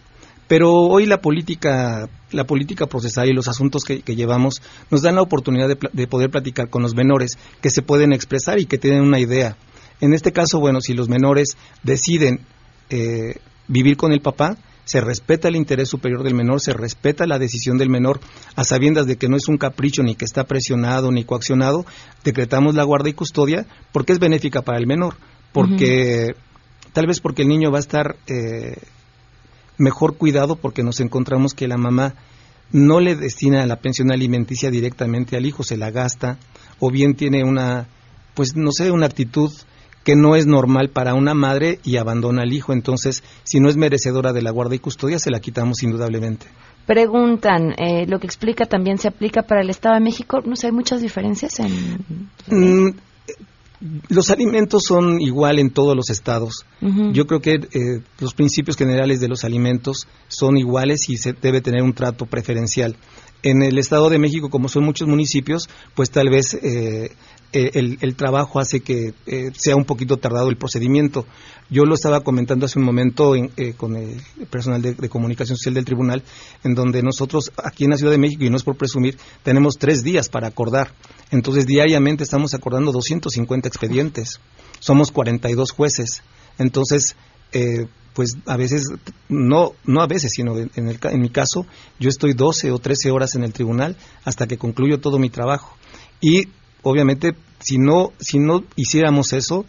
Pero 0.48 0.72
hoy 0.72 1.06
la 1.06 1.20
política, 1.20 2.08
la 2.32 2.44
política 2.44 2.86
procesal 2.86 3.28
y 3.28 3.34
los 3.34 3.48
asuntos 3.48 3.84
que, 3.84 4.00
que 4.00 4.16
llevamos 4.16 4.62
nos 4.90 5.02
dan 5.02 5.16
la 5.16 5.22
oportunidad 5.22 5.68
de, 5.68 5.78
de, 5.92 6.06
poder 6.06 6.30
platicar 6.30 6.70
con 6.70 6.82
los 6.82 6.94
menores 6.94 7.38
que 7.60 7.70
se 7.70 7.82
pueden 7.82 8.12
expresar 8.12 8.58
y 8.58 8.66
que 8.66 8.78
tienen 8.78 9.02
una 9.02 9.20
idea. 9.20 9.56
En 10.00 10.14
este 10.14 10.32
caso, 10.32 10.58
bueno, 10.58 10.80
si 10.80 10.94
los 10.94 11.08
menores 11.08 11.56
deciden 11.82 12.40
eh, 12.90 13.36
vivir 13.68 13.96
con 13.96 14.12
el 14.12 14.20
papá, 14.20 14.56
se 14.84 15.02
respeta 15.02 15.48
el 15.48 15.56
interés 15.56 15.90
superior 15.90 16.22
del 16.22 16.34
menor, 16.34 16.62
se 16.62 16.72
respeta 16.72 17.26
la 17.26 17.38
decisión 17.38 17.76
del 17.76 17.90
menor, 17.90 18.20
a 18.56 18.64
sabiendas 18.64 19.06
de 19.06 19.16
que 19.16 19.28
no 19.28 19.36
es 19.36 19.46
un 19.48 19.58
capricho 19.58 20.02
ni 20.02 20.14
que 20.14 20.24
está 20.24 20.44
presionado 20.44 21.12
ni 21.12 21.24
coaccionado, 21.24 21.84
decretamos 22.24 22.74
la 22.74 22.84
guarda 22.84 23.10
y 23.10 23.12
custodia 23.12 23.66
porque 23.92 24.14
es 24.14 24.18
benéfica 24.18 24.62
para 24.62 24.78
el 24.78 24.86
menor, 24.86 25.16
porque 25.52 26.28
uh 26.28 26.32
-huh. 26.32 26.92
tal 26.94 27.06
vez 27.06 27.20
porque 27.20 27.42
el 27.42 27.48
niño 27.48 27.70
va 27.70 27.76
a 27.76 27.80
estar 27.80 28.16
eh, 28.28 28.78
mejor 29.78 30.16
cuidado 30.16 30.56
porque 30.56 30.82
nos 30.82 31.00
encontramos 31.00 31.54
que 31.54 31.68
la 31.68 31.76
mamá 31.76 32.14
no 32.70 33.00
le 33.00 33.16
destina 33.16 33.64
la 33.66 33.76
pensión 33.76 34.12
alimenticia 34.12 34.70
directamente 34.70 35.36
al 35.36 35.46
hijo, 35.46 35.62
se 35.62 35.76
la 35.76 35.90
gasta, 35.90 36.38
o 36.78 36.90
bien 36.90 37.14
tiene 37.14 37.44
una, 37.44 37.88
pues 38.34 38.56
no 38.56 38.72
sé, 38.72 38.90
una 38.90 39.06
actitud 39.06 39.50
que 40.04 40.16
no 40.16 40.36
es 40.36 40.46
normal 40.46 40.90
para 40.90 41.14
una 41.14 41.34
madre 41.34 41.80
y 41.84 41.96
abandona 41.96 42.42
al 42.42 42.52
hijo. 42.52 42.72
Entonces, 42.72 43.22
si 43.44 43.60
no 43.60 43.68
es 43.68 43.76
merecedora 43.76 44.32
de 44.32 44.42
la 44.42 44.50
guarda 44.50 44.74
y 44.74 44.78
custodia, 44.78 45.18
se 45.18 45.30
la 45.30 45.40
quitamos 45.40 45.82
indudablemente. 45.82 46.46
Preguntan, 46.86 47.74
eh, 47.76 48.06
lo 48.06 48.18
que 48.18 48.26
explica 48.26 48.64
también 48.64 48.96
se 48.96 49.08
aplica 49.08 49.42
para 49.42 49.60
el 49.60 49.68
Estado 49.68 49.96
de 49.96 50.00
México. 50.00 50.40
No 50.46 50.56
sé, 50.56 50.68
hay 50.68 50.72
muchas 50.72 51.02
diferencias 51.02 51.60
en. 51.60 51.98
Mm, 52.46 52.96
los 54.08 54.30
alimentos 54.30 54.82
son 54.86 55.20
igual 55.20 55.58
en 55.58 55.70
todos 55.70 55.94
los 55.94 56.10
estados. 56.10 56.64
Uh 56.80 56.86
-huh. 56.86 57.12
Yo 57.12 57.26
creo 57.26 57.40
que 57.40 57.54
eh, 57.54 58.02
los 58.18 58.34
principios 58.34 58.76
generales 58.76 59.20
de 59.20 59.28
los 59.28 59.44
alimentos 59.44 60.08
son 60.28 60.56
iguales 60.56 61.08
y 61.08 61.16
se 61.16 61.32
debe 61.32 61.60
tener 61.60 61.82
un 61.82 61.92
trato 61.92 62.26
preferencial. 62.26 62.96
En 63.42 63.62
el 63.62 63.78
Estado 63.78 64.10
de 64.10 64.18
México, 64.18 64.50
como 64.50 64.68
son 64.68 64.84
muchos 64.84 65.06
municipios, 65.06 65.68
pues 65.94 66.10
tal 66.10 66.28
vez 66.28 66.54
eh, 66.54 67.12
eh, 67.52 67.70
el, 67.74 67.98
el, 68.02 68.14
trabajo 68.14 68.60
hace 68.60 68.80
que 68.80 69.14
eh, 69.26 69.50
sea 69.54 69.74
un 69.74 69.84
poquito 69.84 70.18
tardado 70.18 70.50
el 70.50 70.56
procedimiento. 70.56 71.26
Yo 71.70 71.84
lo 71.84 71.94
estaba 71.94 72.20
comentando 72.20 72.66
hace 72.66 72.78
un 72.78 72.84
momento 72.84 73.34
en, 73.34 73.50
eh, 73.56 73.72
con 73.74 73.96
el 73.96 74.20
personal 74.50 74.82
de, 74.82 75.08
comunicación 75.08 75.56
social 75.56 75.74
del 75.74 75.84
tribunal, 75.84 76.22
en 76.64 76.74
donde 76.74 77.02
nosotros 77.02 77.50
aquí 77.56 77.84
en 77.84 77.90
la 77.90 77.96
Ciudad 77.96 78.12
de 78.12 78.18
México, 78.18 78.44
y 78.44 78.50
no 78.50 78.56
es 78.56 78.64
por 78.64 78.76
presumir, 78.76 79.16
tenemos 79.42 79.76
tres 79.78 80.02
días 80.02 80.28
para 80.28 80.48
acordar. 80.48 80.92
Entonces, 81.30 81.66
diariamente 81.66 82.22
estamos 82.22 82.52
acordando 82.54 82.92
250 82.92 83.68
expedientes. 83.68 84.40
Somos 84.78 85.10
42 85.10 85.70
jueces. 85.72 86.22
Entonces, 86.58 87.16
eh, 87.52 87.86
pues 88.12 88.36
a 88.46 88.56
veces, 88.56 88.82
no, 89.28 89.72
no 89.84 90.02
a 90.02 90.06
veces, 90.06 90.32
sino 90.34 90.58
en, 90.58 90.88
el, 90.88 90.98
en 91.02 91.20
mi 91.20 91.30
caso, 91.30 91.66
yo 91.98 92.08
estoy 92.08 92.32
12 92.32 92.72
o 92.72 92.78
13 92.78 93.10
horas 93.10 93.34
en 93.36 93.44
el 93.44 93.52
tribunal 93.52 93.96
hasta 94.24 94.46
que 94.46 94.58
concluyo 94.58 95.00
todo 95.00 95.18
mi 95.18 95.30
trabajo. 95.30 95.76
Y 96.20 96.48
obviamente, 96.82 97.34
si 97.60 97.78
no, 97.78 98.12
si 98.18 98.38
no 98.38 98.64
hiciéramos 98.76 99.32
eso, 99.32 99.64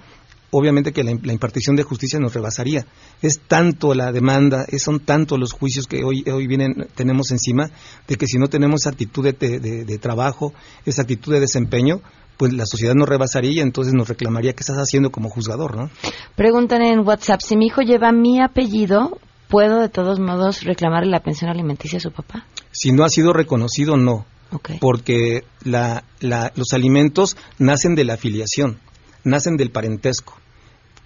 obviamente 0.51 0.91
que 0.91 1.03
la, 1.03 1.17
la, 1.21 1.33
impartición 1.33 1.75
de 1.75 1.83
justicia 1.83 2.19
nos 2.19 2.33
rebasaría. 2.33 2.85
Es 3.21 3.39
tanto 3.47 3.93
la 3.93 4.11
demanda, 4.11 4.65
es, 4.67 4.83
son 4.83 4.99
tanto 4.99 5.37
los 5.37 5.53
juicios 5.53 5.85
que 5.87 6.03
hoy, 6.03 6.23
hoy 6.31 6.47
vienen, 6.47 6.87
tenemos 6.95 7.31
encima, 7.31 7.69
de 8.07 8.15
que 8.15 8.27
si 8.27 8.37
no 8.37 8.47
tenemos 8.47 8.87
actitud 8.87 9.23
de, 9.23 9.33
de, 9.33 9.85
de 9.85 9.97
trabajo, 9.97 10.53
esa 10.85 11.03
actitud 11.03 11.33
de 11.33 11.39
desempeño, 11.39 12.01
pues 12.37 12.53
la 12.53 12.65
sociedad 12.65 12.95
nos 12.95 13.09
rebasaría 13.09 13.51
y 13.51 13.59
entonces 13.59 13.93
nos 13.93 14.07
reclamaría 14.07 14.53
qué 14.53 14.61
estás 14.61 14.77
haciendo 14.77 15.11
como 15.11 15.29
juzgador, 15.29 15.75
¿no? 15.75 15.89
Preguntan 16.35 16.81
en 16.81 16.99
WhatsApp, 17.05 17.41
si 17.41 17.57
mi 17.57 17.67
hijo 17.67 17.81
lleva 17.81 18.13
mi 18.13 18.41
apellido, 18.41 19.19
¿puedo 19.49 19.81
de 19.81 19.89
todos 19.89 20.21
modos 20.21 20.63
reclamarle 20.63 21.11
la 21.11 21.19
pensión 21.19 21.49
alimenticia 21.49 21.97
a 21.97 22.01
su 22.01 22.11
papá? 22.11 22.45
Si 22.71 22.93
no 22.93 23.03
ha 23.03 23.09
sido 23.09 23.33
reconocido, 23.33 23.97
no. 23.97 24.25
Okay. 24.51 24.77
Porque 24.79 25.43
la, 25.63 26.03
la, 26.19 26.51
los 26.55 26.73
alimentos 26.73 27.37
nacen 27.59 27.95
de 27.95 28.03
la 28.03 28.15
afiliación, 28.15 28.79
nacen 29.23 29.57
del 29.57 29.69
parentesco. 29.71 30.35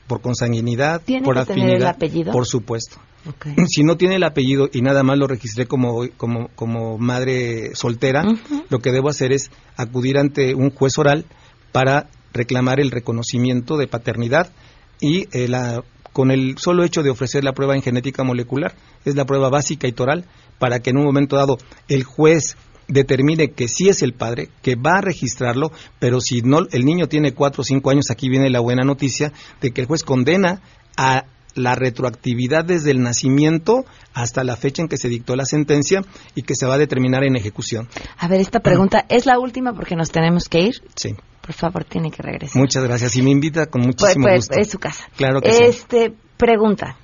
por 0.07 0.21
consanguinidad, 0.21 1.01
¿Tiene 1.03 1.25
por 1.25 1.35
que 1.35 1.45
tener 1.45 1.63
afinidad. 1.63 1.81
el 1.89 1.95
apellido? 1.95 2.31
Por 2.31 2.45
supuesto. 2.45 2.97
Si 3.67 3.83
no 3.83 3.95
tiene 3.95 4.15
el 4.15 4.23
apellido 4.23 4.69
y 4.71 4.81
nada 4.81 5.01
más 5.03 5.17
lo 5.17 5.27
registré 5.27 5.65
como, 5.65 6.05
como, 6.17 6.49
como 6.55 6.97
madre 6.97 7.73
soltera, 7.73 8.23
lo 8.69 8.79
que 8.79 8.91
debo 8.91 9.09
hacer 9.09 9.31
es 9.31 9.49
acudir 9.77 10.17
ante 10.17 10.55
un 10.55 10.71
juez 10.71 10.97
oral 10.97 11.25
para 11.71 12.09
reclamar 12.33 12.79
el 12.81 12.91
reconocimiento 12.91 13.77
de 13.77 13.87
paternidad 13.87 14.51
y 14.99 15.27
eh, 15.31 15.47
la, 15.47 15.83
con 16.11 16.31
el 16.31 16.57
solo 16.57 16.83
hecho 16.83 17.01
de 17.01 17.11
ofrecer 17.11 17.43
la 17.43 17.53
prueba 17.53 17.75
en 17.75 17.81
genética 17.81 18.23
molecular, 18.23 18.73
es 19.05 19.15
la 19.15 19.25
prueba 19.25 19.49
básica 19.49 19.87
y 19.87 19.93
toral, 19.93 20.25
para 20.59 20.79
que 20.79 20.89
en 20.89 20.97
un 20.97 21.05
momento 21.05 21.35
dado 21.37 21.57
el 21.87 22.03
juez 22.03 22.57
determine 22.93 23.51
que 23.51 23.67
sí 23.67 23.89
es 23.89 24.01
el 24.01 24.13
padre, 24.13 24.49
que 24.61 24.75
va 24.75 24.97
a 24.97 25.01
registrarlo, 25.01 25.71
pero 25.99 26.21
si 26.21 26.41
no 26.41 26.59
el 26.71 26.85
niño 26.85 27.07
tiene 27.07 27.33
cuatro 27.33 27.61
o 27.61 27.63
cinco 27.65 27.89
años, 27.89 28.09
aquí 28.11 28.29
viene 28.29 28.49
la 28.49 28.59
buena 28.59 28.83
noticia 28.83 29.31
de 29.61 29.71
que 29.71 29.81
el 29.81 29.87
juez 29.87 30.03
condena 30.03 30.61
a 30.97 31.25
la 31.55 31.75
retroactividad 31.75 32.65
desde 32.65 32.89
el 32.91 33.01
nacimiento 33.01 33.85
hasta 34.13 34.43
la 34.43 34.55
fecha 34.55 34.81
en 34.81 34.87
que 34.87 34.97
se 34.97 35.07
dictó 35.07 35.35
la 35.35 35.45
sentencia 35.45 36.01
y 36.33 36.41
que 36.43 36.55
se 36.55 36.65
va 36.65 36.75
a 36.75 36.77
determinar 36.79 37.23
en 37.23 37.35
ejecución. 37.35 37.87
A 38.17 38.27
ver, 38.27 38.41
esta 38.41 38.59
pregunta 38.59 39.05
es 39.09 39.25
la 39.25 39.37
última 39.39 39.73
porque 39.73 39.95
nos 39.95 40.09
tenemos 40.09 40.49
que 40.49 40.61
ir. 40.61 40.75
Sí. 40.95 41.15
Por 41.41 41.53
favor, 41.53 41.83
tiene 41.83 42.09
que 42.09 42.23
regresar. 42.23 42.59
Muchas 42.59 42.83
gracias. 42.83 43.15
Y 43.17 43.21
me 43.21 43.29
invita 43.29 43.65
con 43.67 43.81
Pues, 43.81 43.87
muchísimo 43.99 44.25
pues, 44.25 44.47
gusto. 44.47 44.59
es 44.59 44.69
su 44.71 44.79
casa. 44.79 45.03
Claro 45.17 45.41
que 45.41 45.51
sí. 45.51 45.63
Este, 45.63 46.13
pregunta. 46.37 46.97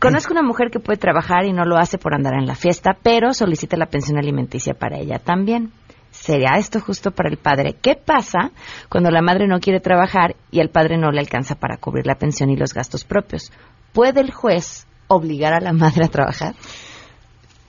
Conozco 0.00 0.32
una 0.32 0.42
mujer 0.42 0.70
que 0.70 0.80
puede 0.80 0.98
trabajar 0.98 1.44
y 1.44 1.52
no 1.52 1.64
lo 1.64 1.76
hace 1.76 1.98
por 1.98 2.14
andar 2.14 2.34
en 2.34 2.46
la 2.46 2.54
fiesta, 2.54 2.96
pero 3.02 3.34
solicita 3.34 3.76
la 3.76 3.86
pensión 3.86 4.18
alimenticia 4.18 4.74
para 4.74 4.98
ella 4.98 5.18
también. 5.18 5.72
¿Será 6.10 6.58
esto 6.58 6.80
justo 6.80 7.10
para 7.10 7.30
el 7.30 7.38
padre? 7.38 7.76
¿Qué 7.80 7.94
pasa 7.94 8.52
cuando 8.88 9.10
la 9.10 9.22
madre 9.22 9.46
no 9.46 9.60
quiere 9.60 9.80
trabajar 9.80 10.36
y 10.50 10.60
el 10.60 10.70
padre 10.70 10.98
no 10.98 11.10
le 11.10 11.20
alcanza 11.20 11.54
para 11.54 11.78
cubrir 11.78 12.06
la 12.06 12.16
pensión 12.16 12.50
y 12.50 12.56
los 12.56 12.74
gastos 12.74 13.04
propios? 13.04 13.50
¿Puede 13.92 14.20
el 14.20 14.32
juez 14.32 14.86
obligar 15.08 15.54
a 15.54 15.60
la 15.60 15.72
madre 15.72 16.04
a 16.04 16.08
trabajar? 16.08 16.54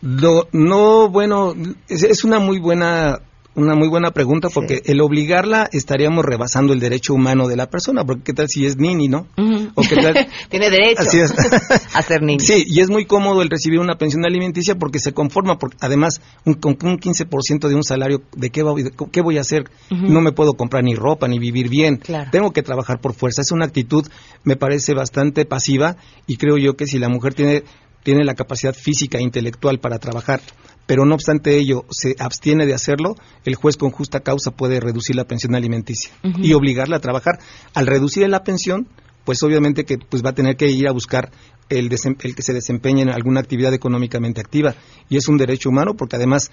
No, 0.02 0.44
no, 0.52 1.10
bueno, 1.10 1.54
es 1.88 2.24
una 2.26 2.40
muy 2.40 2.60
buena 2.60 3.20
una 3.56 3.76
muy 3.76 3.88
buena 3.88 4.12
pregunta 4.12 4.50
porque 4.50 4.82
el 4.86 5.00
obligarla 5.02 5.70
estaríamos 5.72 6.26
rebasando 6.26 6.74
el 6.74 6.80
derecho 6.80 7.14
humano 7.14 7.48
de 7.48 7.56
la 7.56 7.70
persona, 7.70 8.04
porque 8.04 8.24
qué 8.24 8.34
tal 8.34 8.48
si 8.50 8.66
es 8.66 8.78
nini, 8.78 9.08
¿no? 9.08 9.28
O 9.76 9.82
qué 9.84 9.96
tal 9.96 10.28
Tiene 10.50 10.70
derecho 10.72 11.02
Así 11.02 11.20
es. 11.20 11.32
a 11.94 12.02
ser 12.02 12.22
niño. 12.24 12.40
Sí, 12.40 12.64
y 12.68 12.80
es 12.82 12.90
muy 12.90 13.06
cómodo 13.06 13.42
el 13.42 13.50
recibir 13.50 13.80
una 13.80 13.96
pensión 13.96 14.26
alimenticia 14.26 14.76
porque 14.76 15.00
se 15.00 15.14
conforma, 15.14 15.60
porque 15.60 15.78
además 15.82 16.22
un, 16.46 16.56
con 16.56 16.76
un 16.82 17.00
15% 17.00 17.68
de 17.68 17.76
un 17.76 17.84
salario, 17.84 18.24
¿de 18.36 18.50
qué, 18.50 18.64
va- 18.64 18.74
de 18.74 18.92
qué 19.12 19.22
voy 19.22 19.38
a 19.38 19.42
hacer? 19.42 19.66
No 19.92 20.22
me 20.22 20.32
puedo 20.32 20.54
comprar 20.54 20.84
ni 20.84 20.96
ropa, 20.96 21.28
ni 21.28 21.38
vivir 21.40 21.70
bien. 21.70 21.98
Claro. 21.98 22.30
Tengo 22.32 22.52
que 22.52 22.64
trabajar 22.64 23.00
por 23.02 23.14
fuerza. 23.14 23.42
Es 23.42 23.52
una 23.52 23.66
actitud, 23.66 24.08
me 24.44 24.56
parece, 24.56 24.94
bastante 24.94 25.46
pasiva 25.46 25.98
y 26.28 26.38
creo 26.38 26.58
yo 26.58 26.76
que 26.76 26.88
si 26.88 26.98
la 26.98 27.10
mujer 27.10 27.34
tiene, 27.34 27.64
tiene 28.04 28.24
la 28.24 28.34
capacidad 28.34 28.74
física 28.74 29.20
e 29.20 29.22
intelectual 29.22 29.80
para 29.80 30.00
trabajar, 30.00 30.42
pero 30.86 31.06
no 31.06 31.16
obstante 31.16 31.58
ello 31.58 31.86
se 31.90 32.16
abstiene 32.20 32.66
de 32.66 32.74
hacerlo, 32.74 33.16
el 33.46 33.56
juez 33.56 33.78
con 33.78 33.92
justa 33.92 34.20
causa 34.20 34.52
puede 34.52 34.80
reducir 34.80 35.16
la 35.16 35.26
pensión 35.26 35.56
alimenticia 35.56 36.12
y 36.24 36.54
obligarla 36.54 36.98
a 36.98 37.00
trabajar. 37.00 37.40
Al 37.74 37.88
reducir 37.88 38.28
la 38.30 38.44
pensión, 38.44 38.88
pues 39.24 39.42
obviamente 39.44 39.86
que 39.86 39.98
pues 39.98 40.24
va 40.24 40.32
a 40.32 40.36
tener 40.36 40.56
que 40.56 40.70
ir 40.70 40.88
a 40.88 40.92
buscar 40.92 41.32
el, 41.70 41.90
el 41.92 42.36
que 42.36 42.42
se 42.42 42.54
desempeñe 42.54 43.02
en 43.02 43.10
alguna 43.10 43.40
actividad 43.40 43.74
económicamente 43.74 44.42
activa 44.42 44.76
y 45.10 45.18
es 45.18 45.28
un 45.28 45.38
derecho 45.38 45.70
humano 45.70 45.96
porque 45.96 46.18
además 46.18 46.52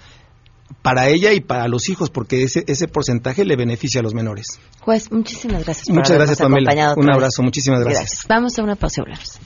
para 0.81 1.09
ella 1.09 1.33
y 1.33 1.41
para 1.41 1.67
los 1.67 1.89
hijos 1.89 2.09
porque 2.09 2.43
ese 2.43 2.63
ese 2.67 2.87
porcentaje 2.87 3.43
le 3.43 3.57
beneficia 3.57 3.99
a 3.99 4.03
los 4.03 4.13
menores. 4.13 4.59
Juez, 4.79 5.11
muchísimas 5.11 5.65
gracias 5.65 5.87
por 5.87 5.95
Muchas 5.97 6.17
gracias 6.17 6.39
Pamela. 6.39 6.93
Un 6.95 7.05
vez. 7.05 7.15
abrazo, 7.15 7.43
muchísimas 7.43 7.81
gracias. 7.81 8.25
Vamos 8.29 8.57
a 8.57 8.63
una 8.63 8.75
pausa 8.75 9.01
y. 9.01 9.39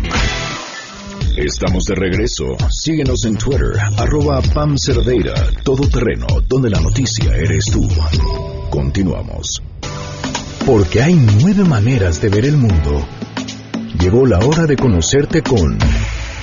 Estamos 1.39 1.85
de 1.85 1.95
regreso. 1.95 2.45
Síguenos 2.69 3.25
en 3.25 3.39
Twitter, 3.39 3.73
arroba 3.97 4.43
Pam 4.53 4.77
Cerdeira, 4.77 5.33
Todo 5.65 5.89
Terreno, 5.89 6.27
donde 6.47 6.69
la 6.69 6.81
noticia 6.81 7.35
eres 7.35 7.65
tú. 7.73 7.89
Continuamos. 8.69 9.63
Porque 10.67 11.01
hay 11.01 11.15
nueve 11.15 11.65
maneras 11.65 12.21
de 12.21 12.29
ver 12.29 12.45
el 12.45 12.59
mundo. 12.59 13.09
Llegó 13.99 14.27
la 14.27 14.41
hora 14.41 14.67
de 14.67 14.77
conocerte 14.77 15.41
con 15.41 15.79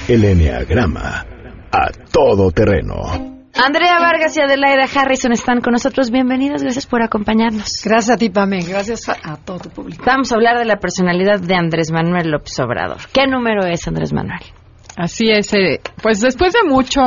el 0.08 0.24
Enneagrama 0.24 1.24
a 1.72 1.92
todo 2.12 2.50
terreno. 2.50 3.39
Andrea 3.62 4.00
Vargas 4.00 4.38
y 4.38 4.42
Adelaida 4.42 4.86
Harrison 4.86 5.34
están 5.34 5.60
con 5.60 5.74
nosotros. 5.74 6.12
Bienvenidas, 6.12 6.64
gracias 6.64 6.86
por 6.86 7.02
acompañarnos. 7.02 7.82
Gracias 7.84 8.16
a 8.16 8.18
ti, 8.18 8.30
Pame. 8.30 8.62
Gracias 8.64 9.10
a 9.10 9.36
todo 9.36 9.60
tu 9.60 9.70
público. 9.70 10.02
Vamos 10.06 10.32
a 10.32 10.36
hablar 10.36 10.58
de 10.58 10.66
la 10.66 10.78
personalidad 10.78 11.42
de 11.42 11.56
Andrés 11.56 11.92
Manuel 11.92 12.32
López 12.32 12.58
Obrador. 12.60 13.00
¿Qué 13.12 13.28
número 13.28 13.66
es 13.66 13.86
Andrés 13.86 14.14
Manuel? 14.14 14.40
Así 15.00 15.30
es, 15.32 15.54
eh, 15.54 15.80
pues 16.04 16.20
después 16.20 16.52
de 16.52 16.70
mucho 16.70 17.00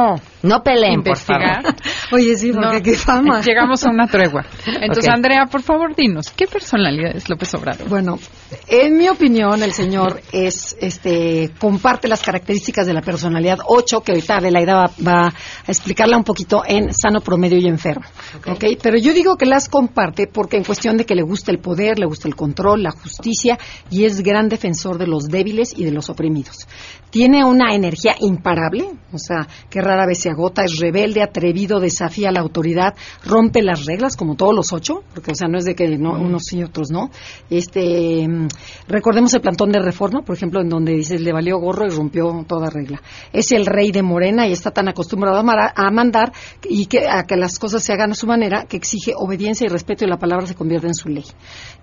no 0.43 0.63
peleen, 0.63 1.03
por 1.03 1.09
investigar, 1.09 1.63
favor. 1.63 1.77
Oye, 2.13 2.39
sí, 2.39 2.51
porque 2.51 2.81
qué 2.81 2.95
fama. 2.95 3.43
Llegamos 3.43 3.85
a 3.85 3.91
una 3.91 4.07
tregua. 4.07 4.47
Entonces. 4.65 5.11
Andrea, 5.13 5.45
por 5.45 5.61
favor, 5.61 5.95
dinos, 5.95 6.31
¿qué 6.31 6.47
personalidad 6.47 7.15
es 7.15 7.29
López 7.29 7.53
Obrador? 7.53 7.87
Bueno, 7.91 8.19
en 8.67 8.97
mi 8.97 9.11
opinión, 9.11 9.63
el 9.63 9.73
señor 9.73 10.23
es, 10.33 10.75
este, 10.81 11.51
comparte 11.59 12.09
las 12.09 12.23
características 12.23 12.87
de 12.87 12.95
la 12.95 13.03
personalidad 13.03 13.59
8, 13.63 14.01
que 14.01 14.13
ahorita 14.13 14.39
Adelaida 14.39 14.75
va, 14.75 14.91
va 15.07 15.27
a 15.27 15.71
explicarla 15.71 16.17
un 16.17 16.25
poquito 16.25 16.63
en 16.67 16.95
sano, 16.95 17.21
promedio 17.21 17.59
y 17.59 17.69
enfermo. 17.69 18.07
¿ok? 18.47 18.65
Pero 18.83 18.97
yo 18.97 19.13
digo 19.13 19.37
que 19.37 19.45
las 19.45 19.69
comparte 19.69 20.29
porque 20.29 20.57
en 20.57 20.65
cuestión 20.65 20.97
de 20.97 21.05
que 21.05 21.15
le 21.15 21.23
gusta 21.23 21.51
el 21.51 21.59
poder, 21.59 21.99
le 21.99 22.07
gusta 22.07 22.27
el 22.27 22.37
control, 22.37 22.85
la 22.85 22.93
justicia 22.93 23.59
y 23.91 24.07
es 24.07 24.23
gran 24.23 24.49
defensor 24.49 24.97
de 24.97 25.07
los 25.07 25.25
débiles 25.25 25.75
y 25.77 25.85
de 25.85 25.93
los 25.93 26.09
oprimidos. 26.09 26.67
Tiene 27.13 27.45
una 27.45 27.75
energía 27.75 28.15
imparable, 28.21 28.89
o 29.13 29.19
sea, 29.19 29.47
que 29.69 29.83
rara 29.83 30.07
vez 30.07 30.21
se 30.23 30.31
agota, 30.31 30.65
es 30.65 30.79
rebelde, 30.79 31.23
atrevido, 31.23 31.79
desafía 31.79 32.33
la 32.33 32.41
autoridad, 32.41 32.95
rompe 33.23 33.61
las 33.61 33.85
reglas 33.85 34.17
como 34.17 34.35
todos 34.35 34.55
los 34.55 34.73
ocho, 34.73 35.03
porque 35.13 35.33
o 35.33 35.35
sea, 35.35 35.47
no 35.47 35.59
es 35.59 35.67
de 35.67 35.75
que 35.75 35.99
no, 35.99 36.13
unos 36.13 36.45
sí 36.47 36.61
y 36.61 36.65
otros 36.65 36.91
no. 36.91 37.11
Este, 37.51 38.27
mm, 38.27 38.49
recordemos 38.89 39.35
el 39.35 39.43
plantón 39.43 39.71
de 39.73 39.81
reforma, 39.81 40.23
por 40.23 40.35
ejemplo, 40.35 40.63
en 40.63 40.71
donde 40.71 40.93
dice 40.93 41.19
le 41.19 41.35
valió 41.35 41.59
gorro 41.59 41.87
y 41.87 41.91
rompió 41.91 42.47
toda 42.49 42.71
regla. 42.71 43.03
Es 43.31 43.53
el 43.53 43.67
rey 43.67 43.93
de 43.93 44.01
Morena 44.01 44.49
y 44.49 44.53
está 44.53 44.71
tan 44.71 44.89
acostumbrado 44.89 45.37
a, 45.37 45.73
a 45.77 45.91
mandar 45.91 46.33
y 46.67 46.87
que, 46.87 47.07
a 47.07 47.25
que 47.25 47.37
las 47.37 47.59
cosas 47.59 47.83
se 47.83 47.93
hagan 47.93 48.13
a 48.13 48.15
su 48.15 48.27
manera 48.27 48.65
que 48.65 48.79
exige 48.79 49.13
obediencia 49.15 49.67
y 49.67 49.69
respeto 49.69 50.07
y 50.07 50.09
la 50.09 50.17
palabra 50.17 50.47
se 50.47 50.55
convierte 50.55 50.87
en 50.87 50.95
su 50.95 51.11
ley. 51.11 51.27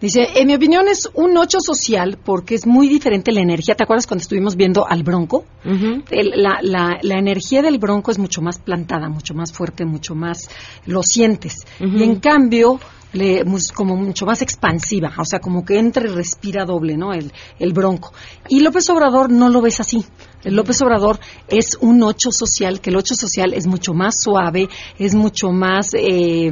Dice, 0.01 0.27
en 0.37 0.47
mi 0.47 0.55
opinión 0.55 0.87
es 0.87 1.07
un 1.13 1.37
ocho 1.37 1.59
social 1.59 2.17
porque 2.25 2.55
es 2.55 2.65
muy 2.65 2.87
diferente 2.87 3.31
la 3.31 3.41
energía. 3.41 3.75
¿Te 3.75 3.83
acuerdas 3.83 4.07
cuando 4.07 4.23
estuvimos 4.23 4.55
viendo 4.55 4.87
al 4.89 5.03
Bronco? 5.19 5.45
El- 6.11 6.31
la, 6.41 6.59
la- 6.61 6.99
la 7.01 7.17
energía 7.19 7.61
del 7.61 7.77
Bronco 7.79 8.11
es 8.11 8.17
mucho 8.19 8.41
más 8.41 8.59
plantada, 8.59 9.09
mucho 9.09 9.33
más 9.33 9.51
fuerte, 9.51 9.85
mucho 9.85 10.15
más 10.15 10.49
lo 10.85 11.01
sientes. 11.03 11.65
Y 11.79 12.03
en 12.03 12.19
cambio, 12.19 12.79
le, 13.13 13.43
como 13.73 13.95
mucho 13.95 14.25
más 14.25 14.41
expansiva, 14.41 15.11
o 15.17 15.25
sea, 15.25 15.39
como 15.39 15.65
que 15.65 15.79
entra 15.79 16.03
y 16.05 16.07
respira 16.11 16.65
doble, 16.65 16.97
¿no? 16.97 17.13
El, 17.13 17.31
el 17.59 17.73
Bronco. 17.73 18.13
Y 18.47 18.59
López 18.61 18.89
Obrador 18.89 19.31
no 19.31 19.49
lo 19.49 19.61
ves 19.61 19.79
así. 19.79 20.05
El 20.43 20.55
López 20.55 20.81
Obrador 20.81 21.19
es 21.49 21.77
un 21.81 22.01
ocho 22.01 22.31
social, 22.31 22.79
que 22.79 22.91
el 22.91 22.95
ocho 22.95 23.13
social 23.13 23.53
es 23.53 23.67
mucho 23.67 23.93
más 23.93 24.15
suave, 24.21 24.69
es 24.97 25.13
mucho 25.13 25.51
más, 25.51 25.93
eh, 25.93 26.49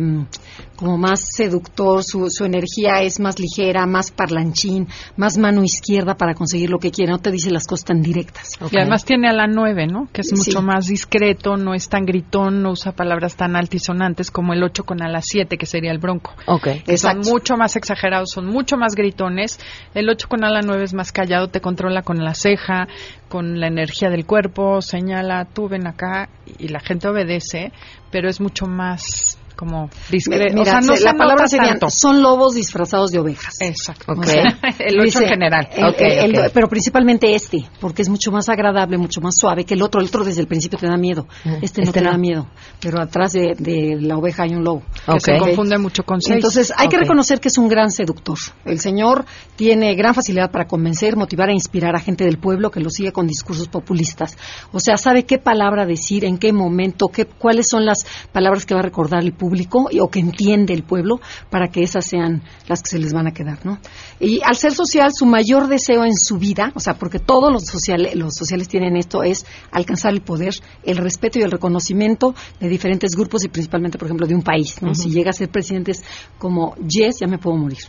como 0.76 0.98
más 0.98 1.22
seductor, 1.34 2.04
su, 2.04 2.30
su 2.30 2.44
energía 2.44 3.02
es 3.02 3.20
más 3.22 3.40
ligera, 3.40 3.86
más 3.86 4.12
parlanchín, 4.12 4.88
más 5.16 5.38
mano 5.38 5.64
izquierda 5.64 6.16
para 6.16 6.34
conseguir 6.34 6.70
lo 6.70 6.80
que 6.80 6.92
quiere, 6.92 7.14
no 7.14 7.20
te 7.20 7.32
dice 7.32 7.50
las 7.50 7.66
cosas 7.66 7.86
tan 7.86 8.02
directas. 8.02 8.50
Y 8.72 8.78
además 8.78 9.06
tiene 9.06 9.30
a 9.30 9.34
la 9.34 9.48
9, 9.48 9.88
¿no? 9.88 10.10
Que 10.12 10.20
es 10.22 10.28
Sí. 10.28 10.36
mucho 10.36 10.62
más 10.62 10.88
discreto, 10.88 11.56
no 11.56 11.74
es 11.74 11.88
tan 11.88 12.06
gritón, 12.06 12.62
no 12.62 12.72
usa 12.72 12.92
palabras 12.92 13.38
tan 13.38 13.56
altisonantes 13.56 14.32
como 14.32 14.52
el 14.54 14.64
8 14.64 14.84
con 14.84 15.02
a 15.02 15.08
la 15.10 15.22
7, 15.22 15.58
que 15.58 15.66
sería 15.66 15.92
el 15.92 16.00
bronco. 16.00 16.34
Ok. 16.48 16.68
Que 16.86 16.98
Son 16.98 17.20
mucho 17.20 17.58
más 17.58 17.76
exagerados, 17.76 18.32
son 18.32 18.46
mucho 18.46 18.78
más 18.78 18.96
gritones. 18.96 19.60
El 19.94 20.10
8 20.10 20.30
con 20.30 20.46
ala 20.46 20.62
9 20.62 20.86
es 20.86 20.94
más 20.94 21.12
callado, 21.12 21.50
te 21.50 21.60
controla 21.60 22.04
con 22.04 22.24
la 22.24 22.34
ceja, 22.34 22.88
con 23.28 23.60
la 23.60 23.68
energía 23.68 24.10
del 24.10 24.26
cuerpo, 24.26 24.82
señala, 24.82 25.44
tú 25.44 25.68
ven 25.68 25.88
acá 25.88 26.30
y 26.58 26.70
la 26.70 26.80
gente 26.80 27.10
obedece, 27.10 27.74
pero 28.12 28.30
es 28.30 28.40
mucho 28.40 28.66
más 28.66 29.37
como 29.58 29.88
Me- 29.88 29.90
discreto. 30.12 30.54
mira, 30.56 30.62
o 30.62 30.66
sea, 30.66 30.80
no 30.82 30.96
se- 30.96 31.04
la 31.04 31.14
palabra 31.16 31.48
sería, 31.50 31.72
tanto. 31.72 31.90
son 31.90 32.22
lobos 32.22 32.54
disfrazados 32.56 33.12
de 33.12 33.20
ovejas. 33.20 33.56
Exacto. 33.60 34.06
O 34.08 34.14
Ok. 34.14 34.26
sea, 34.26 34.44
El 34.80 35.02
ocho 35.02 35.20
en 35.22 35.28
general. 35.28 35.68
el- 35.76 35.84
Ok, 35.86 35.96
el- 36.00 36.36
el- 36.36 36.40
ok. 36.46 36.52
pero 36.54 36.68
principalmente 36.70 37.36
este, 37.36 37.66
porque 37.82 38.04
es 38.04 38.10
mucho 38.10 38.32
más 38.32 38.48
agradable, 38.48 38.98
mucho 38.98 39.20
más 39.20 39.36
suave 39.38 39.66
que 39.66 39.74
el 39.74 39.82
otro. 39.82 40.00
El 40.00 40.08
otro 40.08 40.24
desde 40.24 40.40
el 40.42 40.48
principio 40.48 40.78
te 40.80 40.88
da 40.88 40.96
miedo. 40.96 41.28
Este 41.62 41.82
no 41.82 41.88
Este 41.88 42.00
te 42.00 42.02
no. 42.06 42.12
da 42.12 42.18
miedo. 42.18 42.48
Pero 42.80 43.02
atrás 43.02 43.34
de, 43.34 43.56
de 43.58 43.98
la 44.00 44.18
oveja 44.18 44.44
hay 44.44 44.52
un 44.56 44.64
lobo. 44.64 44.84
Que 45.12 45.20
se 45.20 45.38
confunde 45.40 45.78
mucho 45.80 46.04
con 46.04 46.22
seis. 46.22 46.36
Entonces, 46.36 46.72
hay 46.78 46.88
que 46.88 46.98
reconocer 46.98 47.40
que 47.40 47.48
es 47.48 47.58
un 47.58 47.68
gran 47.68 47.90
seductor. 47.92 48.38
El 48.66 48.80
señor 48.80 49.26
tiene 49.56 49.96
gran 49.96 50.14
facilidad 50.14 50.52
para 50.52 50.68
convencer, 50.68 51.16
motivar 51.18 51.50
e 51.50 51.54
inspirar 51.54 51.96
a 51.96 52.00
gente 52.00 52.24
del 52.24 52.38
pueblo 52.38 52.70
que 52.70 52.80
lo 52.80 52.90
sigue 52.90 53.12
con 53.12 53.26
discursos 53.26 53.68
populistas. 53.68 54.38
O 54.72 54.80
sea, 54.80 54.98
sabe 54.98 55.24
qué 55.24 55.40
palabra 55.40 55.86
decir, 55.86 56.26
en 56.26 56.38
qué 56.38 56.54
momento, 56.54 57.08
qué, 57.08 57.26
cuáles 57.26 57.68
son 57.70 57.86
las 57.86 58.06
palabras 58.32 58.66
que 58.66 58.74
va 58.74 58.82
a 58.82 58.84
recordar 58.84 59.24
el 59.24 59.34
público 59.34 59.47
y- 59.92 60.00
o 60.00 60.08
que 60.10 60.20
entiende 60.20 60.74
el 60.74 60.84
pueblo 60.84 61.20
para 61.50 61.68
que 61.70 61.82
esas 61.84 62.06
sean 62.06 62.44
las 62.68 62.82
que 62.82 62.90
se 62.90 63.00
les 63.00 63.14
van 63.14 63.28
a 63.28 63.32
quedar, 63.32 63.66
¿no? 63.66 63.80
Y 64.20 64.42
al 64.44 64.56
ser 64.56 64.74
social, 64.74 65.12
su 65.14 65.26
mayor 65.26 65.68
deseo 65.68 66.04
en 66.06 66.16
su 66.16 66.38
vida, 66.38 66.72
o 66.76 66.80
sea, 66.80 66.96
porque 66.96 67.20
todos 67.20 67.52
los 67.52 67.64
sociales, 67.66 68.16
los 68.16 68.36
sociales 68.36 68.68
tienen 68.68 68.96
esto, 68.98 69.24
es 69.24 69.46
alcanzar 69.72 70.14
el 70.14 70.22
poder, 70.22 70.54
el 70.84 70.98
respeto 70.98 71.40
y 71.40 71.44
el 71.44 71.52
reconocimiento 71.52 72.36
de 72.60 72.70
diferentes 72.70 73.12
grupos 73.16 73.44
y 73.46 73.50
principalmente, 73.50 73.98
por 73.98 74.08
ejemplo, 74.08 74.28
de 74.28 74.36
un 74.36 74.42
país, 74.42 74.82
¿no? 74.82 74.94
Si 74.96 75.10
llega 75.10 75.30
a 75.30 75.34
ser 75.34 75.50
presidentes 75.50 76.04
como 76.38 76.76
Yes, 76.76 77.20
ya 77.20 77.28
me 77.28 77.38
puedo 77.38 77.58
morir. 77.58 77.80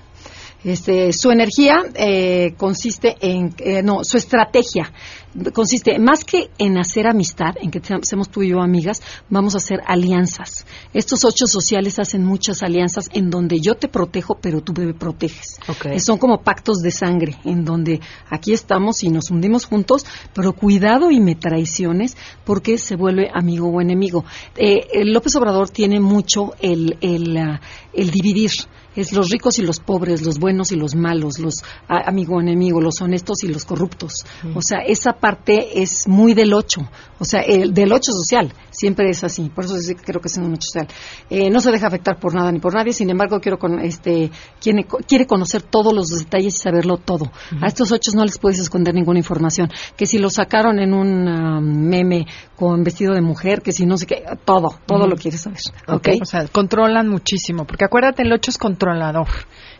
Este, 0.65 1.13
su 1.13 1.31
energía 1.31 1.77
eh, 1.95 2.55
consiste 2.57 3.17
en, 3.21 3.55
eh, 3.59 3.83
no, 3.83 4.03
su 4.03 4.17
estrategia 4.17 4.93
consiste 5.53 5.99
más 5.99 6.25
que 6.25 6.51
en 6.59 6.79
hacer 6.79 7.07
amistad, 7.07 7.55
en 7.61 7.71
que 7.71 7.81
seamos 8.03 8.29
tú 8.29 8.43
y 8.43 8.51
yo 8.51 8.61
amigas, 8.61 9.03
vamos 9.29 9.55
a 9.55 9.59
hacer 9.59 9.81
alianzas. 9.87 10.67
Estos 10.93 11.25
ocho 11.25 11.47
sociales 11.47 11.99
hacen 11.99 12.25
muchas 12.25 12.63
alianzas 12.63 13.09
en 13.13 13.31
donde 13.31 13.61
yo 13.61 13.75
te 13.75 13.89
protejo, 13.89 14.39
pero 14.41 14.61
tú 14.61 14.73
me 14.73 14.95
proteges. 14.95 15.59
Eh, 15.85 16.01
Son 16.01 16.19
como 16.19 16.43
pactos 16.43 16.79
de 16.79 16.91
sangre, 16.91 17.37
en 17.45 17.65
donde 17.65 18.01
aquí 18.31 18.53
estamos 18.53 19.03
y 19.03 19.11
nos 19.11 19.31
hundimos 19.31 19.67
juntos, 19.67 20.05
pero 20.35 20.53
cuidado 20.53 21.11
y 21.11 21.21
me 21.21 21.35
traiciones 21.35 22.17
porque 22.45 22.79
se 22.79 22.97
vuelve 22.97 23.31
amigo 23.33 23.69
o 23.69 23.81
enemigo. 23.81 24.25
Eh, 24.57 24.87
el 24.93 25.13
López 25.13 25.37
Obrador 25.37 25.71
tiene 25.71 26.01
mucho 26.01 26.55
el, 26.61 26.97
el, 27.01 27.37
ah, 27.37 27.61
el 27.93 28.11
dividir. 28.11 28.51
Es 28.99 29.13
los 29.13 29.29
ricos 29.31 29.59
y 29.61 29.63
los 29.63 29.79
pobres, 29.79 30.23
los 30.23 30.39
buenos 30.39 30.73
y 30.73 30.77
los 30.77 30.97
malos, 30.97 31.39
los 31.39 31.63
ah, 31.89 32.03
amigo 32.07 32.37
o 32.37 32.41
enemigo, 32.41 32.81
los 32.81 33.01
honestos 33.01 33.45
y 33.45 33.49
los 33.49 33.65
corruptos. 33.65 34.25
O 34.55 34.61
sea, 34.61 34.81
esa 34.81 35.13
parte 35.13 35.81
es 35.81 36.09
muy 36.09 36.35
del 36.35 36.53
ocho. 36.53 36.81
O 37.21 37.25
sea, 37.25 37.41
el, 37.43 37.73
del 37.73 37.93
ocho 37.93 38.13
social. 38.13 38.53
Siempre 38.71 39.11
es 39.11 39.23
así. 39.23 39.51
Por 39.55 39.65
eso 39.65 39.75
creo 40.05 40.21
que 40.21 40.29
es 40.29 40.37
un 40.37 40.53
ocho 40.53 40.67
social. 40.73 40.89
Eh, 41.31 41.49
no 41.51 41.61
se 41.61 41.71
deja 41.71 41.87
afectar 41.87 42.19
por 42.19 42.35
nada 42.35 42.51
ni 42.51 42.59
por 42.59 42.75
nadie. 42.75 42.93
Sin 42.93 43.09
embargo, 43.11 43.41
quiero 43.41 43.59
con, 43.59 43.81
este, 43.81 44.31
quiere, 44.61 44.87
quiere 45.07 45.27
conocer 45.27 45.63
todos 45.63 45.95
los 45.95 46.09
detalles 46.09 46.57
y 46.57 46.59
saberlo 46.59 46.97
todo. 46.97 47.31
A 47.61 47.67
estos 47.67 47.93
ocho 47.93 48.11
no 48.15 48.25
les 48.25 48.39
puedes 48.39 48.59
esconder 48.59 48.95
ninguna 48.95 49.19
información. 49.19 49.71
Que 49.97 50.07
si 50.07 50.19
lo 50.19 50.31
sacaron 50.31 50.81
en 50.81 50.93
un 50.93 51.29
ah, 51.29 51.61
meme 51.61 52.27
con 52.57 52.83
vestido 52.83 53.15
de 53.15 53.21
mujer, 53.21 53.63
que 53.63 53.73
si 53.73 53.87
no 53.87 53.97
sé 53.97 54.07
qué, 54.07 54.25
todo, 54.45 54.79
todo 54.87 55.07
lo 55.07 55.17
quieres 55.17 55.43
saber. 55.43 55.61
Ok. 55.87 56.09
O 56.21 56.25
sea, 56.25 56.47
controlan 56.49 57.09
muchísimo, 57.09 57.65
porque 57.65 57.85
acuérdate, 57.85 58.23
el 58.23 58.33
8 58.33 58.51
es 58.51 58.59
controlador 58.89 59.29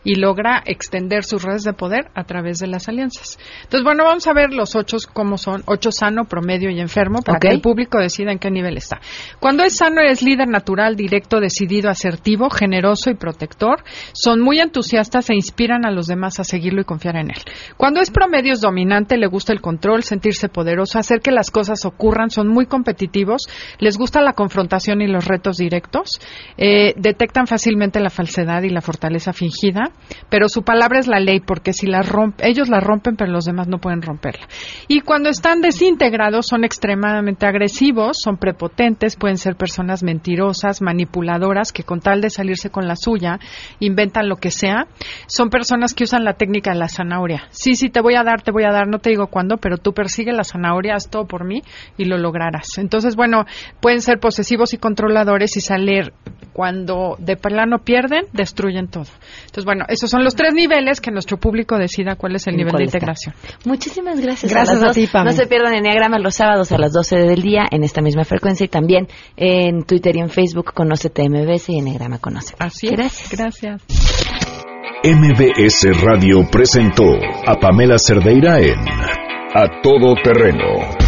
y 0.05 0.15
logra 0.15 0.63
extender 0.65 1.25
sus 1.25 1.43
redes 1.43 1.65
de 1.65 1.73
poder 1.73 2.11
a 2.15 2.25
través 2.25 2.59
de 2.59 2.67
las 2.67 2.89
alianzas. 2.89 3.39
Entonces, 3.65 3.85
bueno, 3.85 4.05
vamos 4.05 4.27
a 4.27 4.33
ver 4.33 4.53
los 4.53 4.75
ocho 4.77 4.97
cómo 5.13 5.37
son. 5.37 5.63
Ocho 5.67 5.91
sano, 5.91 6.25
promedio 6.25 6.71
y 6.71 6.81
enfermo, 6.81 7.21
para 7.21 7.39
que 7.39 7.49
el 7.49 7.61
público 7.61 7.99
decida 7.99 8.33
en 8.33 8.39
qué 8.39 8.51
nivel 8.51 8.77
está. 8.77 9.01
Cuando 9.41 9.65
es 9.65 9.77
sano, 9.77 10.01
es 10.01 10.23
líder 10.23 10.49
natural, 10.49 10.97
directo, 10.97 11.41
decidido, 11.41 11.91
asertivo, 11.91 12.49
generoso 12.49 13.11
y 13.11 13.15
protector. 13.15 13.83
Son 14.13 14.41
muy 14.41 14.61
entusiastas 14.61 15.29
e 15.31 15.35
inspiran 15.35 15.85
a 15.85 15.91
los 15.91 16.07
demás 16.07 16.41
a 16.41 16.45
seguirlo 16.45 16.81
y 16.81 16.85
confiar 16.85 17.17
en 17.17 17.31
él. 17.31 17.43
Cuando 17.77 18.01
es 18.01 18.11
promedio, 18.11 18.53
es 18.53 18.61
dominante, 18.61 19.17
le 19.17 19.27
gusta 19.27 19.53
el 19.53 19.61
control, 19.61 20.05
sentirse 20.05 20.49
poderoso, 20.49 20.99
hacer 20.99 21.21
que 21.21 21.33
las 21.33 21.51
cosas 21.51 21.85
ocurran, 21.85 22.31
son 22.31 22.49
muy 22.49 22.67
competitivos, 22.67 23.43
les 23.79 23.99
gusta 23.99 24.23
la 24.23 24.33
confrontación 24.33 25.03
y 25.03 25.07
los 25.07 25.27
retos 25.27 25.59
directos, 25.59 26.21
eh, 26.57 26.95
detectan 26.97 27.47
fácilmente 27.47 28.01
la 28.01 28.11
falsedad 28.11 28.63
y 28.63 28.71
la 28.71 28.81
fortaleza 28.81 28.98
fingida, 29.33 29.91
pero 30.29 30.49
su 30.49 30.63
palabra 30.63 30.99
es 30.99 31.07
la 31.07 31.21
ley 31.21 31.41
porque 31.41 31.73
si 31.73 31.87
la 31.87 32.03
romp- 32.03 32.35
ellos 32.39 32.69
la 32.69 32.81
rompen, 32.81 33.17
pero 33.17 33.31
los 33.31 33.45
demás 33.45 33.69
no 33.69 33.79
pueden 33.79 34.03
romperla. 34.03 34.47
Y 34.89 35.01
cuando 35.01 35.29
están 35.31 35.61
desintegrados, 35.61 36.47
son 36.47 36.65
extremadamente 36.65 37.47
agresivos, 37.47 38.19
son 38.23 38.37
prepotentes, 38.37 39.17
pueden 39.17 39.37
ser 39.37 39.57
personas 39.57 40.03
mentirosas, 40.03 40.83
manipuladoras, 40.83 41.73
que 41.73 41.83
con 41.83 42.01
tal 42.01 42.21
de 42.21 42.31
salirse 42.31 42.71
con 42.71 42.87
la 42.87 42.97
suya, 42.97 43.39
inventan 43.81 44.29
lo 44.29 44.37
que 44.37 44.51
sea. 44.51 44.87
Son 45.27 45.51
personas 45.51 45.95
que 45.95 46.05
usan 46.05 46.25
la 46.25 46.35
técnica 46.35 46.73
de 46.73 46.79
la 46.79 46.89
zanahoria. 46.89 47.45
Sí, 47.51 47.75
sí, 47.75 47.89
te 47.91 48.01
voy 48.01 48.15
a 48.15 48.23
dar, 48.23 48.43
te 48.43 48.51
voy 48.51 48.65
a 48.65 48.73
dar, 48.73 48.89
no 48.89 48.99
te 48.99 49.11
digo 49.11 49.27
cuándo, 49.29 49.57
pero 49.59 49.77
tú 49.79 49.93
persigue 49.93 50.33
la 50.33 50.45
zanahoria, 50.45 50.95
haz 50.95 51.09
todo 51.11 51.27
por 51.27 51.45
mí 51.45 51.63
y 51.97 52.05
lo 52.05 52.19
lograrás. 52.19 52.79
Entonces, 52.79 53.17
bueno, 53.17 53.45
pueden 53.81 54.01
ser 54.01 54.19
posesivos 54.19 54.75
y 54.75 54.79
controladores 54.79 55.57
y 55.57 55.61
salir 55.61 56.13
cuando 56.53 57.17
de 57.19 57.37
plano 57.37 57.79
pierden, 57.85 58.25
destruyen 58.33 58.78
todo. 58.87 59.07
Entonces, 59.41 59.65
bueno, 59.65 59.85
esos 59.89 60.09
son 60.09 60.23
los 60.23 60.37
tres 60.37 60.55
niveles 60.55 61.01
que 61.01 61.11
nuestro 61.11 61.39
público 61.39 61.77
decida 61.77 62.15
cuál 62.15 62.37
es 62.37 62.47
el 62.47 62.55
¿En 62.55 62.59
nivel 62.59 62.75
de 62.77 62.85
está? 62.85 62.99
integración. 62.99 63.35
Muchísimas 63.65 64.21
gracias. 64.21 64.53
Gracias 64.53 64.81
a 64.81 64.93
ti, 64.93 65.09
Pam. 65.09 65.25
No 65.25 65.33
se 65.33 65.49
pierdan 65.49 65.75
Enneagrama 65.75 66.21
los 66.21 66.37
sábados 66.37 66.71
a 66.71 66.79
las 66.79 66.93
12 66.93 67.17
del 67.17 67.43
día 67.43 67.65
en 67.71 67.83
esta 67.83 68.01
misma 68.01 68.23
frecuencia 68.25 68.65
y 68.65 68.69
también 68.69 69.09
en 69.37 69.83
Twitter 69.83 70.15
y 70.15 70.21
en 70.21 70.31
Facebook 70.31 70.73
Conócete 70.73 71.29
MBS 71.29 71.71
y 71.71 71.79
Enneagrama 71.79 72.19
Conoce. 72.19 72.55
Así 72.61 72.87
Gracias. 72.89 73.33
es. 73.33 73.39
Gracias. 73.39 73.83
MBS 75.05 76.03
Radio 76.03 76.41
presentó 76.51 77.05
a 77.47 77.55
Pamela 77.61 77.99
Cerdeira 77.99 78.59
en 78.61 78.79
A 79.55 79.81
Todo 79.83 80.15
Terreno. 80.23 81.08